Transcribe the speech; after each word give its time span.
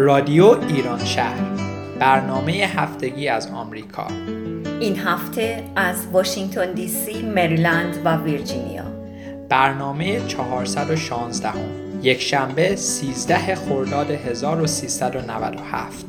رادیو 0.00 0.44
ایران 0.46 1.04
شهر 1.04 1.40
برنامه 1.98 2.52
هفتگی 2.52 3.28
از 3.28 3.46
آمریکا. 3.46 4.06
این 4.80 4.98
هفته 4.98 5.64
از 5.76 6.06
واشنگتن 6.12 6.72
دی 6.72 6.88
سی، 6.88 7.22
مریلند 7.22 7.96
و 8.04 8.16
ویرجینیا. 8.16 8.84
برنامه 9.48 10.20
416 10.26 11.48
هم. 11.48 11.58
یک 12.02 12.20
شنبه 12.20 12.76
13 12.76 13.54
خرداد 13.54 14.10
1397 14.10 16.06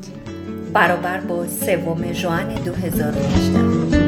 برابر 0.74 1.20
با 1.20 1.48
سوم 1.48 2.14
ژوئن 2.14 2.48
2018 2.48 3.99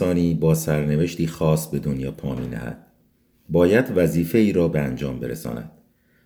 انسانی 0.00 0.34
با 0.34 0.54
سرنوشتی 0.54 1.26
خاص 1.26 1.68
به 1.68 1.78
دنیا 1.78 2.10
پا 2.10 2.34
می 2.34 2.46
نهد. 2.46 2.86
باید 3.48 3.92
وظیفه 3.96 4.38
ای 4.38 4.52
را 4.52 4.68
به 4.68 4.80
انجام 4.80 5.20
برساند. 5.20 5.70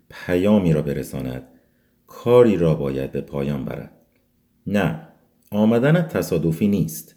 پیامی 0.09 0.73
را 0.73 0.83
برساند. 0.83 1.43
کاری 2.07 2.57
را 2.57 2.75
باید 2.75 3.13
به 3.13 3.21
پایان 3.21 3.65
برد. 3.65 3.91
نه، 4.67 5.09
آمدنت 5.51 6.09
تصادفی 6.09 6.69
نیست. 6.69 7.15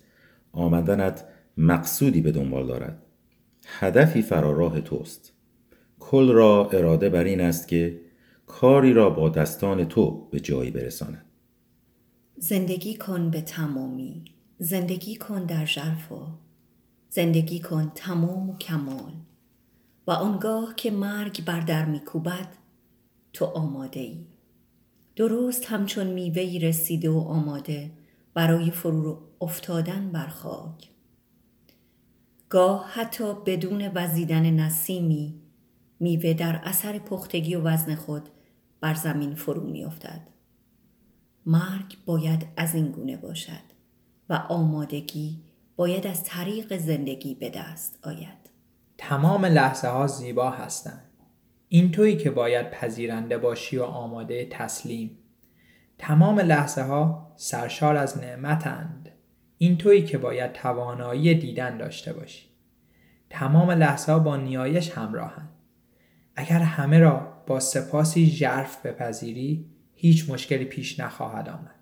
آمدنت 0.51 1.25
مقصودی 1.57 2.21
به 2.21 2.31
دنبال 2.31 2.67
دارد. 2.67 3.03
هدفی 3.65 4.21
فراراه 4.21 4.81
توست. 4.81 5.33
کل 5.99 6.31
را 6.31 6.69
اراده 6.69 7.09
بر 7.09 7.23
این 7.23 7.41
است 7.41 7.67
که 7.67 8.01
کاری 8.47 8.93
را 8.93 9.09
با 9.09 9.29
دستان 9.29 9.85
تو 9.85 10.27
به 10.31 10.39
جایی 10.39 10.71
برساند. 10.71 11.25
زندگی 12.37 12.95
کن 12.95 13.29
به 13.29 13.41
تمامی 13.41 14.25
زندگی 14.59 15.15
کن 15.15 15.45
در 15.45 15.65
ژرفا 15.65 16.46
زندگی 17.09 17.59
کن 17.59 17.91
تمام 17.95 18.49
و 18.49 18.57
کمال 18.57 19.13
و 20.07 20.11
آنگاه 20.11 20.75
که 20.75 20.91
مرگ 20.91 21.45
بر 21.45 21.59
در 21.59 21.85
میکوبد 21.85 22.47
تو 23.33 23.45
آماده 23.45 23.99
ای 23.99 24.25
درست 25.15 25.65
همچون 25.65 26.07
میوهی 26.07 26.59
رسیده 26.59 27.09
و 27.09 27.19
آماده 27.19 27.91
برای 28.33 28.71
فرو 28.71 29.19
افتادن 29.41 30.11
بر 30.11 30.27
خاک. 30.27 30.89
گاه 32.49 32.89
حتی 32.93 33.33
بدون 33.45 33.91
وزیدن 33.95 34.49
نسیمی 34.49 35.41
میوه 35.99 36.33
در 36.33 36.61
اثر 36.63 36.99
پختگی 36.99 37.55
و 37.55 37.61
وزن 37.61 37.95
خود 37.95 38.29
بر 38.81 38.93
زمین 38.93 39.35
فرو 39.35 39.63
میافتد. 39.63 40.27
مرگ 41.45 41.97
باید 42.05 42.47
از 42.57 42.75
این 42.75 42.87
گونه 42.87 43.17
باشد 43.17 43.67
و 44.29 44.33
آمادگی 44.49 45.39
باید 45.77 46.07
از 46.07 46.23
طریق 46.23 46.77
زندگی 46.77 47.35
به 47.35 47.49
دست 47.49 47.99
آید. 48.03 48.49
تمام 48.97 49.45
لحظه 49.45 49.87
ها 49.87 50.07
زیبا 50.07 50.49
هستند. 50.49 51.11
این 51.69 51.91
تویی 51.91 52.17
که 52.17 52.31
باید 52.31 52.71
پذیرنده 52.71 53.37
باشی 53.37 53.77
و 53.77 53.83
آماده 53.83 54.47
تسلیم. 54.51 55.17
تمام 55.97 56.39
لحظه 56.39 56.81
ها 56.81 57.33
سرشار 57.35 57.95
از 57.95 58.17
نعمتند. 58.17 59.09
این 59.57 59.77
تویی 59.77 60.03
که 60.03 60.17
باید 60.17 60.53
توانایی 60.53 61.35
دیدن 61.35 61.77
داشته 61.77 62.13
باشی. 62.13 62.49
تمام 63.29 63.71
لحظه 63.71 64.11
ها 64.11 64.19
با 64.19 64.37
نیایش 64.37 64.91
همراهند. 64.91 65.49
اگر 66.35 66.59
همه 66.59 66.99
را 66.99 67.43
با 67.47 67.59
سپاسی 67.59 68.25
ژرف 68.25 68.85
بپذیری 68.85 69.65
هیچ 69.95 70.29
مشکلی 70.29 70.65
پیش 70.65 70.99
نخواهد 70.99 71.49
آمد. 71.49 71.76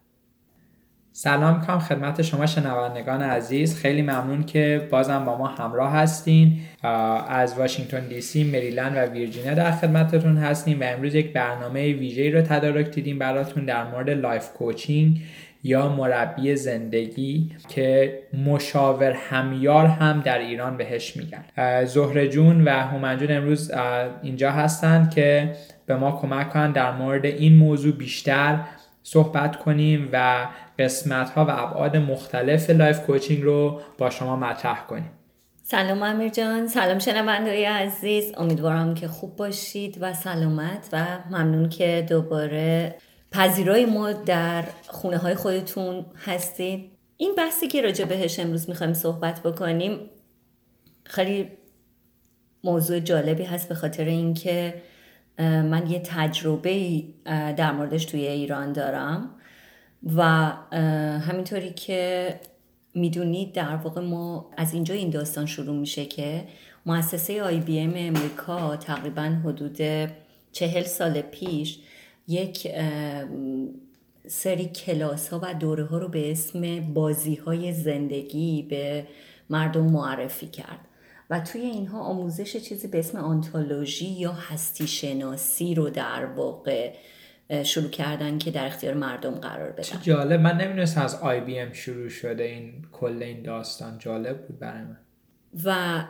سلام 1.18 1.60
می‌کنم 1.60 1.80
خدمت 1.80 2.22
شما 2.22 2.46
شنوندگان 2.46 3.22
عزیز. 3.22 3.76
خیلی 3.76 4.02
ممنون 4.02 4.44
که 4.44 4.88
بازم 4.92 5.26
با 5.26 5.38
ما 5.38 5.48
همراه 5.48 5.92
هستین. 5.92 6.60
از 7.28 7.58
واشنگتن 7.58 8.08
دی 8.08 8.22
سی 8.22 8.44
مریلند 8.44 8.98
و 8.98 9.00
ویرجینیا 9.00 9.54
در 9.54 9.72
خدمتتون 9.72 10.38
هستیم 10.38 10.82
و 10.82 10.84
امروز 10.84 11.16
یک 11.16 11.34
برنامه 11.34 11.94
ویژه 11.94 12.30
رو 12.30 12.42
تدارک 12.42 12.90
دیدیم 12.90 13.20
براتون 13.20 13.66
در 13.66 13.84
مورد 13.84 14.10
life 14.10 14.50
coaching 14.50 15.22
یا 15.64 15.90
مربی 15.90 16.56
زندگی 16.56 17.52
که 17.70 18.20
مشاور 18.46 19.12
همیار 19.12 19.86
هم 19.86 20.22
در 20.22 20.40
ایران 20.40 20.78
بهش 20.78 21.18
میگن. 21.18 21.86
زهره 21.86 22.28
جون 22.28 22.64
و 22.64 22.70
هومن 22.70 23.18
جون 23.18 23.32
امروز 23.32 23.72
اینجا 24.24 24.52
هستن 24.52 25.10
که 25.10 25.52
به 25.86 25.96
ما 25.96 26.12
کمک 26.12 26.50
کنن 26.50 26.72
در 26.72 26.92
مورد 26.92 27.26
این 27.26 27.56
موضوع 27.56 27.94
بیشتر 27.94 28.60
صحبت 29.08 29.56
کنیم 29.56 30.10
و 30.14 30.48
قسمت 30.80 31.30
ها 31.30 31.46
و 31.46 31.50
ابعاد 31.50 31.98
مختلف 31.98 32.70
life 32.70 33.00
coaching 33.06 33.44
رو 33.44 33.82
با 33.98 34.10
شما 34.10 34.36
مطرح 34.36 34.86
کنیم. 34.88 35.12
سلام 35.64 36.04
امیر 36.04 36.30
جان. 36.30 36.68
سلام 36.68 37.00
شنوندای 37.00 37.66
عزیز. 37.66 38.34
امیدوارم 38.38 38.94
که 38.94 39.08
خوب 39.08 39.36
باشید 39.36 39.98
و 40.02 40.14
سلامت 40.14 40.90
و 40.94 41.06
ممنون 41.30 41.70
که 41.70 42.06
دوباره 42.10 42.96
پذیرای 43.32 43.86
ما 43.86 44.12
در 44.12 44.64
خونه 44.88 45.18
های 45.18 45.36
خودتون 45.36 46.06
هستید. 46.26 46.92
این 47.18 47.36
بحثی 47.38 47.68
که 47.68 47.82
راجع 47.82 48.06
بهش 48.06 48.40
امروز 48.40 48.70
می‌خوایم 48.70 48.94
صحبت 48.94 49.44
بکنیم 49.44 50.00
خیلی 51.04 51.52
موضوع 52.64 53.00
جالبی 53.00 53.44
هست 53.44 53.70
به 53.70 53.76
خاطر 53.76 54.06
اینکه 54.06 54.74
من 55.40 55.88
یه 55.90 56.00
تجربه 56.00 57.04
در 57.58 57.72
موردش 57.72 58.06
توی 58.06 58.28
ایران 58.28 58.74
دارم 58.74 59.30
و 60.16 60.22
همینطوری 61.20 61.74
که 61.74 62.36
می‌دونید 62.94 63.54
در 63.54 63.76
واقع 63.76 64.02
ما 64.02 64.52
از 64.58 64.74
اینجا 64.74 64.94
این 64.94 65.10
داستان 65.10 65.46
شروع 65.46 65.76
میشه 65.76 66.06
که 66.06 66.44
مؤسسه 66.86 67.44
آی 67.44 67.60
بی 67.60 67.80
ام 67.80 67.94
امریکا 67.96 68.78
تقریبا 68.78 69.22
حدود 69.22 69.78
چهل 70.52 70.84
سال 70.84 71.22
پیش 71.22 71.80
یک 72.28 72.68
سری 74.28 74.66
کلاس 74.66 75.30
ها 75.30 75.40
و 75.44 75.54
دوره 75.54 75.86
ها 75.86 75.98
رو 75.98 76.08
به 76.08 76.32
اسم 76.32 76.94
بازی 76.94 77.36
های 77.36 77.74
زندگی 77.74 78.64
به 78.70 79.08
مردم 79.50 79.84
معرفی 79.84 80.48
کرد. 80.48 80.85
و 81.30 81.40
توی 81.40 81.62
اینها 81.62 82.00
آموزش 82.00 82.58
چیزی 82.58 82.88
به 82.88 83.00
اسم 83.00 83.18
آنتولوژی 83.18 84.06
یا 84.06 84.32
هستی 84.32 84.88
شناسی 84.88 85.76
رو 85.76 85.90
در 85.90 86.26
واقع 86.26 86.94
شروع 87.64 87.90
کردن 87.90 88.38
که 88.38 88.52
در 88.52 88.66
اختیار 88.66 88.94
مردم 88.94 89.32
قرار 89.32 89.72
بدن. 89.72 89.84
چه 89.84 89.98
جالب. 90.02 90.40
من 90.40 90.58
نمی‌دونستم 90.58 91.02
از 91.02 91.16
آی 91.16 91.40
بی 91.40 91.60
ام 91.60 91.74
شروع 91.74 92.10
شده 92.10 92.44
این 92.44 92.74
کل 92.92 93.24
این 93.24 93.44
داستان. 93.44 93.98
جالب 93.98 94.48
بود 94.48 94.60
برای 94.60 94.82
من. 94.82 94.98
و 95.66 96.04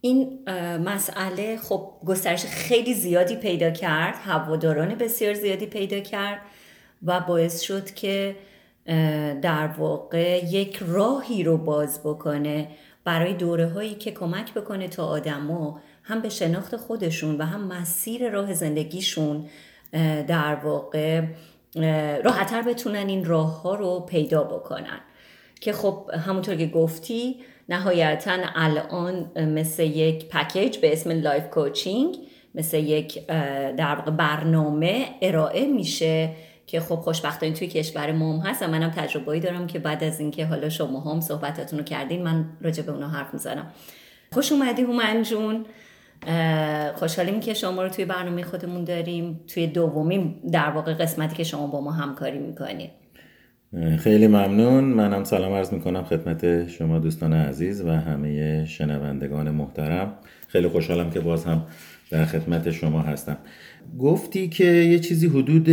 این 0.00 0.48
مسئله 0.84 1.56
خب 1.56 1.92
گسترش 2.06 2.44
خیلی 2.44 2.94
زیادی 2.94 3.36
پیدا 3.36 3.70
کرد. 3.70 4.14
هواداران 4.14 4.94
بسیار 4.94 5.34
زیادی 5.34 5.66
پیدا 5.66 6.00
کرد 6.00 6.40
و 7.02 7.20
باعث 7.20 7.60
شد 7.60 7.90
که 7.90 8.36
در 9.42 9.66
واقع 9.66 10.44
یک 10.44 10.78
راهی 10.86 11.42
رو 11.42 11.58
باز 11.58 12.00
بکنه 12.04 12.68
برای 13.06 13.34
دوره 13.34 13.68
هایی 13.68 13.94
که 13.94 14.10
کمک 14.10 14.54
بکنه 14.54 14.88
تا 14.88 15.06
آدما 15.06 15.80
هم 16.02 16.20
به 16.20 16.28
شناخت 16.28 16.76
خودشون 16.76 17.38
و 17.38 17.44
هم 17.44 17.60
مسیر 17.66 18.30
راه 18.30 18.54
زندگیشون 18.54 19.48
در 20.26 20.54
واقع 20.54 21.22
راحتتر 22.24 22.62
بتونن 22.62 23.08
این 23.08 23.24
راه 23.24 23.62
ها 23.62 23.74
رو 23.74 24.00
پیدا 24.00 24.44
بکنن. 24.44 25.00
که 25.60 25.72
خب 25.72 26.10
همونطور 26.26 26.54
که 26.54 26.66
گفتی 26.66 27.36
نهایتا 27.68 28.36
الان 28.54 29.30
مثل 29.36 29.82
یک 29.82 30.28
package 30.28 30.78
به 30.78 30.92
اسم 30.92 31.10
life 31.10 31.50
coaching 31.50 32.16
مثل 32.54 32.76
یک 32.76 33.26
در 33.76 33.94
واقع 33.94 34.10
برنامه 34.10 35.06
ارائه 35.22 35.66
میشه 35.66 36.30
که 36.66 36.80
خب 36.80 36.94
خوشبختانه 36.94 37.52
توی 37.52 37.68
کشور 37.68 38.12
ما 38.12 38.32
هم 38.32 38.46
هست 38.50 38.62
و 38.62 38.66
منم 38.66 38.90
تجربه‌ای 38.90 39.40
دارم 39.40 39.66
که 39.66 39.78
بعد 39.78 40.04
از 40.04 40.20
اینکه 40.20 40.46
حالا 40.46 40.68
شما 40.68 41.00
هم 41.00 41.20
صحبتاتون 41.20 41.78
رو 41.78 41.84
کردین 41.84 42.22
من 42.22 42.44
راجع 42.60 42.82
به 42.82 42.92
اونا 42.92 43.08
حرف 43.08 43.34
می‌زنم. 43.34 43.66
خوش 44.32 44.52
اومدی 44.52 44.82
هومن 44.82 45.22
جون 45.22 45.64
خوشحالیم 46.94 47.40
که 47.40 47.54
شما 47.54 47.82
رو 47.82 47.88
توی 47.88 48.04
برنامه 48.04 48.42
خودمون 48.42 48.84
داریم. 48.84 49.40
توی 49.54 49.66
دومین 49.66 50.34
در 50.52 50.70
واقع 50.70 50.94
قسمتی 50.94 51.36
که 51.36 51.44
شما 51.44 51.66
با 51.66 51.80
ما 51.80 51.90
همکاری 51.90 52.38
می‌کنید 52.38 52.90
خیلی 53.98 54.26
ممنون. 54.26 54.84
منم 54.84 55.24
سلام 55.24 55.52
عرض 55.52 55.72
می‌کنم 55.72 56.04
خدمت 56.04 56.68
شما 56.68 56.98
دوستان 56.98 57.32
عزیز 57.32 57.82
و 57.82 57.90
همه 57.90 58.64
شنوندگان 58.64 59.50
محترم. 59.50 60.12
خیلی 60.48 60.68
خوشحالم 60.68 61.10
که 61.10 61.20
باز 61.20 61.44
هم 61.44 61.62
در 62.10 62.24
خدمت 62.24 62.70
شما 62.70 63.00
هستم. 63.00 63.36
گفتی 63.98 64.48
که 64.48 64.64
یه 64.64 64.98
چیزی 64.98 65.26
حدود 65.26 65.68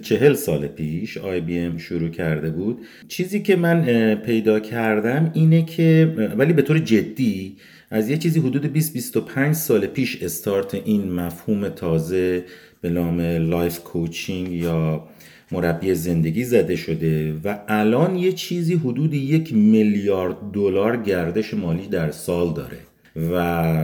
چهل 0.00 0.34
سال 0.34 0.66
پیش 0.66 1.16
IBM 1.16 1.78
شروع 1.78 2.08
کرده 2.08 2.50
بود. 2.50 2.78
چیزی 3.08 3.42
که 3.42 3.56
من 3.56 4.14
پیدا 4.14 4.60
کردم 4.60 5.30
اینه 5.34 5.64
که 5.64 6.14
ولی 6.36 6.52
به 6.52 6.62
طور 6.62 6.78
جدی 6.78 7.56
از 7.90 8.10
یه 8.10 8.16
چیزی 8.16 8.40
حدود 8.40 8.78
20-25 8.78 9.52
سال 9.52 9.86
پیش 9.86 10.22
استارت 10.22 10.74
این 10.74 11.12
مفهوم 11.12 11.68
تازه 11.68 12.44
به 12.80 12.90
نام 12.90 13.20
life 13.20 13.78
coaching 13.78 14.52
یا 14.52 15.08
مربی 15.52 15.94
زندگی 15.94 16.44
زده 16.44 16.76
شده 16.76 17.34
و 17.44 17.58
الان 17.68 18.16
یه 18.16 18.32
چیزی 18.32 18.74
حدود 18.74 19.14
یک 19.14 19.54
میلیارد 19.54 20.36
دلار 20.52 20.96
گردش 20.96 21.54
مالی 21.54 21.86
در 21.86 22.10
سال 22.10 22.54
داره. 22.54 22.87
و 23.32 23.74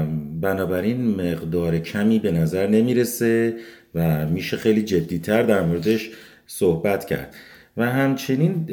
بنابراین 0.40 1.06
مقدار 1.06 1.78
کمی 1.78 2.18
به 2.18 2.32
نظر 2.32 2.66
نمی‌رسه 2.66 3.54
و 3.94 4.26
میشه 4.26 4.56
خیلی 4.56 4.82
جدیتر 4.82 5.42
در 5.42 5.62
موردش 5.62 6.10
صحبت 6.46 7.04
کرد. 7.04 7.34
و 7.76 7.90
همچنین 7.90 8.68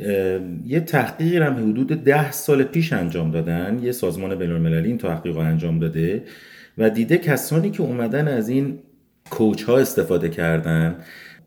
یه 0.65 0.79
تحقیقی 0.79 1.37
هم 1.37 1.71
حدود 1.71 1.87
ده 1.87 2.31
سال 2.31 2.63
پیش 2.63 2.93
انجام 2.93 3.31
دادن. 3.31 3.79
یه 3.83 3.91
سازمان 3.91 4.35
بینالمللی 4.35 4.87
این 4.87 4.97
تحقیق 4.97 5.35
رو 5.35 5.41
انجام 5.41 5.79
داده 5.79 6.23
و 6.77 6.89
دیده 6.89 7.17
کسانی 7.17 7.71
که 7.71 7.83
اومدن 7.83 8.27
از 8.27 8.49
این 8.49 8.79
کوچ 9.29 9.63
ها 9.63 9.77
استفاده 9.77 10.29
کردن 10.29 10.95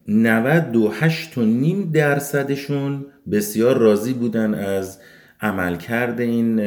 98 0.08 1.38
نیم 1.38 1.90
درصدشون 1.93 3.06
بسیار 3.31 3.78
راضی 3.78 4.12
بودن 4.12 4.55
از 4.55 4.99
عملکرد 5.40 6.20
این 6.20 6.60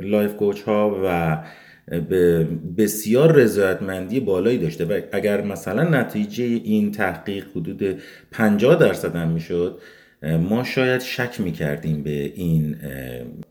لایف 0.00 0.36
کوچ 0.36 0.62
ها 0.62 1.00
و 1.04 1.38
بسیار 2.78 3.32
رضایتمندی 3.32 4.20
بالایی 4.20 4.58
داشته 4.58 4.84
و 4.84 5.00
اگر 5.12 5.40
مثلا 5.40 6.00
نتیجه 6.00 6.44
این 6.44 6.92
تحقیق 6.92 7.44
حدود 7.56 7.98
50 8.30 8.76
درصد 8.76 9.16
هم 9.16 9.28
می‌شد 9.28 9.78
ما 10.22 10.64
شاید 10.64 11.00
شک 11.00 11.40
می‌کردیم 11.40 12.02
به 12.02 12.32
این 12.34 12.76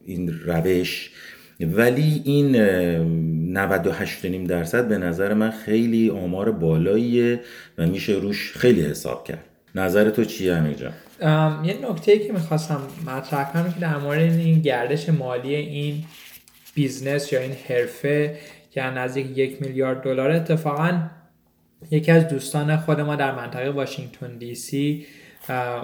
این 0.06 0.40
روش. 0.46 1.12
ولی 1.60 2.22
این 2.26 2.56
98 2.56 4.26
درصد 4.48 4.88
به 4.88 4.98
نظر 4.98 5.34
من 5.34 5.52
خیلی 5.52 6.10
آمار 6.10 6.52
بالاییه 6.52 7.40
و 7.78 7.88
میشه 7.88 8.14
روش 8.14 8.54
خیلی 8.56 8.82
حساب 8.82 9.28
کرد. 9.28 9.44
نظر 9.76 10.10
تو 10.10 10.26
چیه 10.26 10.54
امیر 10.54 10.78
یه 11.64 11.78
نکته 11.92 12.20
که 12.20 12.34
می‌خواستم 12.34 12.82
مطرح 13.08 13.54
کنم 13.54 13.74
که 13.74 13.80
در 13.80 13.98
مورد 13.98 14.32
این 14.32 14.60
گردش 14.60 15.10
مالی 15.10 15.56
این 15.56 16.04
business 16.78 17.34
یا 17.34 17.40
این 17.40 17.56
حرفه 17.70 18.38
که 18.72 18.84
نزدیک 18.84 19.38
یک 19.38 19.62
میلیارد 19.62 20.02
دلار 20.02 20.32
اتفاقا 20.32 21.00
یکی 21.92 22.12
از 22.12 22.28
دوستان 22.28 22.78
خود 22.78 23.02
ما 23.02 23.16
در 23.16 23.36
منطقه 23.36 23.70
واشنگتن 23.70 24.38
دی 24.38 24.56
سی 24.56 25.06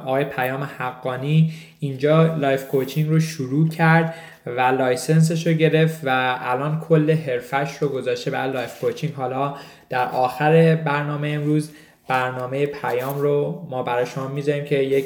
آقای 0.06 0.24
پیام 0.24 0.64
حقانی 0.64 1.54
اینجا 1.80 2.36
life 2.36 2.68
coaching 2.68 3.10
رو 3.10 3.20
شروع 3.20 3.70
کرد 3.70 4.14
و 4.46 4.62
license 4.62 5.29
ش 5.29 5.48
رو 5.48 5.54
گرفت 5.54 6.02
و 6.04 6.38
الان 6.42 6.80
کل 6.80 7.12
حرفه‌ش 7.12 7.78
رو 7.78 7.88
گذاشته 7.88 8.32
برای 8.32 8.54
life 8.54 8.80
coaching. 8.80 9.14
حالا 9.14 9.56
در 9.90 10.08
آخر 10.08 10.76
برنامه 10.76 11.30
امروز 11.30 11.72
برنامه 12.08 12.66
پیام 12.66 13.20
رو 13.20 13.68
ما 13.70 13.84
برای 13.84 14.06
شما 14.06 14.28
می‌ذاریم 14.28 14.66
که 14.66 14.76
یک 14.76 15.06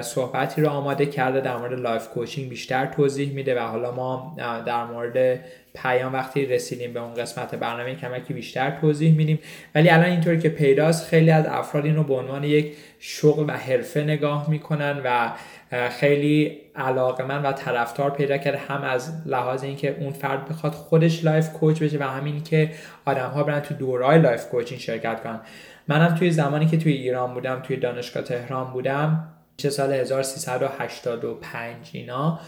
صحبتی 0.00 0.62
رو 0.62 0.68
آماده 0.68 1.06
کرده 1.06 1.40
در 1.40 1.56
مورد 1.56 1.72
life 1.72 2.08
coaching 2.08 2.48
بیشتر 2.48 2.86
توضیح 2.86 3.32
میده 3.32 3.60
و 3.60 3.66
حالا 3.66 3.92
ما 3.92 4.36
در 4.66 4.84
مورد 4.84 5.40
پیام 5.74 6.12
وقتی 6.12 6.46
رسیدیم 6.46 6.92
به 6.92 7.00
اون 7.00 7.14
قسمت 7.14 7.54
برنامه 7.54 7.94
کمکی 7.94 8.34
بیشتر 8.34 8.70
توضیح 8.80 9.16
میدیم. 9.16 9.38
ولی 9.74 9.90
الان 9.90 10.10
اینطوری 10.10 10.38
که 10.38 10.48
پیداست 10.48 11.08
خیلی 11.08 11.30
از 11.30 11.46
افراد 11.46 11.84
این 11.84 11.96
رو 11.96 12.02
به 12.02 12.14
عنوان 12.14 12.44
یک 12.44 12.76
شغل 12.98 13.44
و 13.48 13.52
حرفه 13.52 14.02
نگاه 14.02 14.50
می‌کنن 14.50 15.00
و 15.04 15.32
خیلی 15.88 16.60
علاقه‌مند 16.76 17.42
و 17.42 17.52
طرفدار 17.52 18.10
پیدا 18.10 18.38
کرده 18.38 18.58
هم 18.58 18.82
از 18.82 19.12
لحاظ 19.26 19.64
اینکه 19.64 19.96
اون 20.00 20.12
فرد 20.12 20.48
بخواد 20.48 20.72
خودش 20.72 21.24
life 21.24 21.52
coach 21.52 21.82
بشه 21.82 21.98
و 21.98 22.02
همین 22.02 22.42
که 22.42 22.70
آدم 23.04 23.28
ها 23.28 23.42
برن 23.42 23.60
تو 23.60 23.74
دورای 23.74 24.18
life 24.18 24.46
coaching 24.48 24.80
شرکت 24.80 25.22
کنن. 25.22 25.40
منم 25.88 26.14
توی 26.14 26.30
زمانی 26.30 26.66
که 26.66 26.76
توی 26.76 26.92
ایران 26.92 27.34
بودم 27.34 27.60
توی 27.62 27.76
دانشگاه 27.76 28.22
تهران 28.22 28.72
بودم 28.72 29.33
چه 29.56 29.70
سال 29.70 29.92
1385 29.92 31.90
اینا. 31.92 32.40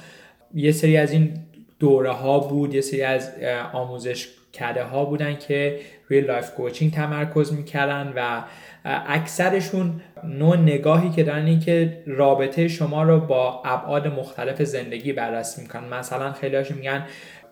یه 0.55 0.73
سری 0.73 0.97
از 0.97 1.13
این 1.13 1.39
دوره 1.79 2.11
ها 2.11 2.39
بود 2.39 2.75
یه 2.75 2.81
سری 2.81 3.03
از 3.03 3.31
آموزشکده 3.73 4.83
ها 4.83 5.05
بودن 5.05 5.37
که 5.37 5.81
روی 6.09 6.21
life 6.21 6.55
coaching 6.55 6.93
تمرکز 6.93 7.53
می‌کردن 7.53 8.13
و 8.17 8.43
اکثرشون 8.85 10.01
نوع 10.25 10.57
نگاهی 10.57 11.11
که 11.11 11.23
دارن 11.23 11.47
این 11.47 11.61
که 11.61 12.03
رابطه 12.07 12.69
شما 12.69 13.03
رو 13.03 13.21
با 13.21 13.63
ابعاد 13.65 14.07
مختلف 14.07 14.63
زندگی 14.63 15.13
بررسی 15.13 15.63
می‌کنن. 15.63 15.89
مثلا 15.89 16.33
خیلی 16.33 16.57
میگن 16.75 17.07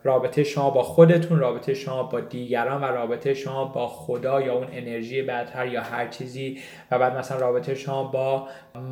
رابطه 0.05 0.45
شما 0.45 0.71
با 0.71 0.83
خودتون 0.83 1.39
رابطه 1.39 1.75
شما 1.75 2.03
با 2.03 2.21
دیگران 2.21 2.83
و 2.83 2.85
رابطه 2.85 3.35
شما 3.35 3.65
با 3.65 3.89
خدا 3.89 4.41
یا 4.41 4.55
اون 4.55 4.67
انرژی 4.73 5.23
برتر 5.23 5.67
یا 5.67 5.83
هر 5.83 6.09
چیزی 6.09 6.59
و 6.91 6.99
بعد 6.99 7.17
مثلا 7.17 7.39
رابطه 7.39 7.75
شما 7.75 8.05
با 8.05 8.49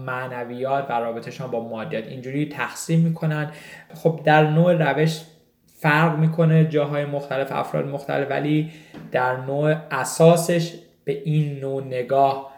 معنویات 0.06 0.86
و 0.90 0.92
رابطه 0.92 1.30
شما 1.30 1.48
با 1.48 1.68
مادیات. 1.68 2.06
اینجوری 2.06 2.48
تقسیم 2.48 3.00
می‌کنن. 3.00 3.52
خب 3.94 4.20
در 4.24 4.50
نوع 4.50 4.72
روش 4.72 5.20
فرق 5.66 6.18
می‌کنه 6.18 6.64
جاهای 6.64 7.04
مختلف 7.04 7.52
افراد 7.52 7.86
مختلف 7.86 8.30
ولی 8.30 8.70
در 9.12 9.36
نوع 9.36 9.76
اساسش 9.90 10.74
به 11.04 11.12
این 11.12 11.60
نوع 11.60 11.84
نگاه 11.84 12.52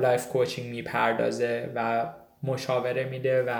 life 0.00 0.28
coaching 0.28 0.70
می‌پردازه 0.70 1.70
و 1.74 2.06
مشاوره 2.42 3.04
میده 3.04 3.42
و 3.42 3.50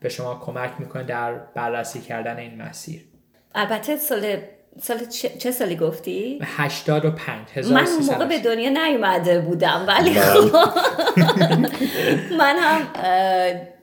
به 0.00 0.08
شما 0.08 0.34
کمک 0.34 0.70
می‌کنه 0.78 1.02
در 1.02 1.34
بررسی 1.34 2.00
کردن 2.00 2.36
این 2.36 2.62
مسیر. 2.62 3.15
البته 3.56 3.96
سال 3.96 4.36
سال 4.82 4.98
چه, 5.38 5.50
سالی 5.50 5.76
گفتی؟ 5.76 6.38
85 6.42 7.58
من 7.72 7.86
موقع 8.06 8.24
به 8.24 8.38
دنیا 8.38 8.70
نیومده 8.70 9.40
بودم 9.40 9.84
ولی 9.88 10.10
بله. 10.10 10.20
خب. 10.20 10.78
من 12.38 12.56
هم 12.58 12.86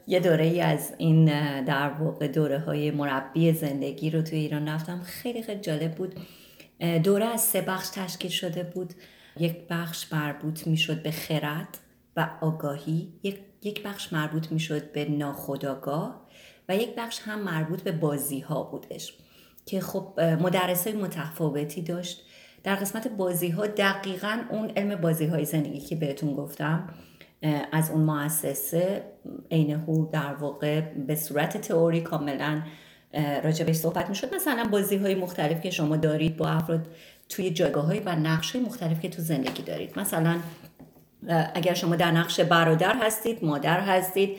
یه 0.06 0.20
دوره 0.20 0.44
ای 0.44 0.60
از 0.60 0.92
این 0.98 1.24
در 1.64 1.88
واقع 1.88 2.28
دوره 2.28 2.58
های 2.58 2.90
مربی 2.90 3.52
زندگی 3.52 4.10
رو 4.10 4.22
توی 4.22 4.38
ایران 4.38 4.68
رفتم. 4.68 5.00
خیلی 5.04 5.42
خیلی 5.42 5.60
جالب 5.60 5.94
بود. 5.94 6.14
دوره 7.02 7.24
از 7.24 7.40
سه 7.40 7.60
بخش 7.60 7.88
تشکیل 7.88 8.30
شده 8.30 8.62
بود. 8.62 8.94
یک 9.36 9.56
بخش 9.70 10.12
مربوط 10.12 10.66
می‌شد 10.66 11.02
به 11.02 11.10
خرد 11.10 11.78
و 12.16 12.28
آگاهی 12.40 13.12
یک, 13.22 13.38
یک 13.62 13.82
بخش 13.82 14.12
مربوط 14.12 14.52
می‌شد 14.52 14.92
به 14.92 15.04
ناخداگاه 15.04 16.26
و 16.68 16.76
یک 16.76 16.94
بخش 16.96 17.20
هم 17.24 17.40
مربوط 17.40 17.82
به 17.82 17.92
بازی 17.92 18.40
ها 18.40 18.62
بودش. 18.62 19.12
که 19.66 19.80
خب 19.80 20.20
مدرس 20.20 20.86
های 20.86 20.96
متفاوتی 20.96 21.82
داشت. 21.82 22.26
در 22.64 22.74
قسمت 22.74 23.08
بازی 23.08 23.48
ها 23.48 23.66
دقیقا 23.66 24.38
اون 24.50 24.70
علم 24.76 25.00
بازی 25.00 25.26
های 25.26 25.44
زندگی 25.44 25.80
که 25.80 25.96
بهتون 25.96 26.34
گفتم 26.34 26.88
از 27.72 27.90
اون 27.90 28.00
مؤسسه 28.00 29.04
هو 29.86 30.10
در 30.10 30.34
واقع 30.34 30.80
به 30.80 31.14
صورت 31.14 31.56
تئوری 31.56 32.00
کاملا 32.00 32.62
راجع 33.44 33.64
بهش 33.64 33.76
صحبت 33.76 34.08
می‌شد. 34.08 34.34
مثلا 34.34 34.68
بازی 34.70 34.96
های 34.96 35.14
مختلف 35.14 35.60
که 35.60 35.70
شما 35.70 35.96
دارید 35.96 36.36
با 36.36 36.48
افراد 36.48 36.86
توی 37.28 37.50
جایگاه 37.50 37.86
های 37.86 38.00
و 38.00 38.08
نقش 38.08 38.56
مختلف 38.56 39.00
که 39.00 39.08
تو 39.08 39.22
زندگی 39.22 39.62
دارید. 39.62 39.98
مثلا 39.98 40.36
اگر 41.54 41.74
شما 41.74 41.96
در 41.96 42.10
نقش 42.10 42.40
برادر 42.40 42.96
هستید 43.00 43.44
مادر 43.44 43.80
هستید 43.80 44.38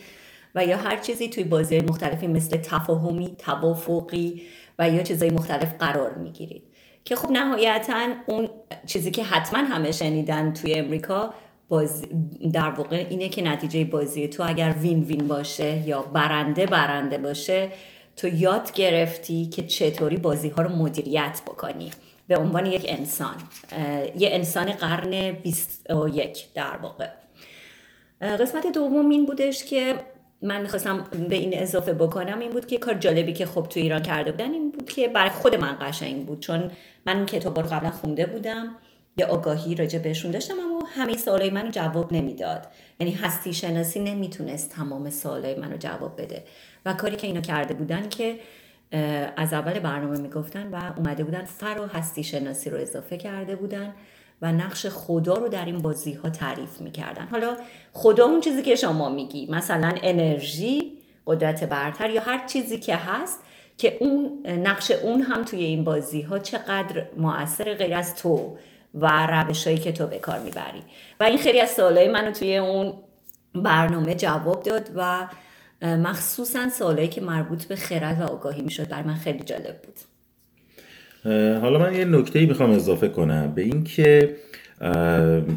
و 0.55 0.65
یا 0.65 0.77
هر 0.77 0.97
چیزی 0.97 1.29
توی 1.29 1.43
بازی 1.43 1.79
مختلفی 1.79 2.27
مثل 2.27 2.57
تفاهمی 2.57 3.35
توافقی 3.37 4.41
و 4.79 4.89
یا 4.89 5.03
چیزای 5.03 5.29
مختلف 5.29 5.73
قرار 5.79 6.13
می‌گیرید. 6.13 6.63
که 7.05 7.15
خب 7.15 7.31
نهایتا 7.31 8.07
اون 8.27 8.49
چیزی 8.85 9.11
که 9.11 9.23
حتما 9.23 9.59
همه 9.59 9.91
شنیدن 9.91 10.53
توی 10.53 10.73
امریکا 10.73 11.33
باز 11.69 12.05
در 12.53 12.69
واقع 12.69 13.05
اینه 13.09 13.29
که 13.29 13.41
نتیجه 13.41 13.83
بازی 13.83 14.27
تو 14.27 14.43
اگر 14.47 14.75
وین 14.79 15.03
وین 15.03 15.27
باشه 15.27 15.87
یا 15.87 16.01
برنده 16.01 16.65
برنده 16.65 17.17
باشه 17.17 17.69
تو 18.15 18.27
یاد 18.27 18.71
گرفتی 18.71 19.45
که 19.45 19.63
چطوری 19.63 20.17
بازی 20.17 20.49
ها 20.49 20.61
رو 20.61 20.75
مدیریت 20.75 21.41
بکنی. 21.47 21.91
به 22.27 22.37
عنوان 22.37 22.65
یک 22.65 22.85
انسان. 22.87 23.35
یه 24.17 24.29
انسان 24.31 24.71
قرن 24.71 25.31
21 25.31 26.53
در 26.53 26.77
واقع. 26.77 27.09
قسمت 28.21 28.71
دوم 28.73 29.09
این 29.09 29.25
بودش 29.25 29.63
که 29.63 29.95
من 30.45 30.61
می‌خواستم 30.61 31.03
به 31.29 31.35
این 31.35 31.59
اضافه 31.59 31.93
بکنم 31.93 32.39
این 32.39 32.51
بود 32.51 32.67
که 32.67 32.77
کار 32.77 32.93
جالبی 32.93 33.33
که 33.33 33.45
خب 33.45 33.67
تو 33.69 33.79
ایران 33.79 34.01
کرده 34.01 34.31
بودن 34.31 34.51
این 34.51 34.71
بود 34.71 34.89
که 34.89 35.07
برای 35.07 35.29
خود 35.29 35.55
من 35.55 35.77
قشنگ 35.81 36.25
بود. 36.25 36.39
چون 36.39 36.71
من 37.05 37.17
این 37.17 37.25
کتاب 37.25 37.59
رو 37.59 37.65
قبلا 37.65 37.91
خونده 37.91 38.25
بودم. 38.25 38.75
یه 39.17 39.25
آگاهی 39.25 39.75
راجع 39.75 39.99
بهشون 39.99 40.31
داشتم 40.31 40.53
اما 40.59 40.83
همه 40.95 41.17
سوالای 41.17 41.49
منو 41.49 41.71
جواب 41.71 42.13
نمی‌داد. 42.13 42.67
یعنی 42.99 43.13
هستی 43.13 43.53
شناسی 43.53 43.99
نمی‌تونست 43.99 44.69
تمام 44.69 45.09
سوالای 45.09 45.55
منو 45.55 45.77
جواب 45.77 46.21
بده. 46.21 46.43
و 46.85 46.93
کاری 46.93 47.15
که 47.15 47.27
اینا 47.27 47.41
کرده 47.41 47.73
بودن 47.73 48.09
که 48.09 48.39
از 49.37 49.53
اول 49.53 49.79
برنامه 49.79 50.17
می‌گفتن 50.17 50.67
و 50.71 50.93
اومده 50.97 51.23
بودن 51.23 51.45
فر 51.45 51.79
و 51.79 51.85
هستی 51.85 52.23
شناسی 52.23 52.69
رو 52.69 52.77
اضافه 52.77 53.17
کرده 53.17 53.55
بودن. 53.55 53.93
و 54.41 54.51
نقش 54.51 54.85
خدا 54.85 55.33
رو 55.33 55.47
در 55.47 55.65
این 55.65 55.81
بازی 55.81 56.13
ها 56.13 56.29
تعریف 56.29 56.81
می‌کردن. 56.81 57.27
حالا 57.27 57.57
خدا 57.93 58.25
اون 58.25 58.41
چیزی 58.41 58.61
که 58.61 58.75
شما 58.75 59.09
میگی 59.09 59.47
مثلا 59.51 59.93
انرژی 60.03 60.97
قدرت 61.27 61.63
برتر 61.63 62.09
یا 62.09 62.21
هر 62.21 62.47
چیزی 62.47 62.79
که 62.79 62.95
هست 62.95 63.39
که 63.77 63.97
اون 63.99 64.47
نقش 64.47 64.91
اون 64.91 65.21
هم 65.21 65.43
توی 65.43 65.63
این 65.63 65.83
بازی 65.83 66.21
ها 66.21 66.39
چقدر 66.39 67.05
موثر 67.17 67.73
غیر 67.73 67.93
از 67.93 68.15
تو 68.15 68.57
و 68.93 69.27
روش 69.27 69.67
هایی 69.67 69.79
که 69.79 69.91
تو 69.91 70.07
به 70.07 70.19
کار 70.19 70.39
می‌بری. 70.39 70.83
و 71.19 71.23
این 71.23 71.37
خیلی 71.37 71.61
از 71.61 71.69
سوالای 71.69 72.07
منو 72.07 72.31
توی 72.31 72.57
اون 72.57 72.93
برنامه 73.55 74.15
جواب 74.15 74.63
داد 74.63 74.89
و 74.95 75.27
مخصوصا 75.81 76.69
سوالایی 76.69 77.07
که 77.07 77.21
مربوط 77.21 77.65
به 77.65 77.75
خرد 77.75 78.21
و 78.21 78.23
آگاهی 78.23 78.61
می‌شد 78.61 78.87
بر 78.87 79.03
من 79.03 79.15
خیلی 79.15 79.39
جالب 79.39 79.81
بود. 79.81 80.14
حالا 81.61 81.79
من 81.79 81.95
یه 81.95 82.05
نکته 82.05 82.45
می‌خوام 82.45 82.71
اضافه 82.71 83.07
کنم. 83.07 83.51
به 83.55 83.61
اینکه 83.61 84.35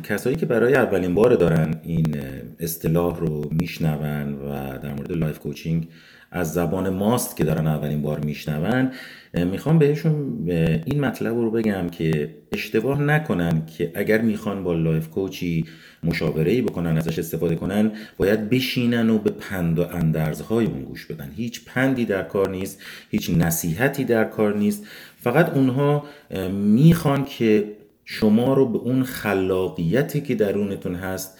کسایی 0.05 0.37
که 0.37 0.47
برای 0.47 0.75
اولین 0.75 1.15
بار 1.15 1.35
دارن 1.35 1.75
این 1.83 2.17
اصطلاح 2.61 3.21
رو 3.21 3.51
میشنون 3.61 4.35
و 4.35 4.79
در 4.83 4.95
مورد 4.95 5.13
life 5.13 5.39
coaching 5.39 5.89
از 6.31 6.53
زبان 6.53 6.89
ماست 6.89 7.37
که 7.37 7.45
دارن 7.45 7.67
اولین 7.67 8.03
بار 8.03 8.19
میشنون. 8.19 8.91
می‌خوام 9.35 9.79
بهشون 9.79 10.49
این 10.85 11.01
مطلب 11.01 11.35
رو 11.35 11.51
بگم 11.51 11.89
که 11.89 12.35
اشتباه 12.53 13.03
نکنن 13.03 13.67
که 13.67 13.93
اگر 13.95 14.21
می‌خوان 14.21 14.65
با 14.65 14.75
life 14.75 15.09
coaching 15.09 15.65
مشاوره 16.05 16.53
ای 16.53 16.63
بکنن 16.63 16.97
ازش 16.97 17.19
استفاده 17.19 17.57
کنن 17.57 17.93
باید 18.17 18.51
بشینن 18.51 19.11
و 19.11 19.19
به 19.19 19.31
پند 19.31 19.79
و 19.79 19.83
اندرزهای 19.83 20.67
اون 20.67 20.83
گوش 20.83 21.07
بدن. 21.07 21.31
هیچ 21.37 21.65
پندی 21.65 22.05
در 22.05 22.23
کار 22.23 22.51
نیست 22.51 22.83
هیچ 23.11 23.31
نصیحتی 23.31 24.05
در 24.05 24.25
کار 24.25 24.57
نیست. 24.57 24.87
فقط 25.21 25.51
اونها 25.51 26.05
می‌خوان 26.53 27.25
که 27.25 27.65
شما 28.11 28.55
رو 28.55 28.67
به 28.67 28.79
اون 28.79 29.03
خلاقیتی 29.03 30.21
که 30.21 30.35
درونتون 30.35 30.95
هست 30.95 31.39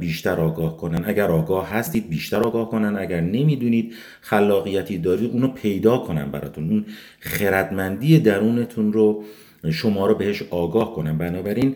بیشتر 0.00 0.40
آگاه 0.40 0.76
کنن. 0.76 1.04
اگر 1.06 1.30
آگاه 1.30 1.70
هستید 1.70 2.10
بیشتر 2.10 2.36
آگاه 2.36 2.70
کنن. 2.70 2.96
اگر 2.96 3.20
نمی‌دونید 3.20 3.94
خلاقیتی 4.20 4.98
دارید 4.98 5.30
اونو 5.30 5.48
پیدا 5.48 5.98
کنن 5.98 6.30
براتون. 6.30 6.70
اون 6.70 6.86
خردمندی 7.20 8.18
درونتون 8.18 8.92
رو 8.92 9.24
شما 9.70 10.06
رو 10.06 10.14
بهش 10.14 10.42
آگاه 10.50 10.94
کنن. 10.94 11.18
بنابراین 11.18 11.74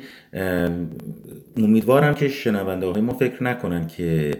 امیدوارم 1.57 2.15
که 2.15 2.29
شنونده 2.29 2.87
های 2.87 3.01
ما 3.01 3.15
فکر 3.15 3.45
نکنن 3.45 3.87
که 3.87 4.31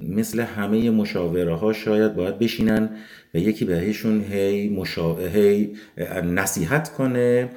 مثل 0.00 0.40
همه 0.40 0.90
مشاوره 0.90 1.54
ها 1.54 1.72
شاید 1.72 2.14
باید 2.14 2.38
بشینن 2.38 2.90
و 3.34 3.38
یکی 3.38 3.64
بهشون 3.64 4.24
هی, 4.30 4.68
مشا... 4.68 5.16
هی 5.16 5.70
نصیحت 6.24 6.92
کنه 6.92 7.48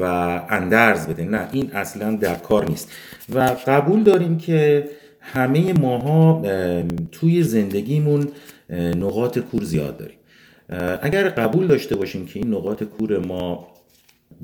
و 0.00 0.04
اندرز 0.48 1.06
بده. 1.06 1.24
نه 1.24 1.48
این 1.52 1.70
اصلا 1.72 2.16
در 2.16 2.34
کار 2.34 2.68
نیست. 2.68 2.92
و 3.34 3.56
قبول 3.66 4.02
داریم 4.02 4.38
که 4.38 4.88
همه 5.20 5.72
ماها 5.72 6.42
توی 7.12 7.42
زندگیمون 7.42 8.28
نقاط 8.70 9.38
کور 9.38 9.64
زیاد 9.64 9.96
داریم. 9.96 10.16
اگر 11.02 11.28
قبول 11.28 11.66
داشته 11.66 11.96
باشیم 11.96 12.26
که 12.26 12.40
این 12.40 12.54
نقاط 12.54 12.82
کور 12.82 13.18
ما 13.18 13.68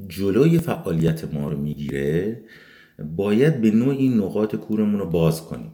جلوی 0.08 0.58
فعالیت 0.58 1.34
ما 1.34 1.50
رو 1.50 1.56
می‌گیره 1.56 2.40
باید 3.16 3.60
به 3.60 3.70
نوعی 3.70 3.94
این 3.94 4.14
نقاط 4.14 4.56
کورمون 4.56 5.00
رو 5.00 5.06
باز 5.06 5.42
کنیم. 5.42 5.72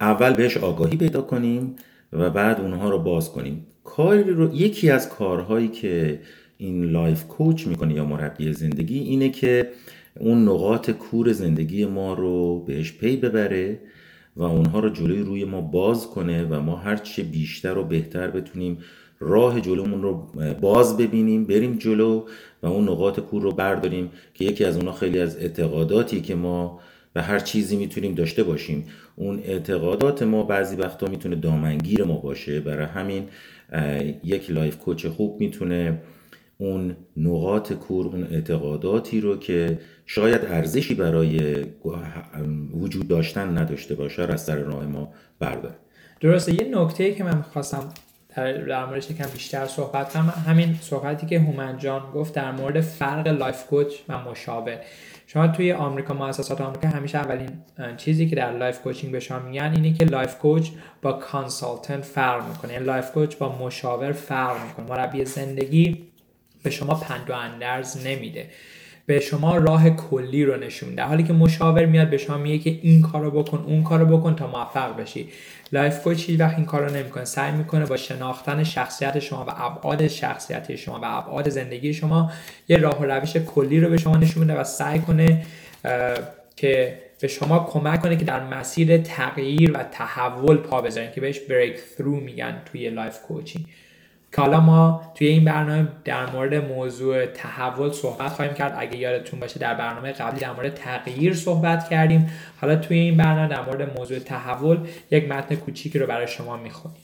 اول 0.00 0.32
بهش 0.32 0.56
آگاهی 0.56 0.96
پیدا 0.96 1.22
کنیم 1.22 1.76
و 2.12 2.30
بعد 2.30 2.60
اونها 2.60 2.90
رو 2.90 2.98
باز 2.98 3.30
کنیم. 3.30 3.66
کاری 3.96 4.22
رو 4.22 4.54
یکی 4.54 4.90
از 4.90 5.08
کارهایی 5.08 5.68
که 5.68 6.20
این 6.58 6.84
life 6.84 7.24
coach 7.24 7.66
می‌کنه 7.66 7.94
یا 7.94 8.04
مربی 8.04 8.52
زندگی 8.52 8.98
اینه 8.98 9.28
که 9.28 9.68
اون 10.20 10.48
نقاط 10.48 10.90
کور 10.90 11.32
زندگی 11.32 11.86
ما 11.86 12.14
رو 12.14 12.60
بهش 12.60 12.92
پی 12.92 13.16
ببره 13.16 13.78
و 14.36 14.42
اونها 14.42 14.80
رو 14.80 14.88
جلوی 14.88 15.22
روی 15.22 15.44
ما 15.44 15.60
باز 15.60 16.06
کنه 16.06 16.44
و 16.44 16.60
ما 16.60 16.76
هرچه 16.76 17.22
بیشتر 17.22 17.78
و 17.78 17.84
بهتر 17.84 18.30
بتونیم 18.30 18.78
راه 19.20 19.60
جلومون 19.60 20.02
رو 20.02 20.32
باز 20.60 20.96
ببینیم 20.96 21.44
بریم 21.44 21.76
جلو 21.76 22.24
و 22.62 22.66
اون 22.66 22.88
نقاط 22.88 23.20
کور 23.20 23.42
رو 23.42 23.52
برداریم 23.52 24.10
که 24.34 24.44
یکی 24.44 24.64
از 24.64 24.76
اونها 24.76 24.92
خیلی 24.92 25.18
از 25.18 25.36
اعتقاداتی 25.36 26.20
که 26.20 26.34
ما 26.34 26.80
به 27.12 27.22
هر 27.22 27.38
چیزی 27.38 27.76
می‌تونیم 27.76 28.14
داشته 28.14 28.42
باشیم. 28.42 28.84
اون 29.16 29.40
اعتقادات 29.44 30.22
ما 30.22 30.42
بعضی 30.42 30.76
وقتا 30.76 31.06
می‌تونه 31.06 31.36
دامنگیر 31.36 32.04
ما 32.04 32.16
باشه. 32.16 32.60
برای 32.60 32.86
همین 32.86 33.24
یک 34.24 34.50
life 34.50 34.78
coach 34.78 35.06
خوب 35.06 35.40
می‌تونه 35.40 36.02
اون 36.58 36.96
نقاط 37.16 37.72
کور 37.72 38.06
اون 38.06 38.24
اعتقاداتی 38.24 39.20
رو 39.20 39.36
که 39.36 39.78
شاید 40.06 40.44
ارزشی 40.44 40.94
برای 40.94 41.64
وجود 42.74 43.08
داشتن 43.08 43.58
نداشته 43.58 43.94
باشه 43.94 44.22
از 44.22 44.44
سر 44.44 44.56
راه 44.56 44.86
ما 44.86 45.12
برداره. 45.38 45.74
درسته 46.20 46.54
یه 46.54 46.78
نکته 46.78 47.14
که 47.14 47.24
من 47.24 47.42
خواستم 47.42 47.88
در 48.36 48.86
موردش 48.86 49.10
یکم 49.10 49.26
بیشتر 49.32 49.66
صحبت 49.66 50.12
کنم 50.12 50.32
همین 50.46 50.74
صحبتی 50.80 51.26
که 51.26 51.40
هومن 51.40 51.78
جان 51.78 52.02
گفت 52.14 52.34
در 52.34 52.52
مورد 52.52 52.80
فرق 52.80 53.28
life 53.28 53.66
coach 53.66 53.94
و 54.08 54.18
مشاور. 54.18 54.78
شما 55.26 55.48
توی 55.48 55.72
آمریکا 55.72 56.14
مؤسسات 56.14 56.60
آمریکا 56.60 56.88
همیشه 56.88 57.18
اولین 57.18 57.50
چیزی 57.96 58.28
که 58.28 58.36
در 58.36 58.52
life 58.52 58.80
coaching 58.80 59.12
به 59.12 59.20
شما 59.20 59.38
میگن 59.38 59.72
اینه 59.76 59.92
که 59.92 60.04
life 60.04 60.38
coach 60.38 60.68
با 61.02 61.12
consultant 61.12 62.04
فرق 62.04 62.48
می‌کنه. 62.48 62.72
یعنی 62.72 62.84
life 62.84 63.10
coach 63.12 63.36
با 63.36 63.58
مشاور 63.58 64.12
فرق 64.12 64.66
می‌کنه. 64.66 64.86
مربی 64.86 65.24
زندگی 65.24 66.06
به 66.62 66.70
شما 66.70 66.94
پند 66.94 67.30
و 67.30 67.32
اندرز 67.32 68.06
نمیده. 68.06 68.50
به 69.06 69.20
شما 69.20 69.56
راه 69.56 69.90
کلی 69.90 70.44
رو 70.44 70.56
نشون 70.56 70.88
میده. 70.88 71.02
حالی 71.02 71.22
که 71.22 71.32
مشاور 71.32 71.86
میاد 71.86 72.10
به 72.10 72.16
شما 72.16 72.38
میگه 72.38 72.58
که 72.58 72.78
این 72.82 73.02
کارو 73.02 73.30
بکن 73.30 73.64
اون 73.66 73.82
کارو 73.82 74.18
بکن 74.18 74.36
تا 74.36 74.46
موفق 74.46 74.96
بشی. 74.96 75.28
life 75.72 76.02
coach 76.02 76.28
هیچ 76.28 76.40
وقت 76.40 76.56
این 76.56 76.66
کارو 76.66 76.94
نمی‌کنه. 76.94 77.24
سعی 77.24 77.52
می‌کنه 77.52 77.86
با 77.86 77.96
شناختن 77.96 78.64
شخصیت 78.64 79.18
شما 79.18 79.44
و 79.48 79.50
ابعاد 79.56 80.06
شخصیت 80.06 80.76
شما 80.76 81.00
و 81.02 81.04
ابعاد 81.04 81.48
زندگی 81.48 81.94
شما 81.94 82.32
یه 82.68 82.76
راه 82.76 83.00
و 83.00 83.04
روش 83.04 83.36
کلی 83.36 83.80
رو 83.80 83.90
به 83.90 83.96
شما 83.96 84.16
نشون 84.16 84.42
میده 84.42 84.60
و 84.60 84.64
سعی 84.64 84.98
کنه 84.98 85.46
که 86.56 86.98
به 87.20 87.28
شما 87.28 87.58
کمک 87.70 88.02
کنه 88.02 88.16
که 88.16 88.24
در 88.24 88.46
مسیر 88.46 88.98
تغییر 88.98 89.72
و 89.74 89.82
تحول 89.82 90.56
پا 90.56 90.80
بذارین 90.80 91.10
که 91.12 91.20
بهش 91.20 91.40
breakthrough 91.40 92.20
میگن 92.20 92.62
توی 92.72 92.90
life 92.90 93.22
coaching. 93.22 93.66
که 94.34 94.42
حالا 94.42 94.60
ما 94.60 95.12
توی 95.14 95.26
این 95.26 95.44
برنامه 95.44 95.88
در 96.04 96.30
مورد 96.30 96.54
موضوع 96.54 97.26
تحول 97.26 97.92
صحبت 97.92 98.32
خواهیم 98.32 98.54
کرد. 98.54 98.74
اگه 98.78 98.96
یادتون 98.96 99.40
باشه 99.40 99.58
در 99.58 99.74
برنامه 99.74 100.12
قبلی 100.12 100.40
در 100.40 100.52
مورد 100.52 100.74
تغییر 100.74 101.34
صحبت 101.34 101.88
کردیم. 101.88 102.30
حالا 102.60 102.76
توی 102.76 102.98
این 102.98 103.16
برنامه 103.16 103.48
در 103.48 103.64
مورد 103.66 103.98
موضوع 103.98 104.18
تحول 104.18 104.88
یک 105.10 105.28
متن 105.28 105.54
کوچیکی 105.54 105.98
رو 105.98 106.06
برای 106.06 106.26
شما 106.26 106.56
می‌خونیم. 106.56 107.00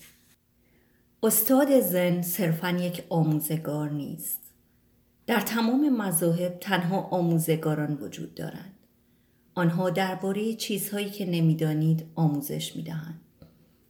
استاد 1.22 1.80
زن 1.80 2.22
صرفا 2.22 2.70
یک 2.70 3.02
آموزگار 3.08 3.90
نیست. 3.90 4.40
در 5.26 5.40
تمام 5.40 5.96
مذاهب 5.96 6.58
تنها 6.60 7.00
آموزگاران 7.00 7.98
وجود 8.02 8.34
دارند. 8.34 8.74
آنها 9.54 9.90
درباره 9.90 10.54
چیزهایی 10.54 11.10
که 11.10 11.26
نمی‌دانید 11.26 12.06
آموزش 12.14 12.76
می‌دهند 12.76 13.20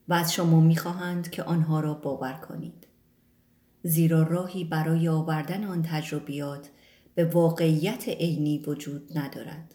و 0.09 0.15
از 0.15 0.35
شما 0.35 0.61
می‌خواهند 0.61 1.31
که 1.31 1.43
آنها 1.43 1.81
را 1.81 1.95
باور 1.95 2.33
کنید. 2.33 2.87
زیرا 3.83 4.23
راهی 4.23 4.65
برای 4.65 5.09
آوردن 5.09 5.65
آن 5.65 5.83
تجربیات 5.83 6.71
به 7.15 7.25
واقعیت 7.25 8.09
عینی 8.09 8.59
وجود 8.67 9.19
ندارد 9.19 9.75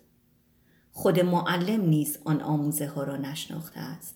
خود 0.91 1.19
معلم 1.19 1.81
نیز 1.81 2.17
آن 2.25 2.41
آموزه 2.41 2.87
ها 2.87 3.03
را 3.03 3.17
نشناخته 3.17 3.79
است 3.79 4.15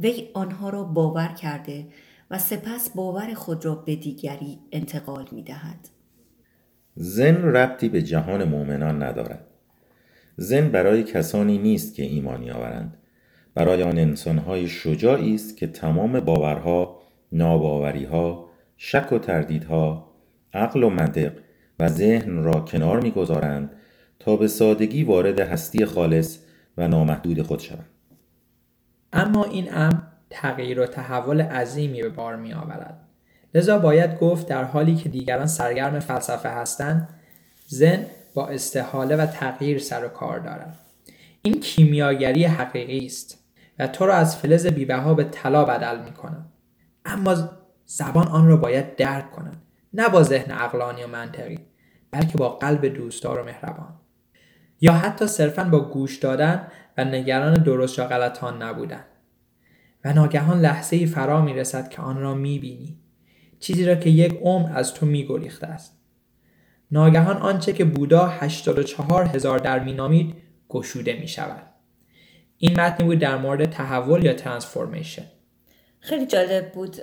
وی 0.00 0.28
آنها 0.34 0.68
را 0.68 0.84
باور 0.84 1.28
کرده 1.28 1.86
و 2.30 2.38
سپس 2.38 2.90
باور 2.90 3.34
خود 3.34 3.64
را 3.64 3.74
به 3.74 3.96
دیگری 3.96 4.58
انتقال 4.72 5.28
می 5.32 5.42
دهد. 5.42 5.88
زن 6.94 7.34
ربطی 7.42 7.88
به 7.88 8.02
جهان 8.02 8.44
مؤمنان 8.44 9.02
ندارد. 9.02 9.46
زن 10.36 10.68
برای 10.68 11.02
کسانی 11.02 11.58
نیست 11.58 11.94
که 11.94 12.02
ایمانی 12.02 12.50
آورند. 12.50 12.96
برای 13.54 13.82
آن 13.82 13.98
انسانهای 13.98 14.68
شجاعی 14.68 15.34
است 15.34 15.56
که 15.56 15.66
تمام 15.66 16.20
باورها، 16.20 17.00
ناباوریها، 17.32 18.45
شک 18.76 19.12
و 19.12 19.18
تردیدها 19.18 20.12
عقل 20.52 20.84
و 20.84 20.90
منطق 20.90 21.32
و 21.78 21.88
ذهن 21.88 22.42
را 22.42 22.60
کنار 22.60 23.00
می‌گذارند 23.00 23.70
تا 24.18 24.36
به 24.36 24.48
سادگی 24.48 25.04
وارد 25.04 25.40
هستی 25.40 25.84
خالص 25.84 26.38
و 26.76 26.88
نامحدود 26.88 27.42
خود 27.42 27.60
شوند. 27.60 27.88
اما 29.12 29.44
این 29.44 29.74
امر 29.74 29.98
تغییر 30.30 30.80
و 30.80 30.86
تحول 30.86 31.40
عظیمی 31.40 32.02
به 32.02 32.08
بار 32.08 32.36
می 32.36 32.52
آورد. 32.52 33.08
لذا 33.54 33.78
باید 33.78 34.18
گفت 34.18 34.48
در 34.48 34.64
حالی 34.64 34.94
که 34.94 35.08
دیگران 35.08 35.46
سرگرم 35.46 35.98
فلسفه 35.98 36.48
هستند 36.48 37.08
زن 37.66 38.06
با 38.34 38.48
استحاله 38.48 39.16
و 39.16 39.26
تغییر 39.26 39.78
سر 39.78 40.04
و 40.04 40.08
کار 40.08 40.38
دارد. 40.38 40.78
این 41.42 41.60
کیمیاگری 41.60 42.44
حقیقی 42.44 43.06
است 43.06 43.44
و 43.78 43.86
تو 43.86 44.06
را 44.06 44.14
از 44.14 44.36
فلز 44.36 44.66
بیبها 44.66 45.14
به 45.14 45.24
طلا 45.24 45.64
بدل 45.64 46.04
می 46.04 46.12
کند 46.12 46.52
اما 47.04 47.50
زبان 47.86 48.28
آن 48.28 48.48
را 48.48 48.56
باید 48.56 48.96
درک 48.96 49.30
کنند 49.30 49.62
نه 49.92 50.08
با 50.08 50.22
ذهن 50.22 50.50
عقلانی 50.50 51.04
و 51.04 51.06
منطقی 51.06 51.58
بلکه 52.10 52.38
با 52.38 52.48
قلب 52.48 52.86
دوستدار 52.86 53.40
و 53.40 53.44
مهربان 53.44 53.94
یا 54.80 54.92
حتی 54.92 55.26
صرفا 55.26 55.64
با 55.64 55.80
گوش 55.80 56.16
دادن 56.16 56.68
و 56.98 57.04
نگران 57.04 57.54
درست 57.54 57.98
یا 57.98 58.06
غلطان 58.06 58.62
نبودن 58.62 59.04
و 60.04 60.12
ناگهان 60.12 60.60
لحظه 60.60 60.96
ای 60.96 61.06
فرا 61.06 61.42
می 61.42 61.54
رسد 61.54 61.88
که 61.88 62.02
آن 62.02 62.20
را 62.20 62.34
می 62.34 62.58
بینی. 62.58 62.98
چیزی 63.60 63.84
را 63.84 63.94
که 63.94 64.10
یک 64.10 64.40
عمر 64.42 64.78
از 64.78 64.94
تو 64.94 65.06
می 65.06 65.26
گریخته 65.26 65.66
است. 65.66 65.98
ناگهان 66.90 67.36
آنچه 67.36 67.72
که 67.72 67.84
بودا 67.84 68.26
84 68.26 69.24
هزار 69.24 69.58
در 69.58 69.78
می 69.78 69.92
نامید 69.92 70.34
گشوده 70.68 71.20
می 71.20 71.28
شود. 71.28 71.62
این 72.58 72.80
متنی 72.80 73.06
بود 73.06 73.18
در 73.18 73.36
مورد 73.36 73.70
تحول 73.70 74.24
یا 74.24 74.32
transformation 74.32 75.24
خیلی 76.06 76.26
جالب 76.26 76.72
بود. 76.72 76.96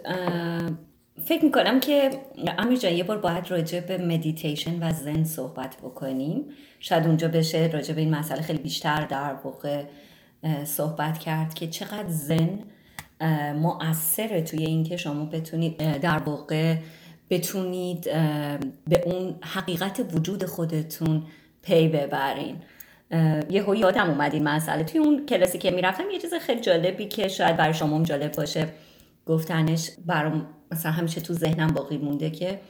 فکر 1.26 1.46
می‌کنم 1.46 1.80
که 1.80 2.10
امیر 2.58 2.80
جان 2.80 2.94
یه 2.94 3.04
بار 3.04 3.18
باید 3.18 3.52
راجع 3.52 3.80
به 3.80 3.98
مدیتیشن 3.98 4.84
و 4.84 4.94
ذن 4.94 5.24
صحبت 5.24 5.78
بکنیم. 5.78 6.46
شاید 6.80 7.06
اونجا 7.06 7.28
بشه 7.28 7.70
راجع 7.74 7.94
به 7.94 8.02
این 8.02 8.16
مسئله 8.16 8.42
خیلی 8.42 8.60
بیشتر 8.60 9.06
در 9.06 9.34
واقع 9.44 9.84
صحبت 10.64 11.18
کرد 11.18 11.54
که 11.54 11.68
چقدر 11.68 12.08
ذن 12.08 12.60
مؤثره 13.56 14.42
توی 14.42 14.66
اینکه 14.66 14.98
شما 14.98 15.26
بتونید 15.26 16.00
در 16.00 16.18
واقع 16.18 16.76
بتونید 17.30 18.04
به 18.88 19.04
اون 19.06 19.36
حقیقت 19.42 20.06
وجود 20.14 20.46
خودتون 20.46 21.24
پی 21.62 21.88
ببرین. 21.88 22.56
یه 23.50 23.66
یادم 23.78 24.10
اومد 24.10 24.34
این 24.34 24.44
مسئله. 24.44 24.84
توی 24.84 25.00
اون 25.00 25.26
کلاسی 25.26 25.58
که 25.58 25.72
می‌رفتم 25.72 26.04
یه 26.14 26.20
چیز 26.20 26.34
خیلی 26.34 26.62
جالبی 26.62 27.06
که 27.06 27.28
شاید 27.28 27.58
برای 27.58 27.74
شما 27.74 28.04
جالب 28.04 28.32
باشه. 28.32 28.68
گفتنش 29.25 29.92
برام 30.06 30.48
مثلا 30.72 30.92
همیشه 30.92 31.22
تو 31.22 31.34
ذهنم 31.34 31.68
باقی 31.68 31.98
مونده 31.98 32.30
که 32.30 32.62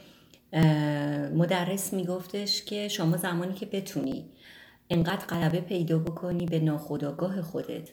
مدرس 1.34 1.92
میگفتش 1.92 2.64
که 2.64 2.88
شما 2.88 3.16
زمانی 3.16 3.54
که 3.54 3.66
بتونی 3.66 4.30
انقدر 4.90 5.26
غلبه 5.26 5.60
پیدا 5.60 5.98
بکنی 5.98 6.46
به 6.46 6.58
ناخودآگاه 6.58 7.42
خودت 7.42 7.88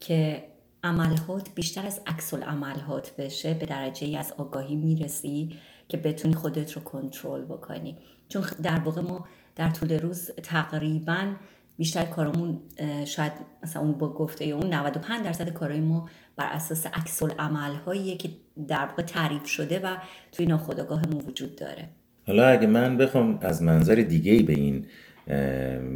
که 0.00 0.44
عملهات 0.84 1.54
بیشتر 1.54 1.86
از 1.86 2.00
عکس 2.06 2.34
عملهات 2.34 3.16
بشه 3.16 3.54
به 3.54 3.66
درجه 3.66 4.06
ای 4.06 4.16
از 4.16 4.32
آگاهی 4.36 4.76
می‌رسی 4.76 5.56
که 5.88 5.96
بتونی 5.96 6.34
خودت 6.34 6.72
رو 6.72 6.82
کنترل 6.82 7.44
بکنی. 7.44 7.98
چون 8.28 8.44
در 8.62 8.78
واقع 8.78 9.00
ما 9.00 9.26
در 9.56 9.70
طول 9.70 9.92
روز 9.92 10.30
تقریبا 10.30 11.34
بیشتر 11.78 12.04
کارمون 12.04 12.60
شاید 13.04 13.32
مثلا 13.62 13.82
اون 13.82 13.92
با 13.92 14.12
گفته 14.12 14.44
اون 14.44 14.74
95 14.74 15.24
درصد 15.24 15.48
کارای 15.52 15.80
ما 15.80 16.08
بر 16.36 16.46
اساس 16.52 16.86
عکس 16.86 17.22
عمل 17.22 17.74
هاییه 17.74 18.16
که 18.16 18.28
در 18.68 18.86
واقع 18.86 19.02
تعریف 19.02 19.46
شده 19.46 19.78
و 19.78 19.96
توی 20.32 20.46
ناخودآگاهمون 20.46 21.24
وجود 21.26 21.56
داره. 21.56 21.88
حالا 22.26 22.46
اگه 22.46 22.66
من 22.66 22.96
بخوام 22.96 23.38
از 23.42 23.62
منظر 23.62 23.94
دیگه 23.94 24.32
ای 24.32 24.42
به 24.42 24.52
این 24.52 24.86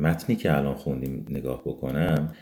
متنی 0.02 0.36
که 0.36 0.56
الان 0.56 0.74
خوندیم 0.74 1.26
نگاه 1.30 1.60
بکنم 1.60 2.32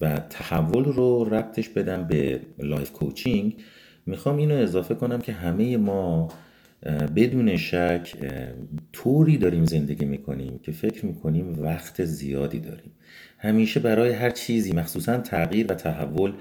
و 0.00 0.18
تحول 0.18 0.84
رو 0.84 1.24
ربطش 1.24 1.68
بدم 1.68 2.04
به 2.04 2.40
life 2.58 2.92
coaching 2.92 3.56
می‌خوام 4.06 4.36
اینو 4.36 4.54
اضافه 4.54 4.94
کنم 4.94 5.20
که 5.20 5.32
همه 5.32 5.76
ما 5.76 6.28
بدون 7.16 7.56
شک 7.56 8.16
طوری 8.94 9.38
داریم 9.38 9.64
زندگی 9.64 10.04
می‌کنیم 10.04 10.58
که 10.62 10.72
فکر 10.72 11.06
می‌کنیم 11.06 11.62
وقت 11.62 12.04
زیادی 12.04 12.58
داریم. 12.58 12.92
همیشه 13.38 13.80
برای 13.80 14.12
هر 14.12 14.30
چیزی 14.30 14.72
مخصوصا 14.72 15.18
تغییر 15.18 15.72
و 15.72 15.74
تحول 15.74 16.32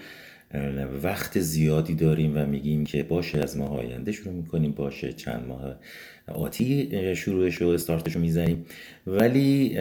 وقت 1.03 1.39
زیادی 1.39 1.95
داریم 1.95 2.37
و 2.37 2.45
میگیم 2.45 2.85
که 2.85 3.03
باشه 3.03 3.39
از 3.39 3.57
ماه 3.57 3.77
آینده 3.79 4.11
شروع 4.11 4.33
می‌کنیم 4.33 4.71
باشه 4.71 5.13
چند 5.13 5.47
ماه 5.47 5.75
آتی 6.27 6.89
شروعش 7.15 7.61
و 7.61 7.67
استارتش 7.67 8.15
رو 8.15 8.21
می‌زنیم. 8.21 8.65
ولی 9.07 9.77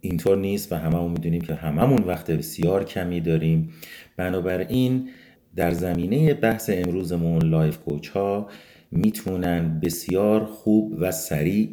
اینطور 0.00 0.36
نیست 0.36 0.72
و 0.72 0.74
هممون 0.74 1.12
می‌دونیم 1.12 1.40
که 1.40 1.54
هممون 1.54 2.02
وقت 2.02 2.30
بسیار 2.30 2.84
کمی 2.84 3.20
داریم. 3.20 3.72
بنابراین 4.16 5.08
در 5.56 5.70
زمینه 5.70 6.34
بحث 6.34 6.70
امروزمون 6.72 7.42
life 7.42 7.78
coach 7.78 8.08
ها 8.08 8.50
می‌تونن 8.90 9.80
بسیار 9.80 10.44
خوب 10.44 10.94
و 10.98 11.12
سریع 11.12 11.70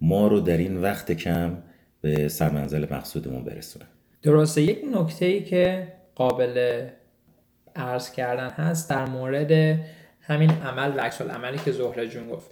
ما 0.00 0.26
رو 0.26 0.40
در 0.40 0.56
این 0.56 0.76
وقت 0.76 1.12
کم 1.12 1.58
به 2.00 2.28
سرمنزل 2.28 2.86
مقصودمون 2.90 3.44
برسونن 3.44 3.86
درسته. 4.22 4.62
یک 4.62 4.80
نکته 4.94 5.26
ای 5.26 5.44
که 5.44 5.92
قابل 6.14 6.86
عرض 7.76 8.12
کردن 8.12 8.48
هست 8.50 8.90
در 8.90 9.06
مورد 9.06 9.80
همین 10.20 10.50
عمل 10.50 10.96
و 10.96 11.00
عکس 11.00 11.20
عملی 11.20 11.58
که 11.58 11.72
زهره 11.72 12.08
جون 12.08 12.28
گفت. 12.28 12.50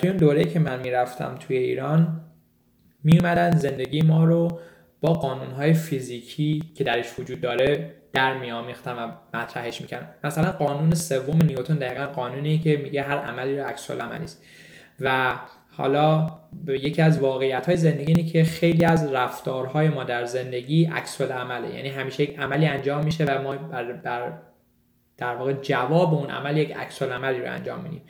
توی 0.00 0.08
اون 0.08 0.18
دوره 0.18 0.44
که 0.44 0.58
من 0.58 0.80
می‌رفتم 0.80 1.34
توی 1.40 1.56
ایران 1.56 2.20
میومدن 3.04 3.50
زندگی 3.50 4.02
ما 4.02 4.24
رو 4.24 4.58
با 5.00 5.12
قانونهای 5.12 5.74
فیزیکی 5.74 6.62
که 6.74 6.84
درش 6.84 7.18
وجود 7.18 7.40
داره 7.40 7.94
در 8.12 8.38
میآمیختن 8.38 8.92
و 8.92 9.12
مطرحش 9.34 9.80
می‌کنن 9.80 10.08
مثلا 10.24 10.52
قانون 10.52 10.94
سوم 10.94 11.42
نیوتن 11.42 11.74
دقیقا 11.74 12.06
قانونی 12.06 12.58
که 12.58 12.76
میگه 12.76 13.02
هر 13.02 13.18
عملی 13.18 13.58
رو 13.58 13.64
عکس 13.64 13.90
است. 13.90 14.44
و 15.00 15.36
حالا 15.76 16.30
یکی 16.68 17.02
از 17.02 17.18
واقعیت 17.18 17.66
های 17.66 17.76
زندگی 17.76 18.12
اینه 18.12 18.30
که 18.30 18.44
خیلی 18.44 18.84
از 18.84 19.12
رفتارهای 19.12 19.88
ما 19.88 20.04
در 20.04 20.24
زندگی 20.24 20.84
عکس 20.84 21.20
عمله 21.20 21.74
یعنی 21.74 21.88
همیشه 21.88 22.22
یک 22.22 22.38
عملی 22.38 22.66
انجام 22.66 23.04
میشه 23.04 23.24
و 23.24 23.42
ما 23.42 23.56
بر, 23.56 23.92
بر 23.92 24.32
در 25.16 25.34
واقع 25.34 25.52
جواب 25.52 26.14
اون 26.14 26.30
عمل 26.30 26.56
یک 26.56 26.76
عکس 26.76 27.02
عملی 27.02 27.40
رو 27.40 27.52
انجام 27.52 27.80
میدیم. 27.80 28.02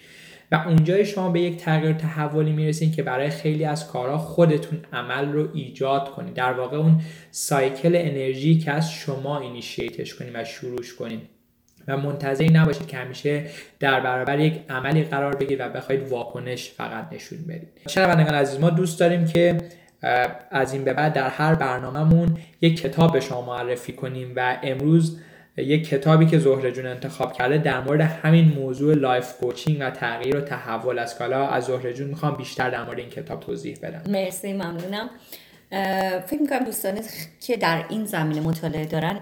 و 0.53 0.63
اونجای 0.67 1.05
شما 1.05 1.31
به 1.31 1.41
یک 1.41 1.57
تغییر 1.57 1.93
تحولی 1.93 2.53
می‌رسین 2.53 2.93
که 2.93 3.03
برای 3.03 3.31
خیلی 3.31 3.65
از 3.65 3.93
کارها 3.93 4.19
خودتون 4.19 4.79
عمل 4.93 5.33
رو 5.33 5.49
ایجاد 5.55 6.11
کنید 6.11 6.35
در 6.35 6.53
واقع 6.53 6.77
اون 6.77 7.01
cycle 7.31 7.97
انرژی 7.97 8.59
که 8.59 8.71
از 8.71 8.93
شما 8.93 9.41
initiate 9.41 10.00
ش 10.00 10.15
کنید 10.15 10.31
و 10.35 10.45
شروعش 10.45 10.95
کنید 10.95 11.36
و 11.89 11.97
منتظری 11.97 12.49
نباشید 12.49 12.87
که 12.87 12.97
همیشه 12.97 13.45
در 13.81 14.01
برابر 14.01 14.39
یک 14.39 14.61
عملی 14.69 15.05
قرار 15.05 15.37
بگیرید 15.37 15.61
و 15.61 15.69
بخواید 15.69 16.09
واکنش 16.09 16.71
فقط 16.71 17.13
نشون 17.13 17.39
بدید. 17.49 17.69
شنوندگان 17.89 18.35
عزیز 18.35 18.61
ما 18.61 18.71
دوست 18.71 19.01
داریم 19.01 19.27
که 19.27 19.59
از 20.51 20.73
این 20.73 20.85
به 20.85 20.93
بعد 20.93 21.13
در 21.13 21.29
هر 21.29 21.55
برنامهمون 21.55 22.37
یک 22.61 22.81
کتاب 22.81 23.13
به 23.13 23.21
شما 23.21 23.43
معرفی 23.43 23.93
کنیم 23.93 24.33
و 24.37 24.57
امروز 24.63 25.21
یک 25.57 25.89
کتابی 25.89 26.27
که 26.27 26.39
زهره 26.39 26.73
جون 26.73 26.87
انتخاب 26.87 27.33
کرده 27.33 27.59
در 27.59 27.81
مورد 27.81 28.01
همین 28.01 28.45
موضوع 28.45 28.95
life 28.95 29.37
coaching 29.37 29.79
و 29.81 29.91
تغییر 29.91 30.37
و 30.37 30.41
تحول 30.41 30.99
است. 30.99 31.21
حالا 31.21 31.49
از 31.49 31.65
زهره 31.65 31.93
جون 31.93 32.07
می‌خوام 32.07 32.37
بیشتر 32.37 32.71
در 32.71 32.85
مورد 32.85 32.99
این 32.99 33.09
کتاب 33.09 33.41
توضیح 33.41 33.79
بدم. 33.83 34.03
مرسی 34.13 34.53
ممنونم. 34.53 35.11
فکر 36.27 36.41
می‌کنم 36.41 36.65
دوستان 36.65 36.95
که 37.41 37.57
در 37.57 37.85
این 37.89 38.05
زمینه 38.05 38.41
مطالعه 38.41 38.87
دارن 38.87 39.21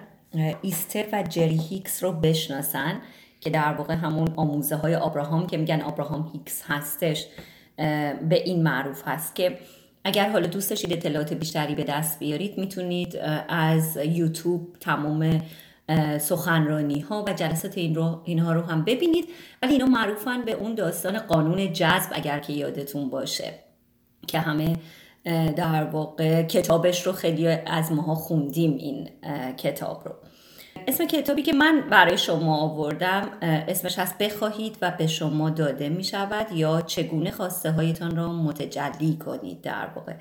ایستر 0.63 1.05
و 1.13 1.23
جری 1.23 1.57
هیکس 1.57 2.05
رو 2.05 2.13
بشناسن 2.13 3.01
که 3.41 3.51
در 3.51 3.75
واقع 3.75 3.95
همون 3.95 4.29
آموزه 4.37 4.77
های 4.77 4.97
آبراهام 4.97 5.47
که 5.47 5.57
میگن 5.57 5.81
آبراهام 5.81 6.31
هیکس 6.33 6.63
هستش 6.67 7.27
به 8.29 8.43
این 8.45 8.63
معروف 8.63 9.03
هست 9.07 9.37
که 9.37 9.59
اگر 10.05 10.31
حالا 10.31 10.47
دوست 10.47 10.71
داشتید 10.71 10.93
اطلاعات 10.93 11.33
بیشتری 11.33 11.75
به 11.75 11.85
دست 11.85 12.19
بیارید 12.19 12.59
می‌تونید 12.59 13.17
از 13.49 13.97
یوتیوب 13.97 14.77
تمام 14.81 15.43
سخنرانی 16.21 17.01
ها 17.01 17.25
و 17.29 17.33
جلسات 17.33 17.79
این 17.79 17.95
رو 17.95 18.21
اینها 18.25 18.53
رو 18.53 18.61
هم 18.61 18.85
ببینید. 18.85 19.29
ولی 19.63 19.73
اینا 19.73 19.87
معروفن 19.87 20.43
به 20.43 20.53
اون 20.53 20.75
داستان 20.75 21.19
قانون 21.19 21.73
جذب 21.73 22.11
اگر 22.13 22.39
که 22.39 22.53
یادتون 22.53 23.11
باشه 23.11 23.53
که 24.27 24.39
همه 24.39 24.77
در 25.57 25.85
واقع 25.85 26.43
کتابش 26.43 27.07
رو 27.07 27.13
خیلی 27.13 27.49
از 27.49 27.93
ماها 27.93 28.15
خوندیم 28.15 28.77
این 28.77 29.09
کتاب 29.57 30.03
رو. 30.05 30.15
اسم 30.89 31.07
کتابی 31.07 31.43
که 31.43 31.53
من 31.53 31.83
برای 31.91 32.19
شما 32.19 32.57
آوردم 32.57 33.29
اسمش 33.43 33.99
هست 33.99 34.19
بخواهید 34.19 34.79
و 34.83 34.91
به 34.91 35.07
شما 35.07 35.51
داده 35.51 35.89
می 35.89 36.05
شود 36.05 36.53
یا 36.53 36.81
چگونه 36.81 37.31
خواسته 37.31 37.71
هایتان 37.71 38.17
را 38.17 38.33
متجلی 38.33 39.17
کنید 39.17 39.61
در 39.61 39.89
واقع 39.97 40.13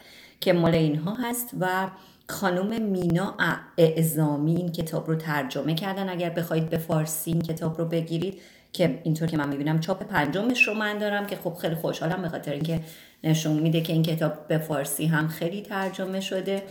که 0.42 0.54
مال 0.54 0.76
اینها 0.76 1.14
هست 1.14 1.50
و 1.60 1.88
خانم 2.30 2.82
مینا 2.82 3.36
اعزامی 3.78 4.56
این 4.56 4.72
کتاب 4.72 5.08
رو 5.08 5.16
ترجمه 5.16 5.76
کردن. 5.76 6.10
اگر 6.10 6.30
بخواید 6.30 6.70
به 6.70 6.78
فارسی 6.78 7.32
این 7.32 7.42
کتاب 7.42 7.78
رو 7.78 7.86
بگیرید 7.86 8.42
که 8.74 9.02
اینطور 9.04 9.28
که 9.28 9.38
من 9.38 9.50
می‌بینم 9.50 9.80
چاپ 9.80 10.04
پنجمش 10.04 10.68
رو 10.68 10.74
من 10.74 10.98
دارم 10.98 11.28
که 11.28 11.36
خب 11.36 11.54
خیلی 11.54 11.76
خوشحالم 11.76 12.22
به 12.22 12.30
خاطر 12.30 12.52
اینکه 12.52 12.80
نشون 13.24 13.60
میده 13.60 13.82
که 13.82 13.94
این 13.94 14.04
کتاب 14.04 14.48
به 14.48 14.58
فارسی 14.58 15.06
هم 15.06 15.28
خیلی 15.28 15.62
ترجمه 15.62 16.20
شده. 16.20 16.64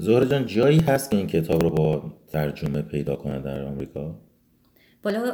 زهره 0.00 0.26
جان 0.26 0.46
جایی 0.46 0.80
هست 0.80 1.10
که 1.10 1.16
این 1.16 1.26
کتاب 1.26 1.62
رو 1.62 1.70
با 1.70 2.12
ترجمه 2.32 2.82
پیدا 2.82 3.16
کنه 3.16 3.38
در 3.38 3.64
آمریکا؟ 3.64 4.14
بالا 5.02 5.30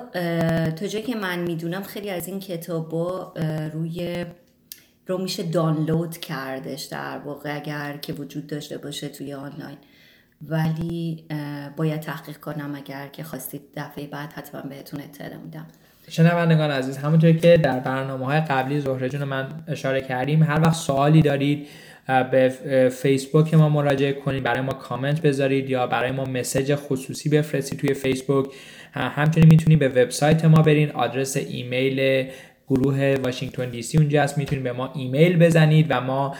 تا 0.71 0.87
جایی 0.87 1.05
که 1.05 1.15
من 1.15 1.39
می‌دونم 1.39 1.83
خیلی 1.83 2.11
از 2.11 2.29
این 2.29 2.41
کتاب 2.41 2.95
روی 3.73 4.25
رو 5.07 5.19
میشه 5.19 5.43
دانلود 5.43 6.19
کردش 6.19 6.85
در 6.85 7.19
واقع 7.19 7.57
اگر 7.57 7.97
که 7.97 8.13
وجود 8.13 8.47
داشته 8.47 8.79
باشه 8.79 9.09
توی 9.09 9.33
آنلاین. 9.35 9.77
ولی 10.49 11.25
باید 11.77 12.01
تحقیق 12.01 12.37
کنم 12.37 12.75
اگر 12.75 13.09
که 13.09 13.25
خواستید 13.25 13.61
دفعه 13.77 14.07
بعد 14.07 14.33
حتما 14.33 14.61
بهتون 14.61 15.01
اطلاع 15.01 15.37
میدم. 15.37 15.67
شنوندگان 16.09 16.71
عزیز 16.71 16.97
همونطور 16.97 17.33
که 17.33 17.57
در 17.57 17.81
برنامه 17.81 18.27
های 18.27 18.41
قبلی 18.41 18.81
زهره 18.81 19.09
جون 19.09 19.25
من 19.25 19.49
اشاره 19.69 20.01
کردیم 20.01 20.43
هر 20.43 20.61
وقت 20.61 20.75
سوالی 20.75 21.23
دارید 21.23 21.67
به 22.07 22.49
فیسبوک 22.93 23.55
ما 23.55 23.69
مراجعه 23.69 24.13
کنید 24.13 24.43
برای 24.43 24.61
ما 24.61 24.73
کامنت 24.73 25.23
بذارید 25.23 25.71
یا 25.71 25.87
برای 25.87 26.11
ما 26.11 26.25
message 26.25 26.75
خصوصی 26.75 27.29
بفرستید 27.29 27.79
توی 27.79 27.95
فیسبوک 27.95 28.47
همچنین 28.93 29.49
می‌تونید 29.51 29.79
به 29.79 29.89
وبسایت 29.89 30.45
ما 30.45 30.63
برین 30.63 30.91
آدرس 30.91 31.37
ایمیل 31.37 32.29
گروه 32.69 33.15
واشنگتن 33.25 33.71
دی 33.71 33.83
سی 33.83 33.99
اونجا 33.99 34.23
هست. 34.23 34.39
می‌تونید 34.39 34.65
به 34.65 34.73
ما 34.73 34.93
ایمیل 34.95 35.39
بزنید 35.39 35.87
و 35.89 36.01
ما 36.01 36.35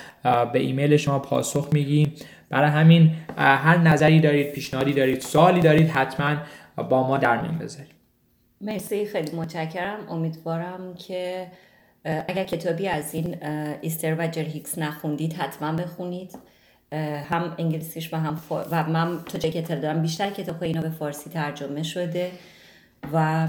به 0.53 0.59
ایمیل 0.59 0.97
شما 0.97 1.19
پاسخ 1.19 1.69
میگیم. 1.73 2.13
برای 2.51 2.71
همین 2.71 3.11
هر 3.37 3.77
نظری 3.77 4.21
دارید 4.21 4.53
پیشنهادی 4.53 4.93
دارید 4.93 5.21
سوالی 5.21 5.61
دارید 5.61 5.89
حتما 5.89 6.37
با 6.91 7.09
ما 7.09 7.19
در 7.19 7.43
میون 7.43 7.59
بذارید. 7.59 7.91
مرسی 8.61 9.07
خیلی 9.07 9.37
متشکرم. 9.37 9.99
امیدوارم 10.11 10.95
که 10.95 11.47
اگر 12.29 12.45
کتابی 12.45 12.89
از 12.89 13.15
این 13.15 13.37
ایستر 13.81 14.17
و 14.19 14.27
جری 14.27 14.46
هیکس 14.46 14.79
نخوندید 14.79 15.33
حتما 15.33 15.73
بخونید. 15.73 16.39
هم 17.31 17.55
انگلیسیش 17.59 18.15
و 18.15 18.17
هم 18.17 18.41
و 18.71 18.85
من 18.85 19.19
تا 19.25 19.39
جایی 19.39 19.63
که 19.63 19.77
دارم 19.77 20.03
بیشتر 20.03 20.31
کتاب 20.31 20.63
اینا 20.63 20.81
به 20.81 20.91
فارسی 20.91 21.31
ترجمه 21.31 21.83
شده. 21.83 22.31
و 23.13 23.49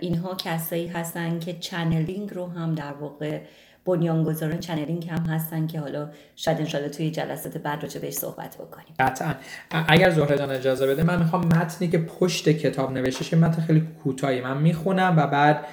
اینها 0.00 0.34
کسایی 0.34 0.86
هستن 0.86 1.38
که 1.38 1.52
channeling 1.52 2.34
رو 2.34 2.46
هم 2.46 2.74
در 2.74 2.92
واقع 2.92 3.40
بنیانگذاران 3.84 4.58
channeling 4.58 5.08
هم 5.10 5.26
هستن 5.26 5.66
که 5.66 5.80
حالا 5.80 6.10
شاید 6.36 6.58
انشالله 6.58 6.88
توی 6.88 7.10
جلسات 7.10 7.58
بعد 7.58 7.82
راجع 7.82 8.00
بهش 8.00 8.14
صحبت 8.14 8.56
بکنیم. 8.56 8.94
قطعا. 8.98 9.34
اگر 9.70 10.10
زهره 10.10 10.50
اجازه 10.50 10.86
بده 10.86 11.02
من 11.02 11.18
می‌خوام 11.18 11.44
متنی 11.44 11.88
که 11.88 11.98
پشت 11.98 12.48
کتاب 12.48 12.92
نوشته 12.92 13.24
شه 13.24 13.36
متن 13.36 13.62
خیلی 13.62 13.88
کوتاهی. 14.04 14.40
من 14.40 14.58
می‌خونم 14.58 15.14
و 15.16 15.26
بعد 15.26 15.64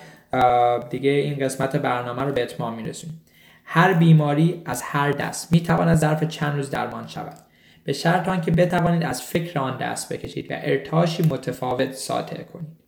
دیگه 0.89 1.09
این 1.09 1.45
قسمت 1.45 1.75
برنامه 1.75 2.23
رو 2.23 2.31
به 2.31 2.43
اتمام 2.43 2.75
میرسونیم. 2.75 3.21
هر 3.65 3.93
بیماری 3.93 4.61
از 4.65 4.81
هر 4.81 5.11
دست 5.11 5.51
می‌تواند 5.51 5.97
ظرف 5.97 6.23
چند 6.23 6.55
روز 6.55 6.69
درمان 6.69 7.07
شود. 7.07 7.37
به 7.83 7.93
شرط 7.93 8.29
آنکه 8.29 8.51
بتوانید 8.51 9.03
از 9.03 9.21
فکر 9.21 9.59
آن 9.59 9.77
دست 9.77 10.13
بکشید 10.13 10.51
و 10.51 10.55
ارتعاشی 10.57 11.23
متفاوت 11.23 11.91
ساطع 11.91 12.43
کنید. 12.43 12.85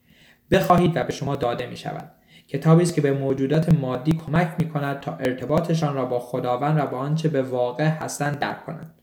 بخواهید 0.51 0.97
و 0.97 1.03
به 1.03 1.13
شما 1.13 1.35
داده 1.35 1.67
می 1.67 1.77
شود 1.77 2.11
کتابی 2.47 2.83
است 2.83 2.95
که 2.95 3.01
به 3.01 3.11
موجودات 3.11 3.73
مادی 3.73 4.11
کمک 4.25 4.47
می 4.59 4.69
کند 4.69 4.99
تا 4.99 5.11
ارتباطشان 5.11 5.95
را 5.95 6.05
با 6.05 6.19
خداوند 6.19 6.79
و 6.79 6.85
با 6.85 6.97
آنچه 6.97 7.29
به 7.29 7.41
واقع 7.41 7.87
هستند 7.87 8.39
درک 8.39 8.65
کنند. 8.65 8.93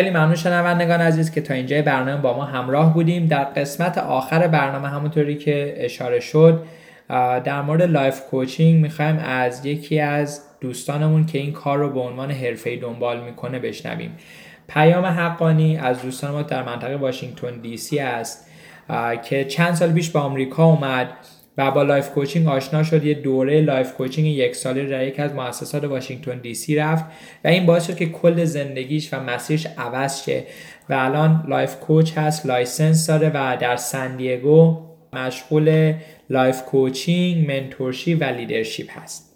خیلی 0.00 0.10
ممنون 0.10 0.34
شنوندگان 0.34 1.00
عزیز 1.00 1.30
که 1.30 1.40
تا 1.40 1.54
اینجای 1.54 1.82
برنامه 1.82 2.22
با 2.22 2.36
ما 2.36 2.44
همراه 2.44 2.94
بودیم. 2.94 3.26
در 3.26 3.44
قسمت 3.44 3.98
آخر 3.98 4.46
برنامه 4.46 4.88
همونطوری 4.88 5.36
که 5.36 5.74
اشاره 5.76 6.20
شد 6.20 6.62
در 7.44 7.62
مورد 7.62 7.82
life 7.82 8.20
coaching 8.20 8.82
می‌خوایم 8.82 9.18
از 9.18 9.66
یکی 9.66 10.00
از 10.00 10.42
دوستانمون 10.60 11.26
که 11.26 11.38
این 11.38 11.52
کار 11.52 11.78
رو 11.78 11.90
به 11.90 12.00
عنوان 12.00 12.30
حرفه‌ای 12.30 12.76
دنبال 12.76 13.24
می‌کنه 13.24 13.58
بشنویم. 13.58 14.16
پیام 14.68 15.04
حقانی 15.04 15.76
از 15.76 16.02
دوستان 16.02 16.30
ما 16.30 16.42
در 16.42 16.62
منطقه 16.62 16.96
واشنگتن 16.96 17.60
دی 17.62 17.76
سی 17.76 17.98
است 17.98 18.50
که 19.24 19.44
چند 19.44 19.74
سال 19.74 19.92
پیش 19.92 20.10
به 20.10 20.18
آمریکا 20.18 20.64
اومد. 20.64 21.08
و 21.58 21.70
با 21.70 21.82
life 21.82 22.10
coaching 22.10 22.48
آشنا 22.48 22.82
شد. 22.82 23.04
یه 23.04 23.14
دوره 23.14 23.60
life 23.60 23.92
coaching 23.92 24.26
یک 24.26 24.56
ساله 24.56 24.86
در 24.86 25.06
یکی 25.06 25.22
از 25.22 25.34
مؤسسات 25.34 25.84
واشنگتن 25.84 26.38
دی 26.38 26.54
سی 26.54 26.76
رفت 26.76 27.04
و 27.44 27.48
این 27.48 27.66
باعث 27.66 27.86
شد 27.86 27.96
که 27.96 28.06
کل 28.06 28.44
زندگیش 28.44 29.14
و 29.14 29.20
مسیرش 29.20 29.66
عوض 29.78 30.24
شه 30.24 30.44
و 30.88 30.94
الان 30.94 31.44
life 31.48 31.76
coach 31.76 32.18
هست 32.18 32.46
license 32.46 33.06
داره 33.06 33.28
و 33.34 33.56
در 33.60 33.76
سندیگو 33.76 34.78
مشغول 35.12 35.94
life 36.30 36.62
coaching 36.62 37.50
mentorship 37.50 38.14
و 38.14 38.24
leadership 38.24 38.90
هست. 38.90 39.30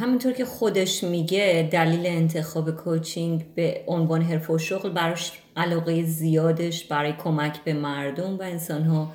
همینطور 0.00 0.32
که 0.32 0.44
خودش 0.44 1.04
میگه 1.04 1.68
دلیل 1.72 2.06
انتخاب 2.06 2.70
coaching 2.70 3.54
به 3.54 3.80
عنوان 3.86 4.22
حرف 4.22 4.50
و 4.50 4.58
شغل 4.58 4.90
براش 4.90 5.32
علاقه 5.56 6.02
زیادش 6.02 6.84
برای 6.84 7.12
کمک 7.12 7.64
به 7.64 7.72
مردم 7.72 8.38
و 8.38 8.42
انسانها 8.42 9.12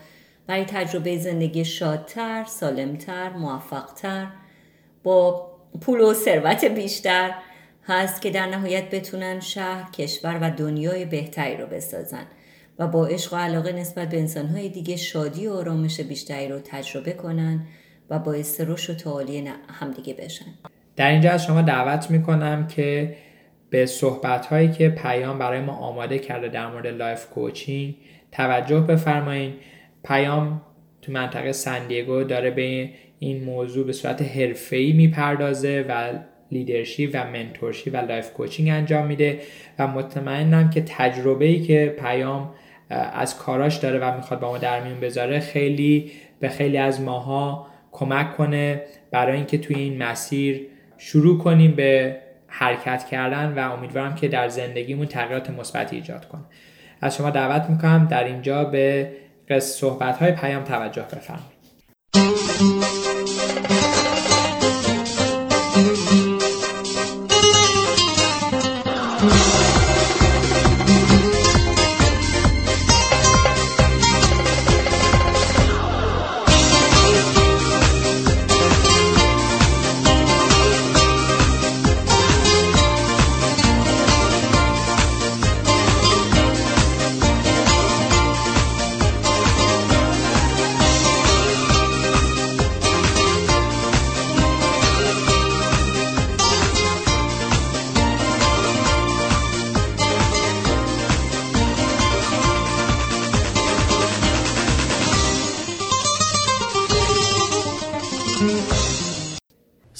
برای 0.48 0.66
تجربه 0.66 1.18
زندگی 1.18 1.66
شادتر، 1.66 2.44
سالمتر، 2.44 3.30
موفقتر 3.30 4.28
با 5.04 5.52
پول 5.82 6.02
و 6.02 6.14
ثروت 6.14 6.66
بیشتر 6.66 7.32
هست 7.88 8.22
که 8.22 8.30
در 8.30 8.46
نهایت 8.46 8.90
بتونن 8.90 9.40
شهر، 9.40 9.92
کشور 9.92 10.40
و 10.42 10.52
دنیای 10.52 11.06
بهتری 11.06 11.58
رو 11.58 11.68
بسازن 11.68 12.26
و 12.80 12.88
با 12.88 13.08
عشق 13.08 13.34
و 13.34 13.38
علاقه 13.38 13.72
نسبت 13.72 14.10
به 14.10 14.20
انسانهای 14.20 14.70
دیگه 14.70 14.96
شادی 14.96 15.48
و 15.48 15.54
آرامش 15.54 16.00
بیشتری 16.00 16.48
رو 16.48 16.60
تجربه 16.60 17.12
کنن 17.12 17.66
و 18.10 18.20
باعث 18.20 18.62
رشد 18.62 18.94
و 18.94 18.96
تعالی 18.96 19.50
همدیگه 19.70 20.14
بشن. 20.14 20.46
در 20.96 21.10
اینجا 21.10 21.32
از 21.32 21.46
شما 21.46 21.62
دعوت 21.62 22.12
می‌کنم 22.12 22.68
که 22.68 23.16
به 23.70 23.86
صحبت 23.86 24.46
هایی 24.46 24.72
که 24.72 24.90
پیام 24.90 25.40
برای 25.40 25.60
ما 25.60 25.74
آماده 25.74 26.20
کرده 26.20 26.50
در 26.50 26.68
مورد 26.68 26.88
life 26.88 27.30
coaching 27.30 27.96
توجه 28.32 28.80
بفرمایید 28.80 29.54
پیام 30.06 30.62
تو 31.02 31.12
منطقه 31.12 31.52
سندیگو 31.52 32.24
داره 32.24 32.52
به 32.52 32.90
این 33.20 33.44
موضوع 33.44 33.86
به 33.86 33.94
صورت 33.94 34.22
حرفه‌ای 34.22 34.94
می‌پردازه 34.94 35.86
و 35.90 36.14
leadership 36.52 37.08
و 37.08 37.24
mentorship 37.24 37.90
و 37.90 37.98
life 37.98 38.34
coaching 38.34 38.70
انجام 38.70 39.06
میده 39.06 39.40
و 39.80 39.88
مطمئنم 39.88 40.70
که 40.70 40.84
تجربه 40.88 41.46
ای 41.46 41.62
که 41.62 41.96
پیام 42.00 42.54
از 42.90 43.38
کاراش 43.38 43.78
داره 43.78 44.00
و 44.00 44.16
می‌خواد 44.16 44.40
با 44.40 44.50
ما 44.50 44.58
در 44.58 44.84
میون 44.84 45.00
بذاره 45.00 45.40
خیلی 45.40 46.12
به 46.40 46.50
خیلی 46.50 46.78
از 46.78 47.02
ماها 47.02 47.68
کمک 47.92 48.38
کنه 48.38 48.82
برای 49.12 49.36
اینکه 49.36 49.58
توی 49.58 49.76
این 49.76 50.04
مسیر 50.04 50.68
شروع 50.98 51.38
کنیم 51.38 51.72
به 51.72 52.18
حرکت 52.48 53.06
کردن 53.06 53.54
و 53.58 53.74
امیدوارم 53.74 54.16
که 54.16 54.28
در 54.28 54.48
زندگیمون 54.48 55.06
تغییرات 55.06 55.50
مثبتی 55.50 55.96
ایجاد 55.96 56.28
کنه. 56.28 56.42
از 57.02 57.18
شما 57.18 57.30
دعوت 57.30 57.70
می‌کنم 57.70 58.08
در 58.12 58.24
اینجا 58.24 58.64
به 58.64 59.12
قصد 59.50 59.76
صحبت 59.80 60.18
های 60.18 60.32
پیام 60.32 60.64
توجه 60.64 61.02
بفرمایید. 61.02 61.55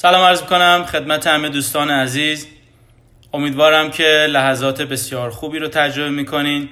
سلام 0.06 0.24
عرض 0.24 0.42
کنم 0.42 0.86
خدمت 0.88 1.28
همه 1.28 1.50
دوستان 1.50 1.90
عزیز. 1.90 2.48
امیدوارم 3.34 3.92
که 3.92 4.28
لحظات 4.30 4.82
بسیار 4.82 5.30
خوبی 5.30 5.60
رو 5.60 5.68
تجربه 5.68 6.10
می‌کنین 6.10 6.70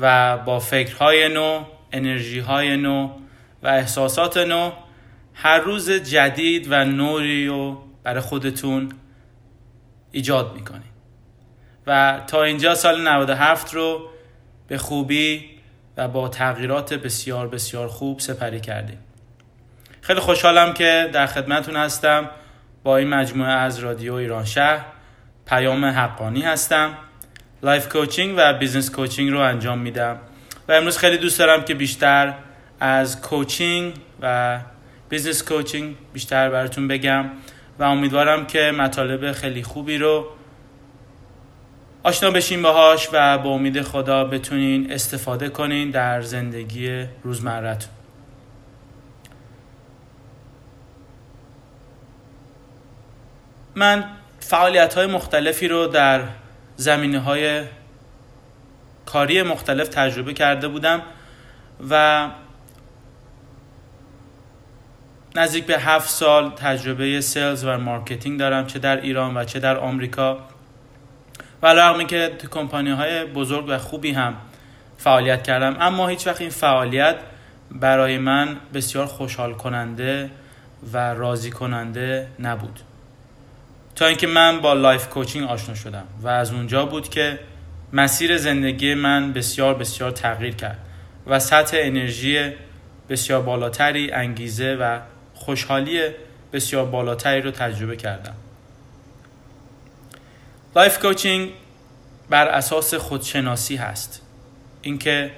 و 0.00 0.36
با 0.38 0.58
فکرهای 0.58 1.28
نو 1.28 1.64
انرژی 1.92 2.38
های 2.38 2.76
نو 2.76 3.10
و 3.62 3.68
احساسات 3.68 4.36
نو 4.36 4.72
هر 5.34 5.58
روز 5.58 5.90
جدید 5.90 6.66
و 6.70 6.84
نوری 6.84 7.46
رو 7.46 7.82
برای 8.02 8.20
خودتون 8.20 8.92
ایجاد 10.12 10.54
می‌کنید 10.54 10.92
و 11.86 12.20
تا 12.26 12.42
اینجا 12.42 12.74
سال 12.74 13.08
97 13.08 13.74
رو 13.74 14.08
به 14.68 14.78
خوبی 14.78 15.44
و 15.96 16.08
با 16.08 16.28
تغییرات 16.28 16.94
بسیار 16.94 17.48
بسیار 17.48 17.88
خوب 17.88 18.20
سپری 18.20 18.60
کردیم. 18.60 19.05
خیلی 20.06 20.20
خوشحالم 20.20 20.72
که 20.72 21.10
در 21.12 21.26
خدمتون 21.26 21.76
هستم. 21.76 22.30
با 22.82 22.96
این 22.96 23.08
مجموعه 23.08 23.50
از 23.50 23.78
رادیو 23.78 24.14
ایران 24.14 24.44
شهر 24.44 24.84
پیام 25.46 25.84
حقانی 25.84 26.42
هستم. 26.42 26.94
life 27.62 27.88
coaching 27.88 28.34
و 28.38 28.54
business 28.54 28.90
coaching 28.90 29.30
رو 29.30 29.40
انجام 29.40 29.78
میدم. 29.78 30.18
و 30.68 30.72
امروز 30.72 30.98
خیلی 30.98 31.18
دوست 31.18 31.38
دارم 31.38 31.64
که 31.64 31.74
بیشتر 31.74 32.34
از 32.80 33.20
coaching 33.20 33.94
و 34.22 34.58
business 35.08 35.42
coaching 35.42 35.96
بیشتر 36.12 36.50
براتون 36.50 36.88
بگم. 36.88 37.30
و 37.78 37.82
امیدوارم 37.84 38.46
که 38.46 38.72
مطالب 38.78 39.32
خیلی 39.32 39.62
خوبی 39.62 39.98
رو 39.98 40.26
آشنا 42.02 42.30
بشین 42.30 42.62
باهاش 42.62 43.08
و 43.12 43.38
با 43.38 43.50
امید 43.50 43.82
خدا 43.82 44.24
بتونین 44.24 44.92
استفاده 44.92 45.48
کنین 45.48 45.90
در 45.90 46.22
زندگی 46.22 47.04
روزمرتون 47.22 47.95
من 53.76 54.04
فعالیت 54.40 54.94
های 54.94 55.06
مختلفی 55.06 55.68
رو 55.68 55.86
در 55.86 56.22
زمینه 56.76 57.18
های 57.18 57.62
کاری 59.06 59.42
مختلف 59.42 59.88
تجربه 59.88 60.34
کرده 60.34 60.68
بودم 60.68 61.02
و 61.90 62.26
نزدیک 65.34 65.66
به 65.66 65.78
هفت 65.78 66.08
سال 66.08 66.50
تجربه 66.50 67.20
sales 67.20 67.64
و 67.64 67.78
marketing 67.78 68.38
دارم 68.38 68.66
چه 68.66 68.78
در 68.78 69.00
ایران 69.00 69.36
و 69.36 69.44
چه 69.44 69.60
در 69.60 69.76
آمریکا. 69.76 70.38
و 71.62 71.66
علی‌رغم 71.66 72.06
که 72.06 72.36
تو 72.38 72.48
کمپانی 72.48 72.90
های 72.90 73.24
بزرگ 73.24 73.64
و 73.68 73.78
خوبی 73.78 74.12
هم 74.12 74.34
فعالیت 74.98 75.42
کردم 75.42 75.76
اما 75.80 76.08
هیچ 76.08 76.26
وقت 76.26 76.40
این 76.40 76.50
فعالیت 76.50 77.16
برای 77.70 78.18
من 78.18 78.56
بسیار 78.74 79.06
خوشحال 79.06 79.54
کننده 79.54 80.30
و 80.92 81.14
راضی 81.14 81.50
کننده 81.50 82.28
نبود. 82.38 82.80
تا 83.96 84.06
اینکه 84.06 84.26
من 84.26 84.60
با 84.60 84.72
life 84.72 85.08
coaching 85.08 85.48
آشنا 85.48 85.74
شدم 85.74 86.04
و 86.22 86.28
از 86.28 86.52
اونجا 86.52 86.86
بود 86.86 87.08
که 87.08 87.38
مسیر 87.92 88.38
زندگی 88.38 88.94
من 88.94 89.32
بسیار 89.32 89.74
بسیار 89.74 90.10
تغییر 90.10 90.54
کرد 90.54 90.78
و 91.26 91.38
سطح 91.38 91.76
انرژی 91.80 92.52
بسیار 93.08 93.42
بالاتری 93.42 94.12
انگیزه 94.12 94.74
و 94.74 95.00
خوشحالی 95.34 96.00
بسیار 96.52 96.84
بالاتری 96.84 97.40
رو 97.40 97.50
تجربه 97.50 97.96
کردم. 97.96 98.34
life 100.76 100.98
coaching 100.98 101.50
بر 102.30 102.48
اساس 102.48 102.94
خودشناسی 102.94 103.76
هست. 103.76 104.22
اینکه 104.82 105.30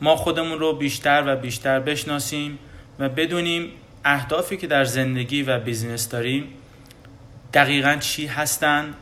ما 0.00 0.16
خودمون 0.16 0.58
رو 0.58 0.72
بیشتر 0.72 1.22
و 1.26 1.36
بیشتر 1.36 1.80
بشناسیم 1.80 2.58
و 2.98 3.08
بدونیم 3.08 3.70
اهدافی 4.04 4.56
که 4.56 4.66
در 4.66 4.84
زندگی 4.84 5.42
و 5.42 5.58
بیزینس 5.58 6.08
داریم 6.08 6.54
دقیقا 7.54 7.96
چی 8.00 8.26
هستن 8.26 8.94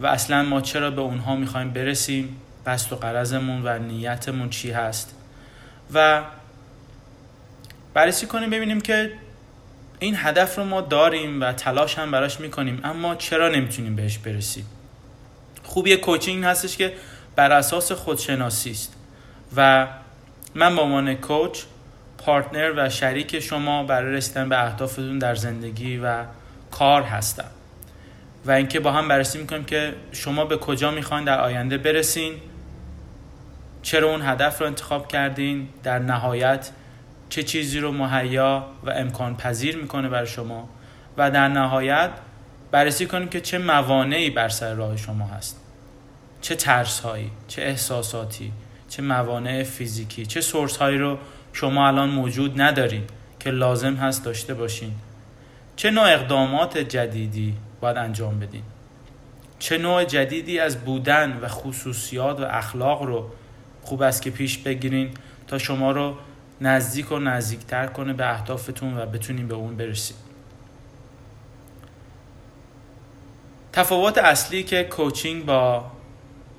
و 0.00 0.06
اصلا 0.06 0.42
ما 0.42 0.60
چرا 0.60 0.90
به 0.90 1.00
اونها 1.00 1.36
می‌خوایم 1.36 1.70
برسیم؟ 1.70 2.40
قصد 2.66 2.92
و 2.92 2.96
قرضمون 2.96 3.62
و 3.64 3.78
نیتمون 3.78 4.50
چی 4.50 4.70
هست؟ 4.70 5.14
و 5.94 6.22
بررسی 7.94 8.26
کنیم 8.26 8.50
ببینیم 8.50 8.80
که 8.80 9.12
این 9.98 10.14
هدف 10.18 10.58
رو 10.58 10.64
ما 10.64 10.80
داریم 10.80 11.40
و 11.40 11.52
تلاش 11.52 11.98
هم 11.98 12.10
براش 12.10 12.40
می‌کنیم 12.40 12.80
اما 12.84 13.14
چرا 13.14 13.48
نمی‌تونیم 13.48 13.96
بهش 13.96 14.18
برسیم؟ 14.18 14.66
خوبی 15.62 15.96
کوچینگ 15.96 16.44
هستش 16.44 16.76
که 16.76 16.94
بر 17.36 17.52
اساس 17.52 17.92
خودشناسی 17.92 18.70
است 18.70 18.94
و 19.56 19.86
من 20.54 20.76
به 20.76 20.82
عنوان 20.82 21.14
کوچ 21.14 21.62
پارتنر 22.18 22.72
و 22.76 22.90
شریک 22.90 23.40
شما 23.40 23.84
برای 23.84 24.14
رسیدن 24.14 24.48
به 24.48 24.64
اهدافتون 24.66 25.18
در 25.18 25.34
زندگی 25.34 25.98
و 25.98 26.24
کار 26.70 27.02
هستم. 27.02 27.50
و 28.44 28.50
اینکه 28.50 28.80
با 28.80 28.92
هم 28.92 29.08
بررسی 29.08 29.38
می‌کنیم 29.38 29.64
که 29.64 29.94
شما 30.12 30.44
به 30.44 30.56
کجا 30.56 30.90
می‌خواین 30.90 31.24
در 31.24 31.40
آینده 31.40 31.78
برسین 31.78 32.32
چرا 33.82 34.10
اون 34.10 34.22
هدف 34.22 34.60
رو 34.60 34.66
انتخاب 34.66 35.08
کردین 35.08 35.68
در 35.82 35.98
نهایت 35.98 36.70
چه 37.28 37.42
چیزی 37.42 37.80
رو 37.80 37.92
مهیا 37.92 38.66
و 38.84 38.90
امکان 38.90 39.36
پذیر 39.36 39.76
می‌کنه 39.76 40.08
برای 40.08 40.26
شما 40.26 40.68
و 41.16 41.30
در 41.30 41.48
نهایت 41.48 42.10
بررسی 42.70 43.06
کنیم 43.06 43.28
که 43.28 43.40
چه 43.40 43.58
موانعی 43.58 44.30
بر 44.30 44.48
سر 44.48 44.74
راه 44.74 44.96
شما 44.96 45.26
هست. 45.26 45.60
چه 46.40 46.54
ترس 46.54 47.00
هایی 47.00 47.30
چه 47.48 47.62
احساساتی 47.62 48.52
چه 48.88 49.02
موانع 49.02 49.62
فیزیکی 49.62 50.26
چه 50.26 50.40
سورس 50.40 50.76
هایی 50.76 50.98
رو 50.98 51.18
شما 51.52 51.88
الان 51.88 52.10
موجود 52.10 52.60
ندارین 52.60 53.02
که 53.40 53.50
لازم 53.50 53.94
هست 53.94 54.24
داشته 54.24 54.54
باشین. 54.54 54.94
چه 55.76 55.90
نوع 55.90 56.04
اقدامات 56.04 56.78
جدیدی 56.78 57.54
باید 57.80 57.96
انجام 57.96 58.40
بدین. 58.40 58.62
چه 59.58 59.78
نوع 59.78 60.04
جدیدی 60.04 60.58
از 60.58 60.84
بودن 60.84 61.38
و 61.42 61.48
خصوصیات 61.48 62.40
و 62.40 62.44
اخلاق 62.44 63.02
رو 63.02 63.30
خوب 63.82 64.02
است 64.02 64.22
که 64.22 64.30
پیش 64.30 64.58
بگیرین 64.58 65.10
تا 65.46 65.58
شما 65.58 65.92
رو 65.92 66.16
نزدیک 66.60 67.12
و 67.12 67.18
نزدیکتر 67.18 67.86
کنه 67.86 68.12
به 68.12 68.32
اهدافتون 68.32 68.98
و 68.98 69.06
بتونین 69.06 69.48
به 69.48 69.54
اون 69.54 69.76
برسید. 69.76 70.16
تفاوت 73.72 74.18
اصلی 74.18 74.62
که 74.62 74.84
کوچینگ 74.84 75.44
با 75.44 75.90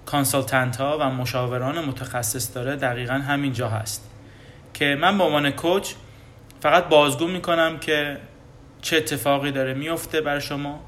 کانسلتنت 0.06 0.78
ها 0.78 0.98
و 0.98 1.10
مشاوران 1.10 1.86
متخصص 1.86 2.56
داره 2.56 2.76
دقیقا 2.76 3.14
همینجا 3.14 3.70
هست 3.70 4.10
که 4.74 4.98
من 5.02 5.18
به 5.18 5.24
عنوان 5.24 5.52
کوچ 5.52 5.94
فقط 6.62 6.88
بازگو 6.88 7.28
می‌کنم 7.28 7.80
که 7.80 8.18
چه 8.82 8.98
اتفاقی 8.98 9.52
داره 9.52 9.74
میفته 9.74 10.22
بر 10.22 10.40
شما. 10.40 10.80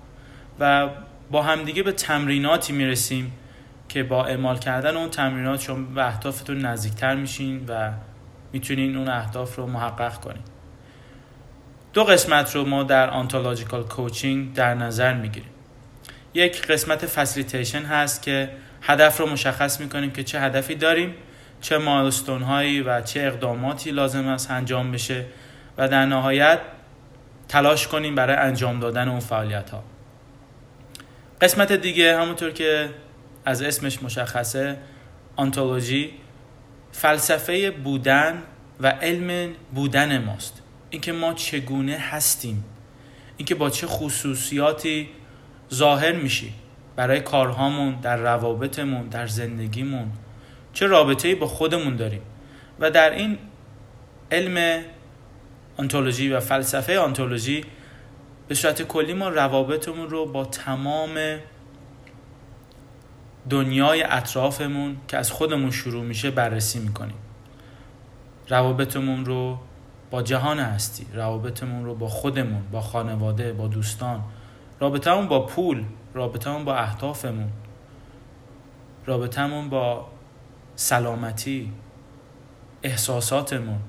و 0.62 0.90
با 1.32 1.44
همدیگه 1.44 1.84
به 1.84 1.92
تمریناتی 1.92 2.74
می‌رسیم 2.74 3.32
که 3.90 4.04
با 4.04 4.26
اعمال 4.26 4.58
کردن 4.58 4.98
اون 4.98 5.10
تمرینات 5.10 5.62
شما 5.62 5.94
به 5.96 6.08
اهدافتون 6.08 6.60
نزدیکتر 6.60 7.16
میشین 7.16 7.66
و 7.68 7.92
می‌تونین 8.54 8.98
اون 8.98 9.10
اهداف 9.10 9.56
رو 9.56 9.68
محقق 9.68 10.16
کنین. 10.16 10.44
دو 11.94 12.04
قسمت 12.04 12.56
رو 12.56 12.66
ما 12.66 12.84
در 12.84 13.10
آنتولوژیکال 13.10 13.84
کوچینگ 13.84 14.54
در 14.54 14.74
نظر 14.74 15.14
می‌گیریم. 15.14 15.50
یک 16.34 16.68
قسمت 16.68 17.06
فسیلیتیشن 17.06 17.82
هست 17.82 18.22
که 18.22 18.50
هدف 18.82 19.20
رو 19.20 19.30
مشخص 19.30 19.80
می‌کنیم 19.80 20.12
که 20.12 20.24
چه 20.24 20.42
هدفی 20.42 20.76
داریم 20.76 21.14
چه 21.62 21.78
مایلستون 21.78 22.42
هایی 22.42 22.82
و 22.82 23.02
چه 23.02 23.20
اقداماتی 23.20 23.92
لازم 23.92 24.28
است 24.28 24.52
انجام 24.52 24.92
بشه 24.92 25.26
و 25.78 25.88
در 25.88 26.06
نهایت 26.06 26.60
تلاش 27.48 27.88
کنیم 27.88 28.16
برای 28.16 28.36
انجام 28.36 28.80
دادن 28.80 29.08
اون 29.08 29.20
فعالیت 29.20 29.70
ها 29.70 29.84
قسمت 31.42 31.72
دیگه 31.72 32.18
همونطور 32.18 32.52
که 32.52 32.90
از 33.46 33.62
اسمش 33.62 34.04
مشخصه 34.04 34.78
آنتولوژی 35.36 36.14
فلسفه 36.92 37.72
بودن 37.72 38.44
و 38.80 38.88
علم 38.88 39.54
بودن 39.76 40.24
ماست. 40.24 40.62
اینکه 40.90 41.12
ما 41.12 41.34
چگونه 41.34 41.98
هستیم 41.98 42.64
اینکه 43.38 43.56
با 43.56 43.70
چه 43.70 43.88
خصوصیاتی 43.88 45.10
ظاهر 45.74 46.12
میشیم 46.12 46.54
برای 46.96 47.20
کارهامون 47.20 47.96
در 48.02 48.18
روابطمون 48.18 49.08
در 49.08 49.28
زندگیمون. 49.28 50.12
چه 50.74 50.88
رابطه 50.88 51.36
با 51.36 51.48
خودمون 51.48 51.96
داریم. 51.96 52.22
و 52.80 52.92
در 52.92 53.10
این 53.10 53.38
علم 54.32 54.84
آنتولوژی 55.78 56.30
و 56.30 56.40
فلسفه 56.40 57.00
آنتولوژی 57.00 57.66
به 58.52 58.56
صورت 58.56 58.82
کلی 58.82 59.14
ما 59.14 59.30
روابطمون 59.30 60.10
رو 60.10 60.26
با 60.26 60.46
تمام 60.46 61.40
دنیای 63.50 64.04
اطرافمون 64.04 64.98
که 65.08 65.18
از 65.18 65.32
خودمون 65.32 65.72
شروع 65.72 66.04
میشه 66.04 66.32
بررسی 66.32 66.80
می‌کنیم. 66.80 67.16
روابطمون 68.50 69.26
رو 69.26 69.58
با 70.10 70.22
جهان 70.22 70.60
هستی 70.60 71.08
روابطمون 71.14 71.86
رو 71.86 71.96
با 71.96 72.08
خودمون 72.08 72.62
با 72.72 72.82
خانواده 72.82 73.54
با 73.54 73.68
دوستان 73.68 74.24
رابطمون 74.80 75.28
با 75.28 75.46
پول 75.46 75.84
رابطمون 76.14 76.66
با 76.66 76.76
اهدافمون 76.76 77.50
رابطمون 79.06 79.70
با 79.70 80.08
سلامتی 80.76 81.72
احساساتمون 82.84 83.80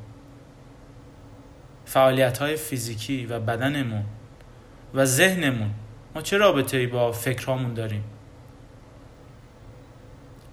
فعالیت 1.84 2.38
های 2.38 2.56
فیزیکی 2.56 3.26
و 3.26 3.40
بدنمون. 3.40 4.04
و 4.94 5.04
ذهنمون. 5.04 5.70
ما 6.14 6.22
چه 6.22 6.36
رابطه 6.36 6.76
ای 6.76 6.86
با 6.86 7.12
فکرامون 7.12 7.74
داریم؟ 7.74 8.04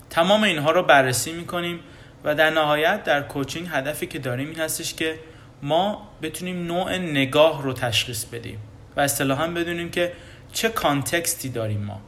تمام 0.10 0.44
اینها 0.44 0.72
رو 0.72 0.84
بررسی 0.84 1.32
می‌کنیم 1.32 1.80
و 2.24 2.36
در 2.36 2.50
نهایت 2.50 3.04
در 3.04 3.22
کوچینگ 3.22 3.68
هدفی 3.72 4.08
که 4.08 4.20
داریم 4.20 4.48
این 4.48 4.60
هستش 4.60 4.94
که 4.94 5.20
ما 5.64 6.10
بتونیم 6.22 6.66
نوع 6.66 6.98
نگاه 6.98 7.64
رو 7.64 7.74
تشخیص 7.74 8.26
بدیم 8.26 8.60
و 8.98 9.02
اصطلاحا 9.02 9.48
بدونیم 9.48 9.92
که 9.92 10.14
چه 10.54 10.70
کانتکستی 10.70 11.50
داریم 11.50 11.82
ما. 11.82 12.02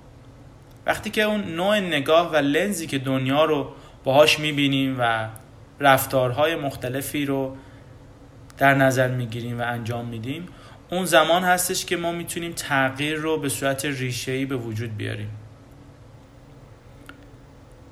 وقتی 0.86 1.10
که 1.10 1.22
اون 1.22 1.56
نوع 1.56 1.80
نگاه 1.80 2.32
و 2.32 2.36
لنزی 2.36 2.88
که 2.88 2.98
دنیا 2.98 3.46
رو 3.46 3.72
باهاش 4.04 4.40
می‌بینیم 4.40 4.96
و 5.00 5.28
رفتارهای 5.80 6.56
مختلفی 6.56 7.26
رو 7.26 7.58
در 8.58 8.74
نظر 8.74 9.08
می‌گیریم 9.08 9.60
و 9.60 9.64
انجام 9.66 10.06
میدیم 10.06 10.48
اون 10.92 11.06
زمان 11.06 11.44
هستش 11.44 11.86
که 11.86 11.98
ما 11.98 12.12
می‌تونیم 12.12 12.54
تغییر 12.54 13.16
رو 13.16 13.38
به 13.38 13.50
صورت 13.50 13.86
ریشه‌ای 13.86 14.46
به 14.46 14.56
وجود 14.56 14.98
بیاریم. 14.98 15.30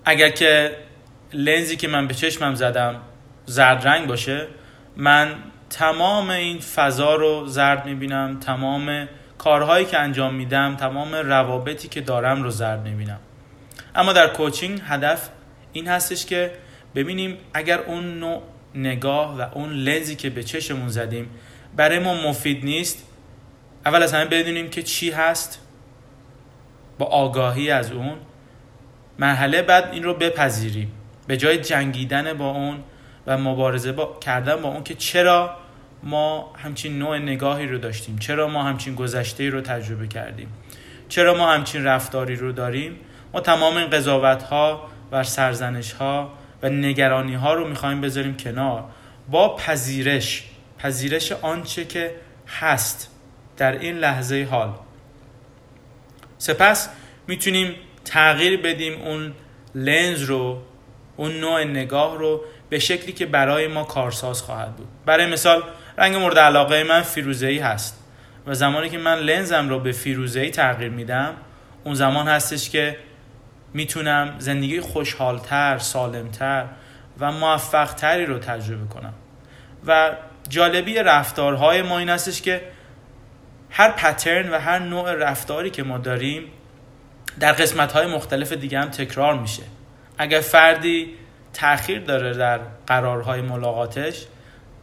اگر 0.05 0.29
که 0.29 0.75
لنزی 1.33 1.75
که 1.75 1.87
من 1.87 2.07
به 2.07 2.13
چشمم 2.13 2.55
زدم 2.55 2.95
زرد 3.45 3.87
رنگ 3.87 4.07
باشه 4.07 4.47
من 4.97 5.35
تمام 5.69 6.29
این 6.29 6.59
فضا 6.59 7.15
رو 7.15 7.47
زرد 7.47 7.85
می‌بینم 7.85 8.39
تمام 8.39 9.07
کارهایی 9.37 9.85
که 9.85 9.99
انجام 9.99 10.33
میدم 10.33 10.75
تمام 10.75 11.15
روابطی 11.15 11.87
که 11.87 12.01
دارم 12.01 12.43
رو 12.43 12.49
زرد 12.49 12.83
می‌بینم. 12.83 13.19
اما 13.95 14.13
در 14.13 14.27
کوچینگ 14.27 14.81
هدف 14.85 15.29
این 15.73 15.87
هستش 15.87 16.25
که 16.25 16.51
ببینیم 16.95 17.37
اگر 17.53 17.79
اون 17.79 18.19
نوع 18.19 18.41
نگاه 18.75 19.37
و 19.37 19.45
اون 19.53 19.73
لنزی 19.73 20.15
که 20.15 20.29
به 20.29 20.43
چشمون 20.43 20.89
زدیم 20.89 21.29
برای 21.75 21.99
ما 21.99 22.29
مفید 22.29 22.65
نیست. 22.65 23.05
اول 23.85 24.03
از 24.03 24.13
همه 24.13 24.25
بدونیم 24.25 24.69
که 24.69 24.83
چی 24.83 25.11
هست. 25.11 25.59
با 26.97 27.05
آگاهی 27.05 27.71
از 27.71 27.91
اون. 27.91 28.17
مرحله 29.19 29.61
بعد 29.61 29.89
این 29.91 30.03
رو 30.03 30.13
بپذیریم. 30.13 30.91
به 31.27 31.37
جای 31.37 31.57
جنگیدن 31.57 32.33
با 32.33 32.51
اون 32.51 32.77
و 33.27 33.37
مبارزه 33.37 33.91
با 33.91 34.17
کردن 34.21 34.61
با 34.61 34.69
اون 34.69 34.83
که 34.83 34.95
چرا 34.95 35.55
ما 36.03 36.53
همچین 36.57 36.99
نوع 36.99 37.17
نگاهی 37.17 37.67
رو 37.67 37.77
داشتیم. 37.77 38.17
چرا 38.17 38.47
ما 38.47 38.63
همچین 38.63 38.95
گذشته 38.95 39.49
رو 39.49 39.61
تجربه 39.61 40.07
کردیم. 40.07 40.47
چرا 41.09 41.33
ما 41.33 41.51
همچین 41.51 41.83
رفتاری 41.83 42.35
رو 42.35 42.51
داریم. 42.51 42.95
ما 43.33 43.39
تمام 43.39 43.77
این 43.77 43.89
قضاوت 43.89 44.43
ها 44.43 44.87
و 45.11 45.23
سرزنش 45.23 45.93
ها 45.93 46.33
و 46.61 46.69
نگرانی 46.69 47.35
ها 47.35 47.53
رو 47.53 47.67
می‌خوایم 47.67 48.01
بذاریم 48.01 48.37
کنار. 48.37 48.83
با 49.31 49.55
پذیرش 49.55 50.48
پذیرش 50.79 51.31
آنچه 51.31 51.85
که 51.85 52.15
هست 52.47 53.11
در 53.57 53.71
این 53.71 53.97
لحظه 53.97 54.47
حال. 54.51 54.73
سپس 56.37 56.89
می‌تونیم 57.27 57.75
تغییر 58.05 58.61
بدیم 58.61 59.01
اون 59.01 59.33
لنز 59.75 60.23
رو 60.23 60.61
اون 61.17 61.31
نوع 61.31 61.63
نگاه 61.63 62.17
رو 62.17 62.41
به 62.69 62.79
شکلی 62.79 63.11
که 63.11 63.25
برای 63.25 63.67
ما 63.67 63.83
کارساز 63.83 64.41
خواهد 64.41 64.75
بود. 64.75 64.87
برای 65.05 65.25
مثال 65.25 65.63
رنگ 65.97 66.15
مورد 66.15 66.39
علاقه 66.39 66.83
من 66.83 67.01
فیروزه‌ای 67.01 67.59
هست 67.59 68.03
و 68.47 68.53
زمانی 68.53 68.89
که 68.89 68.97
من 68.97 69.19
لنزم 69.19 69.69
رو 69.69 69.79
به 69.79 69.91
فیروزه‌ای 69.91 70.49
تغییر 70.49 70.89
میدم 70.89 71.33
اون 71.83 71.95
زمان 71.95 72.27
هستش 72.27 72.69
که 72.69 72.97
می‌تونم 73.73 74.35
زندگی 74.37 74.81
خوشحالتر، 74.81 75.77
سالمتر 75.77 76.65
و 77.19 77.31
موفقتری 77.31 78.25
رو 78.25 78.39
تجربه 78.39 78.87
کنم. 78.87 79.13
و 79.87 80.11
جالبی 80.49 80.95
رفتارهای 80.95 81.81
ما 81.81 81.99
این 81.99 82.09
هستش 82.09 82.41
که 82.41 82.61
هر 83.69 83.91
پترن 83.91 84.49
و 84.49 84.59
هر 84.59 84.79
نوع 84.79 85.13
رفتاری 85.13 85.69
که 85.69 85.83
ما 85.83 85.97
داریم 85.97 86.43
در 87.39 87.51
قسمت 87.51 87.91
های 87.91 88.07
مختلف 88.07 88.53
دیگه 88.53 88.79
هم 88.79 88.89
تکرار 88.89 89.39
میشه. 89.39 89.63
اگر 90.17 90.39
فردی 90.39 91.13
تاخیر 91.53 91.99
داره 91.99 92.33
در 92.33 92.59
قرارهای 92.87 93.41
ملاقاتش 93.41 94.25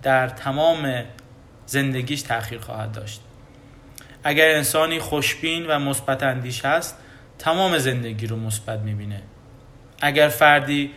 در 0.02 0.28
تمام 0.28 1.04
زندگیش 1.66 2.22
تاخیر 2.22 2.58
خواهد 2.58 2.92
داشت. 2.92 3.20
اگر 4.24 4.48
انسانی 4.48 4.98
خوشبین 4.98 5.66
و 5.66 5.78
مثبت 5.78 6.22
اندیش 6.22 6.64
هست 6.64 6.98
تمام 7.38 7.78
زندگی 7.78 8.26
رو 8.26 8.36
مثبت 8.36 8.78
می‌بینه. 8.78 9.22
اگر 10.00 10.28
فردی 10.28 10.90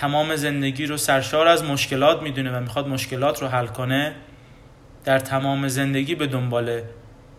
تمام 0.00 0.36
زندگی 0.36 0.86
رو 0.86 0.96
سرشار 0.96 1.48
از 1.48 1.64
مشکلات 1.64 2.22
می‌دونه 2.22 2.56
و 2.56 2.60
می‌خواد 2.60 2.88
مشکلات 2.88 3.42
رو 3.42 3.48
حل 3.48 3.66
کنه 3.66 4.14
در 5.04 5.18
تمام 5.18 5.68
زندگی 5.68 6.14
به 6.14 6.26
دنبال 6.26 6.80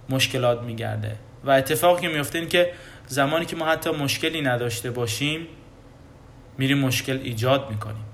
مشکلات 0.10 0.62
میگرده. 0.62 1.15
و 1.43 1.52
اتفاقی 1.52 2.02
که 2.02 2.08
میفته 2.08 2.39
این 2.39 2.47
که 2.47 2.71
زمانی 3.08 3.45
که 3.45 3.56
ما 3.56 3.65
حتی 3.65 3.91
مشکلی 3.91 4.41
نداشته 4.41 4.91
باشیم 4.91 5.47
میریم 6.58 6.78
مشکل 6.78 7.19
ایجاد 7.24 7.69
می‌کنیم. 7.69 8.06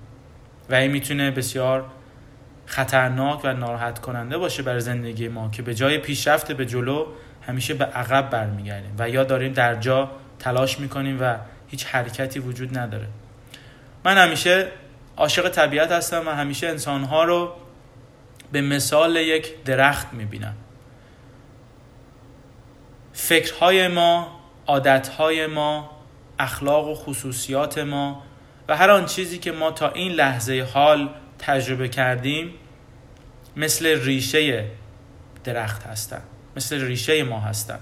و 0.69 0.75
این 0.75 0.91
می‌تونه 0.91 1.31
بسیار 1.31 1.86
خطرناک 2.65 3.41
و 3.43 3.53
ناراحت 3.53 3.99
کننده 3.99 4.38
باشه 4.38 4.63
برای 4.63 4.81
زندگی 4.81 5.27
ما 5.27 5.49
که 5.49 5.62
به 5.62 5.75
جای 5.75 5.97
پیشرفت 5.97 6.51
به 6.51 6.65
جلو 6.65 7.05
همیشه 7.41 7.73
به 7.73 7.86
عقب 7.86 8.29
برمیگردیم 8.29 8.95
و 8.99 9.10
یا 9.10 9.23
داریم 9.23 9.53
در 9.53 9.75
جا 9.75 10.12
تلاش 10.39 10.79
می‌کنیم 10.79 11.17
و 11.21 11.36
هیچ 11.67 11.86
حرکتی 11.86 12.39
وجود 12.39 12.77
نداره. 12.77 13.07
من 14.07 14.17
همیشه 14.17 14.67
عاشق 15.17 15.49
طبیعت 15.49 15.91
هستم 15.91 16.27
و 16.27 16.31
همیشه 16.31 16.67
انسانها 16.67 17.23
رو 17.23 17.53
به 18.51 18.61
مثال 18.61 19.15
یک 19.15 19.63
درخت 19.63 20.13
می‌بینم. 20.13 20.55
فکرهای 23.13 23.87
ما 23.87 24.39
عادتهای 24.67 25.47
ما 25.47 25.89
اخلاق 26.39 26.87
و 26.87 26.95
خصوصیات 26.95 27.77
ما 27.77 28.23
و 28.67 28.77
هر 28.77 28.91
آن 28.91 29.05
چیزی 29.05 29.37
که 29.37 29.51
ما 29.51 29.71
تا 29.71 29.89
این 29.89 30.11
لحظه 30.11 30.67
حال 30.73 31.09
تجربه 31.39 31.89
کردیم 31.89 32.53
مثل 33.55 34.03
ریشه 34.03 34.65
درخت 35.43 35.83
هستن 35.83 36.21
مثل 36.55 36.81
ریشه 36.81 37.23
ما 37.23 37.39
هستن. 37.39 37.79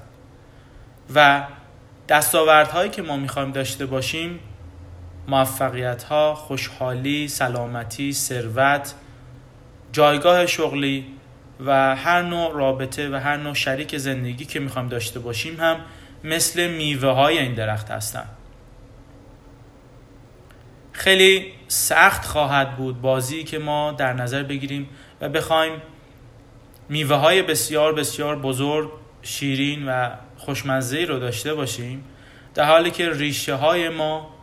و 1.16 1.44
دستاوردهایی 2.10 2.90
که 2.90 3.02
ما 3.02 3.18
می‌خوایم 3.18 3.52
داشته 3.52 3.86
باشیم 3.86 4.40
موفقیت 5.28 6.04
ها، 6.04 6.36
خوشحالی، 6.36 7.28
سلامتی، 7.28 8.14
ثروت، 8.14 8.94
جایگاه 9.92 10.46
شغلی 10.46 11.06
و 11.66 11.96
هر 11.96 12.22
نوع 12.22 12.54
رابطه 12.54 13.10
و 13.10 13.16
هر 13.16 13.38
نوع 13.38 13.54
شریک 13.54 13.98
زندگی 13.98 14.46
که 14.46 14.60
می‌خوایم 14.60 14.88
داشته 14.88 15.20
باشیم 15.20 15.60
هم 15.60 15.78
مثل 16.24 16.68
میوه 16.68 17.10
های 17.10 17.38
این 17.38 17.54
درخت 17.54 17.92
هستند. 17.92 18.30
خیلی 20.92 21.54
سخت 21.68 22.26
خواهد 22.26 22.78
بود 22.78 23.02
بازی 23.02 23.44
که 23.44 23.60
ما 23.60 23.92
در 23.92 24.14
نظر 24.14 24.44
بگیریم 24.44 24.90
و 25.22 25.30
بخوایم 25.30 25.82
میوه 26.90 27.16
های 27.16 27.42
بسیار 27.42 27.94
بسیار 27.94 28.40
بزرگ 28.40 28.92
شیرین 29.22 29.88
و 29.88 30.10
خوشمزه 30.38 31.06
رو 31.06 31.20
داشته 31.20 31.54
باشیم 31.54 32.04
در 32.54 32.64
حالی 32.64 32.92
که 32.92 33.10
ریشه 33.10 33.56
های 33.56 33.90
ما 33.90 34.35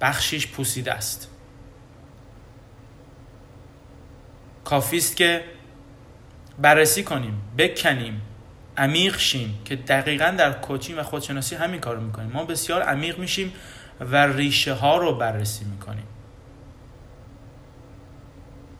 بخشیش 0.00 0.46
پوسیده 0.46 0.92
است. 0.92 1.30
کافیست 4.64 5.16
که 5.16 5.44
بررسی 6.58 7.02
کنیم 7.02 7.40
بکنیم 7.58 8.22
عمیق 8.76 9.18
شیم 9.18 9.58
که 9.64 9.76
دقیقا 9.76 10.34
در 10.38 10.52
کوچینگ 10.52 10.98
و 10.98 11.02
خودشناسی 11.02 11.54
همین 11.54 11.80
کار 11.80 11.96
رو 11.96 12.02
می‌کنیم. 12.02 12.30
ما 12.30 12.44
بسیار 12.44 12.82
عمیق 12.82 13.18
میشیم 13.18 13.52
و 14.00 14.26
ریشه 14.26 14.72
ها 14.72 14.96
رو 14.96 15.14
بررسی 15.14 15.64
می‌کنیم. 15.64 16.06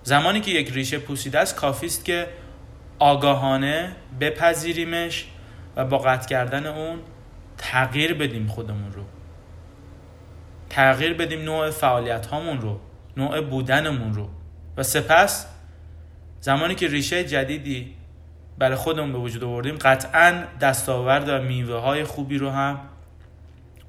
زمانی 0.03 0.41
که 0.41 0.51
یک 0.51 0.71
ریشه 0.71 0.99
پوسیده 0.99 1.39
است 1.39 1.57
کافی 1.57 1.87
است 1.87 2.05
که 2.05 2.29
آگاهانه 2.99 3.97
بپذیریمش 4.21 5.27
و 5.77 5.85
با 5.85 5.99
قطع 5.99 6.29
کردن 6.29 6.67
اون 6.67 6.99
تغییر 7.59 8.15
بدیم 8.15 8.47
خودمون 8.47 8.93
رو. 8.93 9.03
تغییر 10.77 11.15
بدیم 11.15 11.43
نوع 11.43 11.71
فعالیت 11.71 12.27
هامون 12.27 12.61
رو 12.61 12.81
نوع 13.17 13.41
بودنمون 13.41 14.15
رو. 14.15 14.29
و 14.77 14.83
سپس 14.83 15.47
زمانی 16.41 16.75
که 16.75 16.89
ریشه 16.89 17.25
جدیدی 17.25 17.95
برای 18.59 18.77
خودمون 18.77 19.13
به 19.13 19.19
وجود 19.19 19.45
آوردیم 19.45 19.77
قطعا 19.77 20.45
دستاورد 20.61 21.29
و 21.29 21.43
میوه 21.43 21.77
های 21.77 22.05
خوبی 22.05 22.39
رو 22.39 22.51
هم 22.51 22.81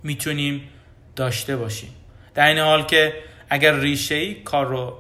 می‌تونیم 0.04 0.70
داشته 1.16 1.58
باشیم. 1.58 1.90
در 2.34 2.48
این 2.48 2.58
حال 2.58 2.84
که 2.84 3.14
اگر 3.50 3.74
ریشه 3.74 4.16
ای 4.16 4.34
کار 4.34 4.68
رو 4.68 4.98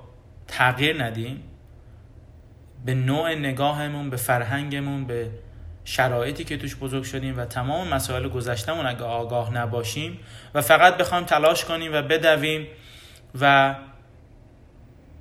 تغییر 0.47 1.03
ندیم 1.03 1.43
به 2.85 2.93
نوع 2.93 3.35
نگاهمون 3.35 4.09
به 4.09 4.17
فرهنگمون 4.17 5.05
به 5.05 5.29
شرایطی 5.89 6.43
که 6.43 6.57
توش 6.57 6.75
بزرگ 6.75 7.03
شدیم 7.03 7.37
و 7.39 7.45
تمام 7.45 7.87
مسائل 7.87 8.27
گذشتمون 8.27 8.85
اگه 8.85 9.03
آگاه 9.03 9.53
نباشیم 9.53 10.19
و 10.53 10.61
فقط 10.61 10.97
بخوایم 10.97 11.23
تلاش 11.23 11.65
کنیم 11.65 11.93
و 11.93 12.01
بدویم 12.01 12.67
و 13.41 13.75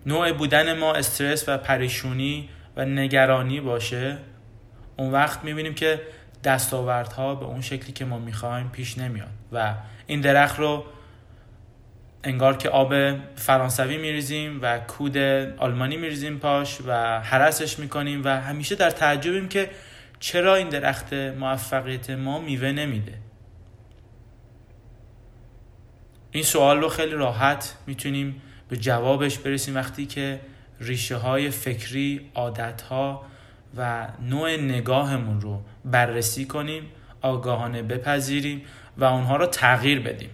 نوع 0.07 0.33
بودن 0.33 0.79
ما 0.79 0.95
استرس 0.95 1.49
و 1.49 1.59
پریشونی 1.59 2.49
و 2.77 2.85
نگرانی 2.85 3.61
باشه 3.61 4.19
اون 4.97 5.13
وقت 5.13 5.45
می‌بینیم 5.45 5.75
که 5.75 6.01
دستاوردها 6.45 7.35
به 7.35 7.45
اون 7.45 7.61
شکلی 7.61 7.93
که 7.93 8.05
ما 8.05 8.19
می‌خوایم 8.19 8.69
پیش 8.69 8.99
نمیاد 8.99 9.31
و 9.53 9.75
این 10.07 10.21
درخت 10.21 10.59
رو 10.59 10.85
انگار 12.25 12.57
که 12.57 12.69
آب 12.69 12.95
فرانسوی 13.37 13.97
میریزیم 13.97 14.59
و 14.63 14.79
کود 14.79 15.17
آلمانی 15.59 15.97
میریزیم 15.97 16.39
پاش 16.39 16.79
و 16.87 17.21
حرسش 17.21 17.79
می‌کنیم 17.79 18.25
و 18.25 18.29
همیشه 18.29 18.75
در 18.75 18.91
تعجبیم 18.91 19.49
که 19.49 19.71
چرا 20.21 20.55
این 20.55 20.69
درخت 20.69 21.13
موفقیت 21.13 22.11
ما 22.11 22.41
میوه 22.41 22.73
نمیده؟ 22.73 23.19
این 26.31 26.45
سوال 26.45 26.81
رو 26.81 26.89
خیلی 26.89 27.13
راحت 27.13 27.77
می‌تونیم 27.87 28.43
به 28.69 28.77
جوابش 28.77 29.39
برسیم 29.39 29.75
وقتی 29.75 30.07
که 30.07 30.41
ریشه 30.81 31.17
های 31.17 31.51
فکری 31.51 32.31
عادت 32.35 32.83
ها 32.83 33.27
و 33.77 34.09
نوع 34.23 34.57
نگاهمون 34.57 35.41
رو 35.41 35.63
بررسی 35.85 36.45
کنیم 36.45 36.91
آگاهانه 37.23 37.83
بپذیریم 37.83 38.63
و 38.97 39.05
اونها 39.05 39.37
رو 39.37 39.47
تغییر 39.47 40.01
بدیم. 40.01 40.31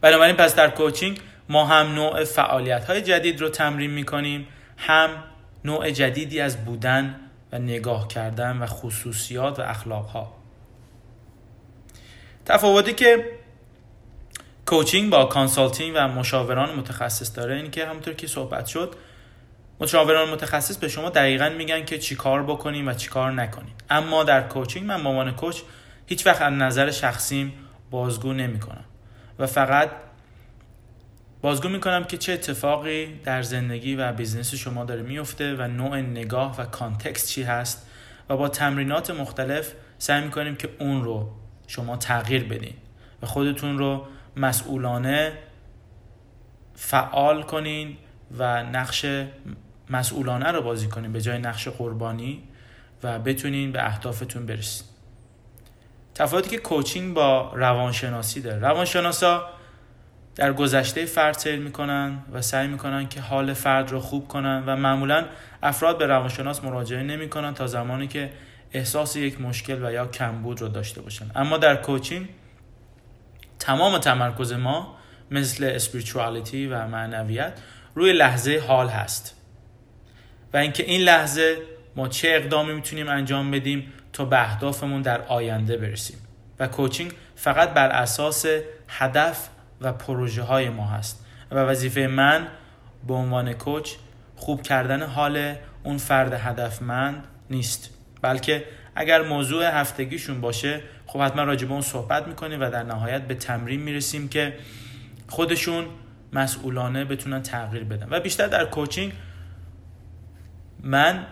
بنابراین 0.00 0.36
پس 0.36 0.54
در 0.54 0.70
کوچینگ 0.70 1.20
ما 1.48 1.66
هم 1.66 1.94
نوع 1.94 2.24
فعالیت 2.24 2.84
های 2.84 3.02
جدید 3.02 3.40
رو 3.40 3.48
تمرین 3.48 3.90
می‌کنیم 3.90 4.46
هم 4.76 5.10
نوع 5.64 5.90
جدیدی 5.90 6.40
از 6.40 6.64
بودن 6.64 7.20
و 7.52 7.58
نگاه 7.58 8.08
کردن 8.08 8.58
و 8.58 8.66
خصوصیات 8.66 9.58
و 9.58 9.62
اخلاق 9.62 10.06
ها 10.06 10.34
تفاوتی 12.46 12.92
که 12.92 13.24
coaching 14.66 15.10
با 15.10 15.24
consulting 15.24 15.92
و 15.96 16.08
مشاوران 16.08 16.74
متخصص 16.74 17.36
داره 17.36 17.56
اینه 17.56 17.70
که 17.70 17.86
همونطور 17.86 18.14
که 18.14 18.26
صحبت 18.26 18.66
شد 18.66 18.94
مشاوران 19.80 20.30
متخصص 20.30 20.76
به 20.76 20.88
شما 20.88 21.10
دقیقا 21.10 21.48
میگن 21.48 21.84
که 21.84 21.98
چی 21.98 22.16
کار 22.16 22.42
بکنیم 22.42 22.88
و 22.88 22.94
چی 22.94 23.08
کار 23.08 23.32
نکنیم. 23.32 23.74
اما 23.90 24.24
در 24.24 24.48
coaching 24.48 24.86
من 24.86 25.24
به 25.24 25.32
coach 25.32 25.60
هیچ 26.06 26.26
وقت 26.26 26.42
از 26.42 26.52
نظر 26.52 26.90
شخصیم 26.90 27.52
بازگو 27.90 28.32
نمی‌کنم. 28.32 28.84
و 29.38 29.46
فقط 29.46 29.90
بازگو 31.40 31.68
می‌کنم 31.68 32.04
که 32.04 32.16
چه 32.16 32.32
اتفاقی 32.32 33.20
در 33.24 33.42
زندگی 33.42 33.94
و 33.94 34.12
business 34.12 34.54
شما 34.54 34.84
داره 34.84 35.02
میفته 35.02 35.54
و 35.54 35.62
نوع 35.62 36.00
نگاه 36.00 36.60
و 36.60 36.64
context 36.64 37.28
چی 37.28 37.42
هست 37.42 37.86
و 38.28 38.36
با 38.36 38.48
تمرینات 38.48 39.10
مختلف 39.10 39.72
سعی 39.98 40.24
می‌کنیم 40.24 40.56
که 40.56 40.68
اون 40.78 41.04
رو 41.04 41.30
شما 41.66 41.96
تغییر 41.96 42.44
بدین 42.44 42.74
و 43.22 43.26
خودتون 43.26 43.78
رو 43.78 44.06
مسئولانه 44.36 45.32
فعال 46.74 47.42
کنین 47.42 47.96
و 48.38 48.62
نقش 48.62 49.06
مسئولانه 49.90 50.52
رو 50.52 50.62
بازی 50.62 50.88
کنین 50.88 51.12
به 51.12 51.20
جای 51.20 51.38
نقش 51.38 51.68
قربانی 51.68 52.42
و 53.02 53.18
بتونین 53.18 53.72
به 53.72 53.86
اهدافتون 53.86 54.46
برسید 54.46 54.86
تفاوتی 56.14 56.50
که 56.50 56.58
کوچینگ 56.58 57.14
با 57.14 57.52
روانشناسی 57.54 58.40
داره. 58.40 58.58
روانشناسا 58.58 59.57
در 60.38 60.52
گذشته 60.52 61.04
فرد 61.04 61.38
سیر 61.38 61.56
می‌کنن 61.56 62.18
و 62.32 62.42
سعی 62.42 62.68
می‌کنن 62.68 63.08
که 63.08 63.20
حال 63.20 63.52
فرد 63.52 63.90
رو 63.90 64.00
خوب 64.00 64.28
کنن 64.28 64.62
و 64.66 64.76
معمولا 64.76 65.24
افراد 65.62 65.98
به 65.98 66.06
روانشناس 66.06 66.64
مراجعه 66.64 67.02
نمی‌کنن 67.02 67.54
تا 67.54 67.66
زمانی 67.66 68.08
که 68.08 68.30
احساس 68.72 69.16
یک 69.16 69.40
مشکل 69.40 69.86
و 69.86 69.92
یا 69.92 70.06
کمبود 70.06 70.60
رو 70.60 70.68
داشته 70.68 71.00
باشن. 71.00 71.30
اما 71.34 71.58
در 71.58 71.76
کوچینگ 71.76 72.28
تمام 73.58 73.98
تمرکز 73.98 74.52
ما 74.52 74.96
مثل 75.30 75.64
اسپریچوالیتی 75.64 76.66
و 76.66 76.86
معنویت 76.86 77.52
روی 77.94 78.12
لحظه 78.12 78.62
حال 78.66 78.88
هست. 78.88 79.36
و 80.52 80.56
اینکه 80.56 80.82
این 80.82 81.00
لحظه 81.00 81.56
ما 81.96 82.08
چه 82.08 82.28
اقدامی 82.30 82.72
می‌تونیم 82.72 83.08
انجام 83.08 83.50
بدیم 83.50 83.92
تا 84.12 84.24
به 84.24 84.42
اهدافمون 84.42 85.02
در 85.02 85.20
آینده 85.20 85.76
برسیم. 85.76 86.18
و 86.58 86.68
کوچینگ 86.68 87.12
فقط 87.36 87.70
بر 87.70 87.88
اساس 87.88 88.46
هدف 88.88 89.48
و 89.80 89.92
پروژه 89.92 90.42
های 90.42 90.68
ما 90.68 90.86
هست. 90.86 91.24
و 91.50 91.58
وظیفه 91.58 92.06
من 92.06 92.46
به 93.06 93.14
عنوان 93.14 93.52
کوچ 93.52 93.92
خوب 94.36 94.62
کردن 94.62 95.02
حال 95.02 95.54
اون 95.82 95.98
فرد 95.98 96.32
هدفمند 96.32 97.24
نیست. 97.50 97.90
بلکه 98.22 98.64
اگر 98.94 99.22
موضوع 99.22 99.80
هفتگیشون 99.80 100.40
باشه 100.40 100.80
خب 101.06 101.20
حتما 101.20 101.42
راجع 101.42 101.66
به 101.66 101.72
اون 101.72 101.80
صحبت 101.80 102.28
می‌کنیم 102.28 102.60
و 102.60 102.70
در 102.70 102.82
نهایت 102.82 103.22
به 103.22 103.34
تمرین 103.34 103.80
می‌رسیم 103.80 104.28
که 104.28 104.56
خودشون 105.28 105.84
مسئولانه 106.32 107.04
بتونن 107.04 107.42
تغییر 107.42 107.84
بدن. 107.84 108.06
و 108.10 108.20
بیشتر 108.20 108.46
در 108.46 108.64
کوچینگ 108.64 109.12
من 110.82 111.26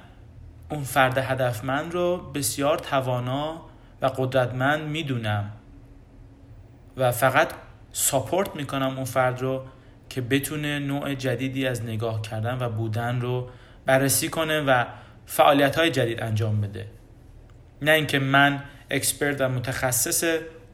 اون 0.70 0.84
فرد 0.84 1.18
هدفمند 1.18 1.94
رو 1.94 2.16
بسیار 2.34 2.78
توانا 2.78 3.62
و 4.03 4.07
قدرتمند 4.07 4.82
می‌دونم. 4.82 5.51
و 6.97 7.12
فقط 7.12 7.49
support 7.99 8.57
می‌کنم 8.57 8.97
اون 8.97 9.05
فرد 9.05 9.42
رو 9.42 9.64
که 10.09 10.20
بتونه 10.20 10.78
نوع 10.78 11.14
جدیدی 11.14 11.66
از 11.66 11.82
نگاه 11.82 12.22
کردن 12.22 12.59
و 12.61 12.68
بودن 12.68 13.20
رو 13.20 13.49
بررسی 13.86 14.28
کنه 14.28 14.61
و 14.61 14.84
فعالیت 15.26 15.78
های 15.78 15.90
جدید 15.90 16.22
انجام 16.22 16.61
بده. 16.61 16.86
نه 17.82 17.90
اینکه 17.90 18.18
من 18.18 18.62
expert 18.91 19.41
و 19.40 19.49
متخصص 19.49 20.24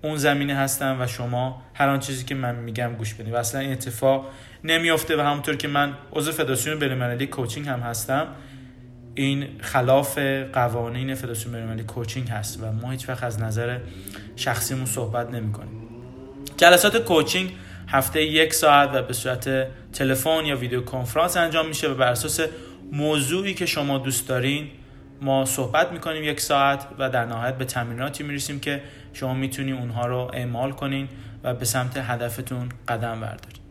اون 0.02 0.16
زمینه 0.16 0.54
هستم 0.54 0.96
و 1.00 1.06
شما 1.06 1.62
هر 1.74 1.88
آن 1.88 2.00
چیزی 2.00 2.24
که 2.24 2.34
من 2.34 2.54
میگم 2.54 2.94
گوش 2.94 3.14
بدید 3.14 3.34
و 3.34 3.36
اصلا 3.36 3.60
این 3.60 3.72
اتفاق 3.72 4.30
نمیافته 4.64 5.16
و 5.16 5.20
همونطور 5.20 5.56
که 5.56 5.68
من 5.68 5.94
عضو 6.12 6.32
فدراسیون 6.32 6.78
بین‌المللی 6.78 7.26
coaching 7.26 7.68
هم 7.68 7.80
هستم 7.80 8.26
این 9.14 9.48
خلاف 9.60 10.18
قوانین 10.52 11.14
فدراسیون 11.14 11.54
بین‌المللی 11.54 11.84
coaching 11.84 12.28
هست 12.28 12.62
و 12.62 12.72
ما 12.72 12.90
هیچ 12.90 13.08
وقت 13.08 13.24
از 13.24 13.42
نظر 13.42 13.78
شخصیمون 14.36 14.86
صحبت 14.86 15.30
نمی‌کنیم. 15.30 15.81
جلسات 16.56 16.96
کوچینگ 16.96 17.56
هفته 17.88 18.22
یک 18.22 18.54
ساعت 18.54 18.90
و 18.94 19.02
به 19.02 19.12
صورت 19.12 19.68
تلفن 19.92 20.46
یا 20.46 20.56
ویدیو 20.56 20.80
کنفرانس 20.80 21.36
انجام 21.36 21.68
میشه 21.68 21.88
و 21.88 21.94
بر 21.94 22.08
اساس 22.08 22.40
موضوعی 22.92 23.54
که 23.54 23.66
شما 23.66 23.98
دوست 23.98 24.28
دارین 24.28 24.70
ما 25.20 25.44
صحبت 25.44 25.92
می‌کنیم 25.92 26.24
یک 26.24 26.40
ساعت 26.40 26.86
و 26.98 27.10
در 27.10 27.24
نهایت 27.24 27.58
به 27.58 27.64
تمریناتی 27.64 28.24
می‌رسیم 28.24 28.60
که 28.60 28.82
شما 29.12 29.34
می‌تونید 29.34 29.74
اونها 29.74 30.06
رو 30.06 30.30
اعمال 30.34 30.72
کنین 30.72 31.08
و 31.42 31.54
به 31.54 31.64
سمت 31.64 31.96
هدفتون 31.96 32.68
قدم 32.88 33.20
بردارید 33.20 33.62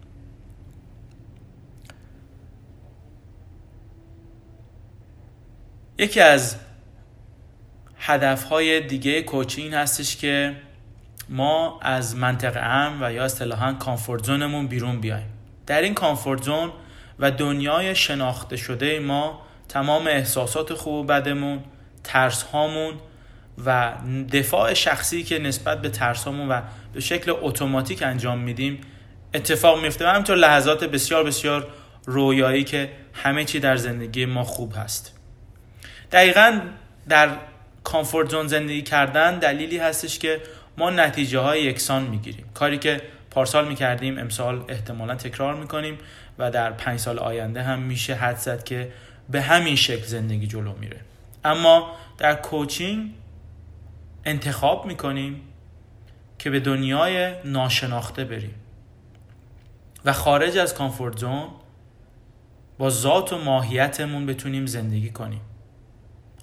یکی 5.97 6.19
از 6.19 6.55
هدفهای 7.97 8.81
دیگه 8.81 9.21
کوچینگ 9.21 9.73
هستش 9.73 10.17
که 10.17 10.55
ما 11.31 11.79
از 11.81 12.15
منطقه 12.15 12.59
امن 12.59 13.03
و 13.03 13.13
یا 13.13 13.25
اصطلاحا 13.25 13.73
کامفورت 13.73 14.23
زونمون 14.23 14.67
بیرون 14.67 14.99
بیایم. 14.99 15.29
در 15.67 15.81
این 15.81 15.93
کامفورت 15.93 16.43
زون 16.43 16.71
و 17.19 17.31
دنیای 17.31 17.95
شناخته 17.95 18.57
شده 18.57 18.99
ما 18.99 19.41
تمام 19.69 20.07
احساسات 20.07 20.73
خوب 20.73 20.93
و 20.93 21.03
بدمون 21.03 21.59
ترس 22.03 22.43
هامون 22.43 22.93
و 23.65 23.93
دفاع 24.33 24.73
شخصی 24.73 25.23
که 25.23 25.39
نسبت 25.39 25.81
به 25.81 25.89
ترس 25.89 26.23
هامون 26.23 26.49
و 26.49 26.61
به 26.93 26.99
شکل 26.99 27.33
اتوماتیک 27.41 28.03
انجام 28.03 28.39
میدیم 28.39 28.81
اتفاق 29.33 29.81
میفته 29.81 30.05
و 30.05 30.09
همینطور 30.09 30.35
لحظات 30.35 30.83
بسیار 30.83 31.23
بسیار 31.23 31.67
رویایی 32.05 32.63
که 32.63 32.91
همه 33.13 33.45
چی 33.45 33.59
در 33.59 33.75
زندگی 33.75 34.25
ما 34.25 34.43
خوب 34.43 34.73
هست. 34.75 35.19
دقیقا 36.11 36.61
در 37.09 37.29
کامفورت 37.83 38.29
زون 38.29 38.47
زندگی 38.47 38.81
کردن 38.81 39.39
دلیلی 39.39 39.77
هستش 39.77 40.19
که 40.19 40.41
ما 40.77 40.89
نتیجه 40.89 41.39
های 41.39 41.63
یکسان 41.63 42.03
می‌گیریم. 42.03 42.45
کاری 42.53 42.77
که 42.77 43.01
پارسال 43.31 43.67
می‌کردیم 43.67 44.19
امسال 44.19 44.65
احتمالا 44.67 45.15
تکرار 45.15 45.55
می‌کنیم 45.55 45.97
و 46.37 46.51
در 46.51 46.71
پنج 46.71 46.99
سال 46.99 47.19
آینده 47.19 47.63
هم 47.63 47.79
میشه 47.79 48.15
حد 48.15 48.37
زد 48.37 48.63
که 48.63 48.91
به 49.29 49.41
همین 49.41 49.75
شکل 49.75 50.05
زندگی 50.05 50.47
جلو 50.47 50.73
میره. 50.73 50.97
اما 51.45 51.91
در 52.17 52.35
کوچینگ 52.35 53.11
انتخاب 54.25 54.85
می‌کنیم 54.85 55.41
که 56.39 56.49
به 56.49 56.59
دنیای 56.59 57.33
ناشناخته 57.45 58.23
بریم 58.23 58.55
و 60.05 60.13
خارج 60.13 60.57
از 60.57 60.73
کامفورت 60.73 61.17
زون 61.17 61.47
با 62.77 62.89
ذات 62.89 63.33
و 63.33 63.37
ماهیتمون 63.37 64.25
بتونیم 64.25 64.65
زندگی 64.65 65.09
کنیم. 65.09 65.41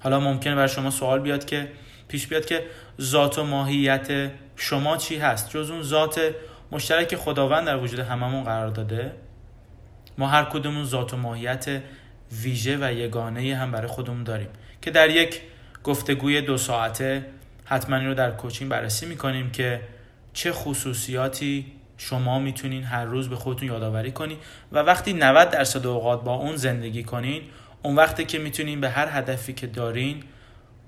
حالا 0.01 0.20
ممکنه 0.20 0.55
بر 0.55 0.66
شما 0.66 0.91
سوال 0.91 1.20
بیاد 1.20 1.45
که 1.45 1.68
پیش 2.09 2.26
بیاد 2.26 2.46
که 2.46 2.64
ذات 3.00 3.38
و 3.38 3.44
ماهیت 3.44 4.30
شما 4.56 4.96
چی 4.96 5.16
هست؟ 5.16 5.50
جز 5.50 5.70
اون 5.70 5.82
ذات 5.82 6.20
مشترک 6.72 7.16
خداوند 7.16 7.66
در 7.66 7.76
وجود 7.76 7.98
هممون 7.98 8.44
قرار 8.44 8.68
داده؟ 8.68 9.12
ما 10.18 10.28
هر 10.28 10.44
کدومون 10.44 10.84
ذات 10.84 11.14
و 11.14 11.16
ماهیت 11.16 11.82
ویژه 12.42 12.78
و 12.80 12.92
یگانه 12.92 13.56
هم 13.56 13.72
برای 13.72 13.88
خودمون 13.88 14.24
داریم 14.24 14.48
که 14.82 14.90
در 14.90 15.11
یک 15.11 15.40
گفتگوی 15.84 16.40
دو 16.40 16.56
ساعته 16.56 17.26
حتما 17.64 17.96
رو 17.96 18.14
در 18.14 18.30
کوچینگ 18.30 18.70
بررسی 18.70 19.06
می‌کنیم 19.06 19.50
که 19.50 19.80
چه 20.32 20.52
خصوصیاتی 20.52 21.72
شما 21.98 22.38
می‌تونین 22.38 22.84
هر 22.84 23.04
روز 23.04 23.28
به 23.28 23.36
خودتون 23.36 23.68
یادآوری 23.68 24.12
کنین 24.12 24.38
و 24.72 24.78
وقتی 24.78 25.12
90 25.12 25.50
درصد 25.50 25.86
اوقات 25.86 26.24
با 26.24 26.34
اون 26.34 26.56
زندگی 26.56 27.02
کنین 27.02 27.42
اون 27.82 27.96
وقتی 27.96 28.24
که 28.24 28.38
می‌تونین 28.38 28.80
به 28.80 28.90
هر 28.90 29.09
هدفی 29.18 29.52
که 29.52 29.66
دارین 29.66 30.22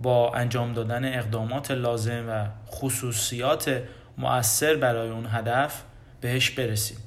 با 0.02 0.34
انجام 0.34 0.72
دادن 0.72 1.18
اقدامات 1.18 1.70
لازم 1.70 2.28
و 2.28 2.46
خصوصیات 2.70 3.82
مؤثر 4.18 4.74
برای 4.76 5.08
اون 5.08 5.26
هدف 5.30 5.82
بهش 6.20 6.50
برسیم. 6.50 6.98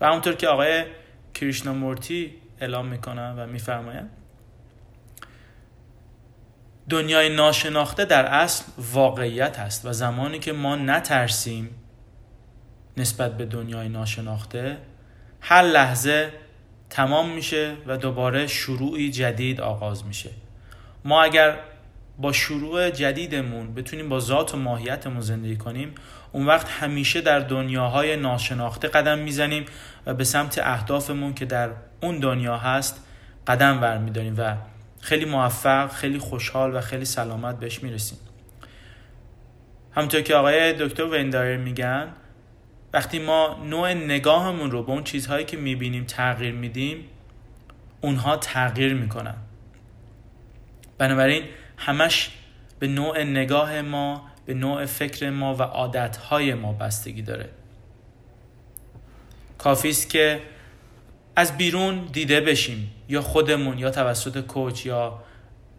و 0.00 0.06
همونطور 0.06 0.34
که 0.34 0.48
آقای 0.48 0.84
کریشنامورتی 1.34 2.34
اعلام 2.60 2.86
می‌کنن 2.86 3.34
و 3.38 3.46
میفرمایند 3.46 4.10
دنیای 6.88 7.36
ناشناخته 7.36 8.04
در 8.04 8.26
اصل 8.26 8.64
واقعیت 8.78 9.58
هست 9.58 9.86
و 9.86 9.92
زمانی 9.92 10.38
که 10.38 10.52
ما 10.52 10.76
نترسیم 10.76 11.70
نسبت 12.96 13.36
به 13.36 13.46
دنیای 13.46 13.88
ناشناخته 13.88 14.76
هر 15.40 15.62
لحظه 15.62 16.32
تمام 16.90 17.30
میشه 17.30 17.76
و 17.86 17.96
دوباره 17.96 18.46
شروعی 18.46 19.10
جدید 19.10 19.60
آغاز 19.60 20.04
میشه. 20.04 20.30
ما 21.04 21.22
اگر 21.22 21.58
با 22.18 22.32
شروع 22.32 22.90
جدیدمون 22.90 23.74
بتونیم 23.74 24.08
با 24.08 24.20
ذات 24.20 24.54
و 24.54 24.58
ماهیتمون 24.58 25.20
زندگی 25.20 25.56
کنیم 25.56 25.94
اون 26.32 26.46
وقت 26.46 26.68
همیشه 26.68 27.20
در 27.20 27.40
دنیاهای 27.40 28.16
ناشناخته 28.16 28.88
قدم 28.88 29.18
می‌زنیم 29.18 29.64
و 30.06 30.14
به 30.14 30.24
سمت 30.24 30.58
اهدافمون 30.58 31.34
که 31.34 31.44
در 31.44 31.70
اون 32.02 32.18
دنیا 32.18 32.56
هست 32.56 33.06
قدم 33.46 33.82
ور 33.82 33.98
میداریم 33.98 34.34
و 34.38 34.56
خیلی 35.00 35.24
موفق 35.24 35.92
خیلی 35.92 36.18
خوشحال 36.18 36.76
و 36.76 36.80
خیلی 36.80 37.04
سلامت 37.04 37.58
بهش 37.58 37.82
می‌رسیم. 37.82 38.18
همونطور 39.94 40.20
که 40.20 40.34
آقای 40.34 40.72
دکتر 40.72 41.04
ویندایر 41.04 41.56
میگن 41.56 42.08
وقتی 42.92 43.18
ما 43.18 43.64
نوع 43.64 43.92
نگاهمون 43.92 44.70
رو 44.70 44.82
به 44.82 44.92
اون 44.92 45.04
چیزهایی 45.04 45.44
که 45.44 45.56
می‌بینیم 45.56 46.04
تغییر 46.04 46.54
میدیم 46.54 47.04
اونها 48.00 48.36
تغییر 48.36 48.94
می‌کنن. 48.94 49.34
بنابراین 50.98 51.42
همش 51.76 52.30
به 52.78 52.86
نوع 52.86 53.22
نگاه 53.22 53.82
ما 53.82 54.22
به 54.46 54.54
نوع 54.54 54.86
فکر 54.86 55.30
ما 55.30 55.54
و 55.54 55.62
عادتهای 55.62 56.54
ما 56.54 56.72
بستگی 56.72 57.22
داره. 57.22 57.48
کافی 59.58 59.88
است 59.88 60.10
که 60.10 60.40
از 61.36 61.56
بیرون 61.56 62.04
دیده 62.12 62.40
بشیم 62.40 62.90
یا 63.08 63.22
خودمون 63.22 63.78
یا 63.78 63.90
توسط 63.90 64.40
coach 64.40 64.86
یا 64.86 65.22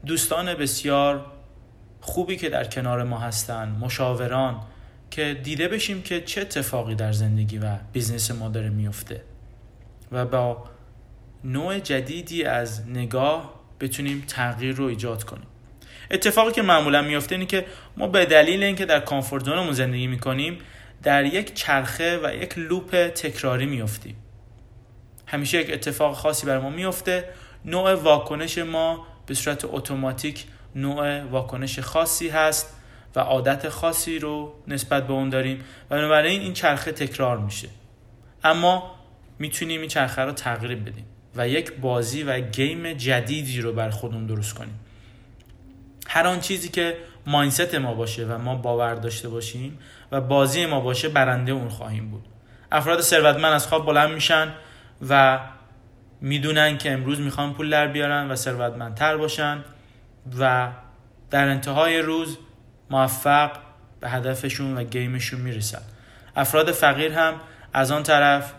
دوستان 0.05 0.53
بسیار 0.53 1.25
خوبی 2.01 2.35
که 2.37 2.49
در 2.49 2.63
کنار 2.63 3.03
ما 3.03 3.19
هستن 3.19 3.77
مشاوران 3.81 4.61
که 5.11 5.39
دیده 5.43 5.67
بشیم 5.67 6.01
که 6.01 6.21
چه 6.21 6.41
اتفاقی 6.41 6.95
در 6.95 7.11
زندگی 7.11 7.57
و 7.57 7.75
business 7.93 8.31
ما 8.31 8.49
داره 8.49 8.69
میفته. 8.69 9.21
و 10.11 10.25
با 10.25 10.63
نوع 11.43 11.79
جدیدی 11.79 12.43
از 12.43 12.87
نگاه 12.89 13.53
بتونیم 13.79 14.23
تغییر 14.27 14.75
رو 14.75 14.85
ایجاد 14.85 15.23
کنیم. 15.23 15.46
اتفاقی 16.11 16.51
که 16.51 16.61
معمولا 16.61 17.01
میفته 17.01 17.35
اینه 17.35 17.45
که 17.45 17.65
ما 17.97 18.07
به 18.07 18.25
دلیل 18.25 18.63
اینکه 18.63 18.85
در 18.85 18.99
comfort 18.99 19.45
zone 19.45 19.61
مون 19.61 19.73
زندگی 19.73 20.07
می‌کنیم 20.07 20.57
در 21.03 21.25
یک 21.25 21.53
چرخه 21.53 22.19
و 22.23 22.35
یک 22.35 22.57
لوپ 22.57 23.07
تکراری 23.07 23.65
میفتیم 23.65 24.15
همیشه 25.25 25.61
یک 25.61 25.73
اتفاق 25.73 26.15
خاصی 26.15 26.45
بر 26.45 26.59
ما 26.59 26.69
میفته 26.69 27.29
نوع 27.65 27.93
واکنش 27.93 28.57
ما 28.57 29.07
به 29.25 29.33
صورت 29.33 29.65
اتوماتیک 29.65 30.45
نوع 30.75 31.23
واکنش 31.23 31.79
خاصی 31.79 32.29
هست 32.29 32.73
و 33.15 33.19
عادت 33.19 33.69
خاصی 33.69 34.19
رو 34.19 34.53
نسبت 34.67 35.07
به 35.07 35.13
اون 35.13 35.29
داریم 35.29 35.63
و 35.89 35.95
بنابراین 35.95 36.41
این 36.41 36.53
چرخه 36.53 36.91
تکرار 36.91 37.37
میشه. 37.37 37.67
اما 38.43 38.95
می‌تونیم 39.39 39.79
این 39.79 39.89
چرخه 39.89 40.21
رو 40.21 40.31
تغییر 40.31 40.75
بدیم 40.75 41.05
و 41.35 41.47
یک 41.47 41.73
بازی 41.73 42.23
و 42.23 42.39
گیم 42.39 42.93
جدیدی 42.93 43.61
رو 43.61 43.73
بر 43.73 43.89
خودمون 43.89 44.25
درست 44.25 44.53
کنیم. 44.53 44.79
هر 46.07 46.27
آن 46.27 46.39
چیزی 46.39 46.69
که 46.69 46.97
ماینست 47.25 47.75
ما 47.75 47.93
باشه 47.93 48.25
و 48.25 48.37
ما 48.37 48.55
باور 48.55 48.95
داشته 48.95 49.29
باشیم 49.29 49.79
و 50.11 50.21
بازی 50.21 50.65
ما 50.65 50.79
باشه 50.79 51.09
برنده 51.09 51.51
اون 51.51 51.69
خواهیم 51.69 52.09
بود. 52.09 52.25
افراد 52.71 53.01
ثروتمند 53.01 53.53
از 53.53 53.67
خواب 53.67 53.85
بلند 53.85 54.13
میشن 54.13 54.53
و 55.09 55.39
می‌دونن 56.21 56.77
که 56.77 56.91
امروز 56.91 57.19
می‌خوان 57.19 57.53
پول 57.53 57.69
در 57.69 57.87
بیارن 57.87 58.31
و 58.31 58.35
ثروتمندتر 58.35 59.17
باشن 59.17 59.63
و 60.39 60.71
در 61.29 61.47
انتهای 61.47 61.99
روز 61.99 62.37
موفق 62.89 63.51
به 63.99 64.09
هدفشون 64.09 64.77
و 64.77 64.83
گیمشون 64.83 65.41
می‌رسن. 65.41 65.81
افراد 66.35 66.71
فقیر 66.71 67.11
هم 67.11 67.33
از 67.73 67.91
آن 67.91 68.03
طرف 68.03 68.53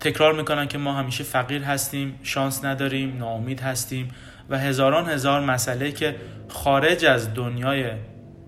تکرار 0.00 0.32
می‌کنن 0.32 0.68
که 0.68 0.78
ما 0.78 0.92
همیشه 0.92 1.24
فقیر 1.24 1.62
هستیم 1.62 2.20
شانس 2.22 2.64
نداریم 2.64 3.18
ناامید 3.18 3.60
هستیم 3.60 4.14
و 4.50 4.58
هزاران 4.58 5.08
هزار 5.08 5.40
مسئله 5.40 5.92
که 5.92 6.16
خارج 6.48 7.04
از 7.04 7.34
دنیای 7.34 7.90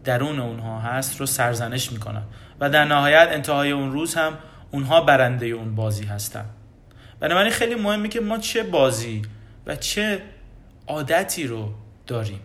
درون 0.05 0.41
اونها 0.41 0.81
هست 0.81 1.21
رو 1.21 1.27
سرزنش 1.27 1.93
می‌کنن. 1.93 2.23
و 2.61 2.71
در 2.71 2.85
نهایت 2.85 3.29
انتهای 3.31 3.71
اون 3.71 3.93
روز 3.93 4.15
هم 4.15 4.39
اونها 4.71 5.01
برنده 5.01 5.47
اون 5.47 5.75
بازی 5.75 6.05
هستن. 6.05 6.45
بنابراین 7.21 7.53
خیلی 7.53 7.75
مهمه 7.75 8.09
که 8.09 8.21
ما 8.21 8.39
چه 8.39 8.63
بازی 8.63 9.23
و 9.67 9.77
چه 9.77 10.23
عادتی 10.87 11.47
رو 11.47 11.75
داریم. 12.07 12.41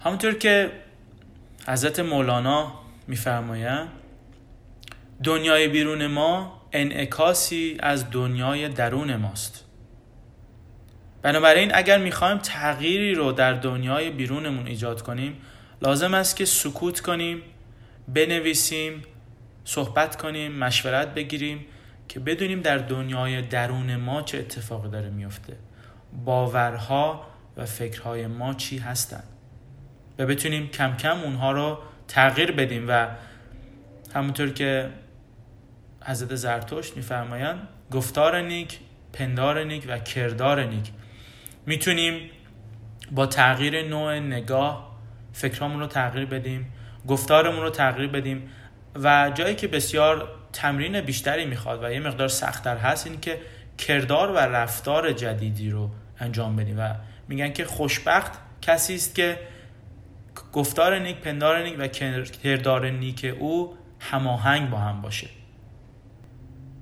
همونطور 0.00 0.34
که 0.34 0.70
حضرت 1.66 2.00
مولانا 2.00 2.72
میفرمایند 3.08 3.88
دنیای 5.22 5.68
بیرون 5.68 6.06
ما 6.06 6.60
انعکاسی 6.72 7.76
از 7.80 8.10
دنیای 8.10 8.68
درون 8.68 9.16
ماست. 9.16 9.63
بنابراین 11.24 11.70
اگر 11.74 11.98
می‌خوایم 11.98 12.38
تغییری 12.38 13.14
رو 13.14 13.32
در 13.32 13.52
دنیای 13.52 14.10
بیرونمون 14.10 14.66
ایجاد 14.66 15.02
کنیم 15.02 15.36
لازم 15.82 16.14
است 16.14 16.36
که 16.36 16.44
سکوت 16.44 17.00
کنیم 17.00 17.42
بنویسیم 18.08 19.02
صحبت 19.64 20.16
کنیم 20.16 20.52
مشورت 20.52 21.14
بگیریم 21.14 21.66
که 22.08 22.20
بدونیم 22.20 22.60
در 22.60 22.78
دنیای 22.78 23.42
درون 23.42 23.96
ما 23.96 24.22
چه 24.22 24.38
اتفاقی 24.38 24.88
داره 24.88 25.10
میفته 25.10 25.56
باورها 26.24 27.26
و 27.56 27.66
فکرهای 27.66 28.26
ما 28.26 28.54
چی 28.54 28.78
هستند 28.78 29.28
و 30.18 30.26
بتونیم 30.26 30.68
کم 30.68 30.96
کم 30.96 31.20
اونها 31.20 31.52
رو 31.52 31.78
تغییر 32.08 32.52
بدیم 32.52 32.84
و 32.88 33.08
همونطور 34.14 34.50
که 34.50 34.90
حضرت 36.04 36.34
زرتشت 36.34 36.96
میفرمایند 36.96 37.68
گفتار 37.90 38.40
نیک 38.40 38.78
پندار 39.12 39.64
نیک 39.64 39.84
و 39.88 39.98
کردار 39.98 40.64
نیک. 40.64 40.90
می‌تونیم 41.66 42.30
با 43.12 43.26
تغییر 43.26 43.88
نوع 43.88 44.18
نگاه 44.18 44.98
فکرامون 45.32 45.80
رو 45.80 45.86
تغییر 45.86 46.26
بدیم 46.26 46.72
گفتارمون 47.06 47.62
رو 47.62 47.70
تغییر 47.70 48.08
بدیم 48.08 48.50
و 48.94 49.32
جایی 49.34 49.54
که 49.54 49.68
بسیار 49.68 50.28
تمرین 50.52 51.00
بیشتری 51.00 51.44
می‌خواد 51.46 51.84
و 51.84 51.92
یه 51.92 52.00
مقدار 52.00 52.28
سختتر 52.28 52.76
هست 52.76 53.06
این 53.06 53.20
که 53.20 53.38
کردار 53.78 54.30
و 54.30 54.38
رفتار 54.38 55.12
جدیدی 55.12 55.70
رو 55.70 55.90
انجام 56.20 56.56
بدیم 56.56 56.78
و 56.78 56.94
میگن 57.28 57.52
که 57.52 57.64
خوشبخت 57.64 58.32
کسی 58.62 58.94
است 58.94 59.14
که 59.14 59.38
گفتار 60.52 60.98
نیک 60.98 61.16
پندار 61.16 61.62
نیک 61.62 61.74
و 61.78 61.88
کردار 62.42 62.90
نیک 62.90 63.34
او 63.38 63.76
هماهنگ 64.00 64.70
با 64.70 64.78
هم 64.78 65.02
باشه. 65.02 65.28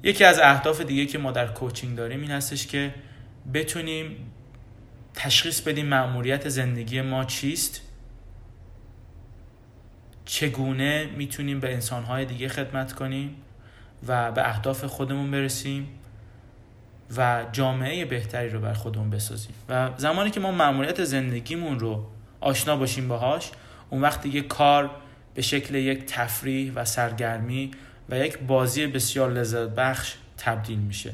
یکی 0.03 0.24
از 0.24 0.39
اهداف 0.39 0.80
دیگه 0.80 1.07
که 1.07 1.18
ما 1.18 1.33
در 1.33 1.47
کوچینگ 1.47 1.97
داریم 1.97 2.20
این 2.20 2.30
هستش 2.30 2.66
که 2.66 2.95
بتونیم 3.55 4.32
تشخیص 5.15 5.61
بدیم 5.61 5.87
مأموریت 5.87 6.49
زندگی 6.49 7.01
ما 7.01 7.25
چیست؟ 7.25 7.81
چگونه 10.25 11.07
می‌تونیم 11.17 11.61
به 11.61 11.73
انسانهای 11.73 12.25
دیگه 12.25 12.49
خدمت 12.49 12.93
کنیم 12.93 13.37
و 14.07 14.33
به 14.33 14.49
اهداف 14.49 14.85
خودمون 14.85 15.31
برسیم 15.31 15.89
و 17.17 17.45
جامعه 17.53 18.05
بهتری 18.05 18.49
رو 18.49 18.61
بر 18.61 18.73
خودمون 18.73 19.11
بسازیم؟ 19.11 19.55
و 19.69 19.91
زمانی 19.97 20.31
که 20.31 20.41
ما 20.41 20.51
مأموریت 20.51 21.05
زندگیمون 21.05 21.79
رو 21.81 22.07
آشنا 22.41 22.77
باشیم 22.77 23.09
باهاش 23.09 23.51
اون 23.91 24.03
وقت 24.03 24.23
دیگه 24.23 24.41
کار 24.41 24.91
به 25.35 25.43
شکل 25.43 25.75
یک 25.75 26.05
تفریح 26.07 26.73
و 26.75 26.85
سرگرمی 26.85 27.71
و 28.09 28.19
یک 28.19 28.39
بازی 28.39 28.87
بسیار 28.87 29.31
لذت 29.31 29.69
بخش 29.69 30.15
تبدیل 30.39 30.79
میشه. 30.79 31.13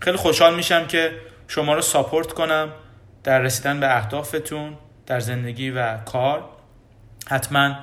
خیلی 0.00 0.16
خوشحال 0.16 0.54
میشم 0.54 0.86
که 0.86 1.12
شما 1.48 1.74
رو 1.74 1.82
ساپورت 1.82 2.32
کنم. 2.32 2.72
در 3.24 3.38
رسیدن 3.38 3.80
به 3.80 3.96
اهدافتون 3.96 4.76
در 5.06 5.20
زندگی 5.20 5.70
و 5.70 5.96
کار 5.96 6.48
حتما 7.28 7.74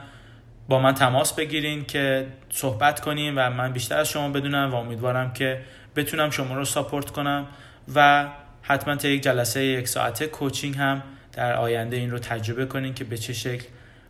با 0.67 0.79
من 0.79 0.93
تماس 0.93 1.33
بگیرین 1.33 1.85
که 1.85 2.27
صحبت 2.49 2.99
کنیم 2.99 3.33
و 3.37 3.49
من 3.49 3.73
بیشتر 3.73 3.97
از 3.97 4.09
شما 4.09 4.29
بدونم 4.29 4.71
و 4.71 4.75
امیدوارم 4.75 5.33
که 5.33 5.61
بتونم 5.95 6.29
شما 6.29 6.55
رو 6.55 6.65
ساپورت 6.65 7.09
کنم 7.09 7.47
و 7.95 8.27
حتما 8.61 8.95
تا 8.95 9.07
یک 9.07 9.23
جلسه 9.23 9.63
یک 9.63 9.87
ساعته 9.87 10.27
کوچینگ 10.27 10.75
هم 10.75 11.03
در 11.33 11.53
آینده 11.53 11.97
این 11.97 12.11
رو 12.11 12.19
تجربه 12.19 12.65
کنین 12.65 12.93
که 12.93 13.03
به 13.03 13.17
چه 13.17 13.33
شکل 13.33 13.65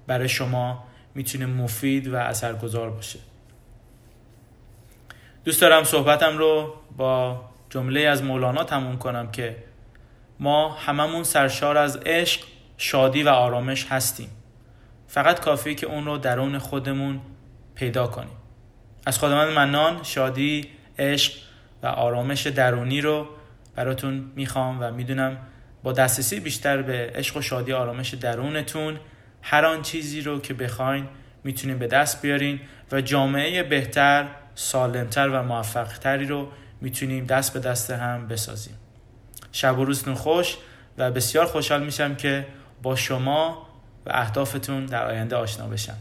برای 0.08 0.30
شما 0.30 0.84
می‌تونه 1.16 1.46
مفید 1.46 2.08
و 2.08 2.16
اثرگذار 2.16 2.90
باشه. 2.90 3.20
دوست 5.46 5.62
دارم 5.62 5.84
صحبتم 5.84 6.38
رو 6.38 6.76
با 6.98 7.42
جمله 7.70 8.00
از 8.00 8.24
مولانا 8.24 8.64
تموم 8.64 8.98
کنم 8.98 9.32
که 9.32 9.56
ما 10.40 10.70
هممون 10.70 11.24
سرشار 11.24 11.78
از 11.78 11.98
عشق 11.98 12.42
شادی 12.78 13.24
و 13.24 13.30
آرامش 13.30 13.86
هستیم 13.90 14.30
فقط 15.08 15.40
کافیه 15.40 15.76
که 15.76 15.88
اون 15.88 16.06
رو 16.06 16.18
درون 16.18 16.58
خودمون 16.58 17.22
پیدا 17.76 18.08
کنیم 18.08 18.38
از 19.06 19.20
خداوند 19.20 19.54
منان 19.54 20.04
شادی 20.04 20.68
عشق 21.00 21.34
و 21.84 21.88
آرامش 21.88 22.48
درونی 22.48 23.02
رو 23.02 23.28
براتون 23.76 24.32
می‌خوام 24.36 24.78
و 24.82 24.92
می‌دونم 24.92 25.38
با 25.84 25.92
دسترسی 25.92 26.40
بیشتر 26.40 26.82
به 26.82 27.12
عشق 27.16 27.38
و 27.38 27.42
شادی 27.42 27.74
آرامش 27.74 28.14
درونتون 28.14 29.00
هر 29.42 29.66
آن 29.66 29.82
چیزی 29.82 30.22
رو 30.22 30.40
که 30.40 30.54
بخواین 30.54 31.08
می‌تونین 31.44 31.78
به 31.78 31.88
دست 31.88 32.22
بیارین 32.22 32.60
و 32.92 33.02
جامعه 33.02 33.64
بهتر، 33.64 34.28
سالمتر 34.56 35.30
و 35.30 35.44
موفقتری 35.44 36.26
رو 36.26 36.48
می‌تونیم 36.82 37.26
دست 37.26 37.54
به 37.54 37.60
دست 37.60 37.92
هم 37.92 38.28
بسازیم. 38.28 38.76
شب 39.52 39.80
و 39.80 39.86
روزتون 39.86 40.14
خوش 40.14 40.58
و 40.98 41.12
بسیار 41.12 41.46
خوشحال 41.46 41.84
میشم 41.84 42.16
که 42.16 42.48
با 42.84 42.96
شما 42.96 43.68
و 44.06 44.10
اهدافتون 44.14 44.86
در 44.86 45.06
آینده 45.06 45.36
آشنا 45.36 45.68
بشم. 45.68 45.98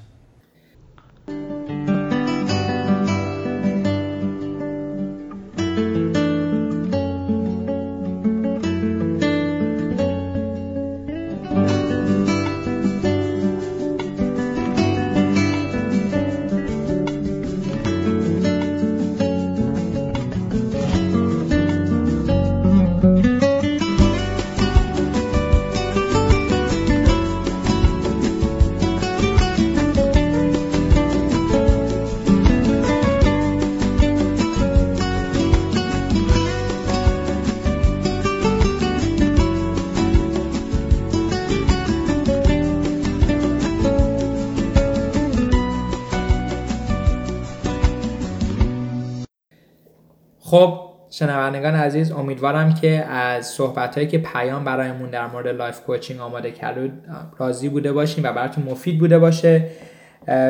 شنوندگان 51.19 51.75
عزیز 51.75 52.13
امیدوارم 52.13 52.75
که 52.75 53.05
از 53.05 53.47
صحبت 53.47 53.95
هایی 53.95 54.07
که 54.07 54.19
پیام 54.19 54.65
برایمون 54.65 55.11
در 55.11 55.27
مورد 55.27 55.49
life 55.49 55.81
coaching 55.81 56.21
آماده 56.21 56.51
کرده 56.51 56.93
راضی 57.39 57.69
بوده 57.69 57.93
باشین 57.93 58.27
و 58.27 58.33
براتون 58.33 58.65
مفید 58.65 58.99
بوده 58.99 59.19
باشه. 59.19 59.65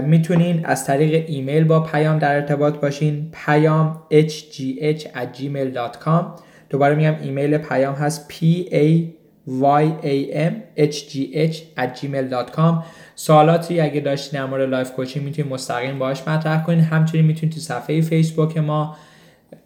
می‌تونین 0.03 0.66
از 0.66 0.87
طریق 0.87 1.25
ایمیل 1.29 1.64
با 1.64 1.81
پیام 1.81 2.19
در 2.19 2.35
ارتباط 2.35 2.75
باشین. 2.75 3.31
پیام 3.33 4.03
hgh@gmail.com 4.11 6.25
دوباره 6.71 6.95
میگم 6.95 7.14
ایمیل 7.21 7.59
پیام 7.59 7.95
هست 7.95 8.33
p 8.33 8.35
a 8.71 9.03
y 9.61 9.85
a 10.03 10.35
m 10.51 10.53
h 10.79 10.97
g 11.11 11.12
h 11.35 11.57
gmail.com 12.01 12.75
سوالاتی 13.14 13.81
اگه 13.81 14.01
داشتین 14.01 14.41
در 14.41 14.47
مورد 14.47 14.69
life 14.69 14.93
coaching 14.93 15.25
می‌تونید 15.25 15.53
مستقیم 15.53 15.99
باش 15.99 16.29
مطرح 16.29 16.64
کنین. 16.64 16.81
همچنین 16.81 17.25
می‌تونید 17.25 17.55
تو 17.55 17.61
صفحه 17.61 18.01
فیسبوک 18.01 18.59
ما 18.59 18.97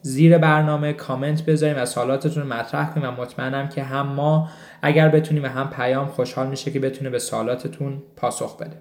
زیر 0.03 0.39
برنامه 0.39 0.93
کامنت 0.93 1.43
بذاریم 1.43 1.77
و 1.77 1.87
سوالاتتون 1.87 2.43
رو 2.43 2.49
مطرح 2.49 2.95
کنیم 2.95 3.09
و 3.09 3.11
مطمئنم 3.11 3.69
که 3.69 3.83
هم 3.83 4.07
ما 4.07 4.49
اگر 4.83 5.09
بتونیم 5.09 5.43
و 5.43 5.47
هم 5.47 5.71
پیام 5.71 6.07
خوشحال 6.07 6.47
میشه 6.47 6.71
که 6.71 6.81
بتونه 6.81 7.11
به 7.11 7.19
سوالاتتون 7.19 8.03
پاسخ 8.17 8.57
بده. 8.57 8.77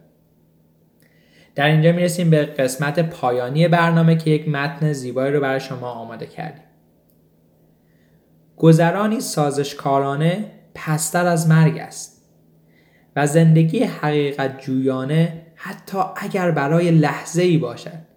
در 1.55 1.67
اینجا 1.67 1.91
می‌رسیم 1.91 2.29
به 2.29 2.45
قسمت 2.45 2.99
پایانی 2.99 3.67
برنامه 3.67 4.15
که 4.15 4.29
یک 4.29 4.49
متن 4.49 4.93
زیبایی 4.93 5.33
رو 5.33 5.41
برای 5.41 5.59
شما 5.59 5.87
آماده 5.87 6.25
کردیم. 6.25 6.63
گذرانی 8.57 9.19
سازشکارانه 9.19 10.51
پستر 10.75 11.25
از 11.25 11.49
مرگ 11.49 11.77
است 11.77 12.21
و 13.15 13.27
زندگی 13.27 13.83
حقیقت 13.83 14.61
جویانه 14.61 15.41
حتی 15.55 15.97
اگر 16.15 16.51
برای 16.51 16.91
لحظه 16.91 17.41
ای 17.41 17.57
باشد. 17.57 18.10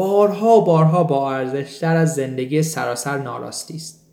بارها 0.00 0.56
و 0.56 0.64
بارها 0.64 1.04
با 1.04 1.32
ارزشتر 1.32 1.96
از 1.96 2.14
زندگی 2.14 2.62
سراسر 2.62 3.18
ناراستی 3.18 3.76
است. 3.76 4.06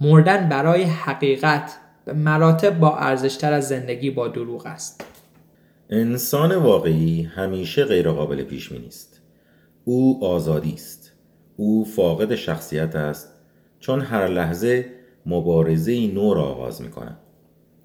مردن 0.00 0.48
برای 0.48 0.82
حقیقت 0.82 1.76
به 2.04 2.12
مراتب 2.12 2.78
با 2.78 2.96
ارزشتر 2.96 3.52
از 3.52 3.68
زندگی 3.68 4.10
با 4.10 4.28
دروغ 4.28 4.66
است. 4.66 5.04
انسان 5.90 6.56
واقعی 6.56 7.22
همیشه 7.22 7.84
غیرقابل 7.84 8.42
پیش 8.42 8.68
بینی 8.68 8.86
است. 8.86 9.20
او 9.84 10.24
آزادی 10.24 10.74
است. 10.74 11.12
او 11.56 11.84
فاقد 11.84 12.34
شخصیت 12.34 12.96
است. 12.96 13.28
چون 13.80 14.00
هر 14.00 14.26
لحظه 14.28 14.86
مبارزه 15.26 16.06
نو 16.06 16.34
را 16.34 16.42
آغاز 16.42 16.82
می 16.82 16.90
کند 16.90 17.18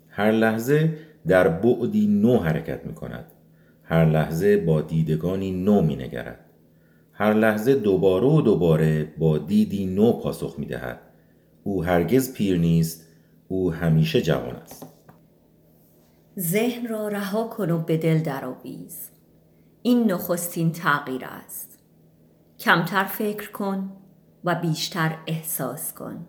هر 0.09 0.31
لحظه 0.31 0.97
در 1.27 1.47
بعدی 1.47 2.07
نو 2.07 2.37
حرکت 2.37 2.85
می 2.85 2.93
کند 2.93 3.25
هر 3.83 4.05
لحظه 4.05 4.57
با 4.57 4.81
دیدگانی 4.81 5.51
نو 5.51 5.81
می 5.81 5.95
نگرد 5.95 6.46
هر 7.19 7.33
لحظه 7.33 7.75
دوباره 7.75 8.27
و 8.27 8.41
دوباره 8.41 9.13
با 9.17 9.37
دیدی 9.37 9.85
نو 9.85 10.13
پاسخ 10.13 10.59
می 10.59 10.65
دهد. 10.65 10.99
او 11.63 11.83
هرگز 11.83 12.33
پیر 12.33 12.57
نیست 12.57 13.07
او 13.47 13.73
همیشه 13.73 14.21
جوان 14.21 14.55
است. 14.55 14.85
ذهن 16.39 16.87
را 16.87 17.07
رها 17.07 17.47
کن 17.47 17.71
و 17.71 17.77
به 17.77 17.97
دل 17.97 18.19
درآویز. 18.19 19.09
این 19.81 20.11
نخستین 20.11 20.71
تغییر 20.71 21.25
است. 21.25 21.79
کمتر 22.59 23.03
فکر 23.03 23.51
کن 23.51 23.91
و 24.43 24.55
بیشتر 24.55 25.17
احساس 25.27 25.93
کن. 25.93 26.25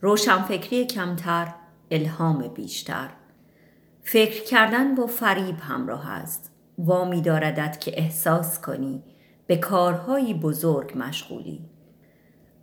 روشنفکری 0.00 0.86
کمتر 0.86 1.54
الهام 1.90 2.48
بیشتر. 2.48 3.08
فکر 4.02 4.44
کردن 4.44 4.94
با 4.94 5.06
فریب 5.06 5.56
همراه 5.60 6.10
است. 6.10 6.52
وامی 6.78 7.22
داردت 7.22 7.80
که 7.80 7.98
احساس 7.98 8.60
کنی 8.60 9.02
به 9.48 9.56
کارهایی 9.56 10.34
بزرگ 10.34 10.92
مشغولی. 10.96 11.60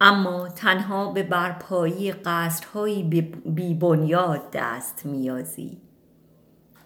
اما 0.02 0.50
تنها 0.50 1.12
به 1.12 1.24
برپایی 1.24 2.12
قصرهایی 2.12 3.04
بی 3.46 3.74
بنیاد 3.74 4.42
دست 4.54 5.06
میازی. 5.06 5.82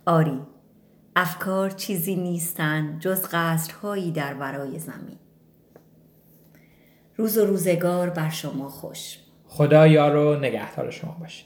آری 0.05 0.41
افکار 1.15 1.69
چیزی 1.69 2.15
نیستند 2.15 2.99
جز 3.01 3.25
قصرهایی 3.31 4.11
در 4.11 4.33
ورای 4.33 4.79
زمین. 4.79 5.19
روز 7.15 7.37
و 7.37 7.45
روزگار 7.45 8.09
بر 8.09 8.29
شما 8.29 8.69
خوش. 8.69 9.19
خدا 9.45 9.87
یار 9.87 10.15
و 10.15 10.39
نگهدار 10.39 10.91
شما 10.91 11.17
باشه 11.19 11.45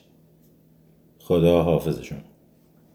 خدا 1.20 1.64
حافظ 1.64 2.00
شما 2.00 2.33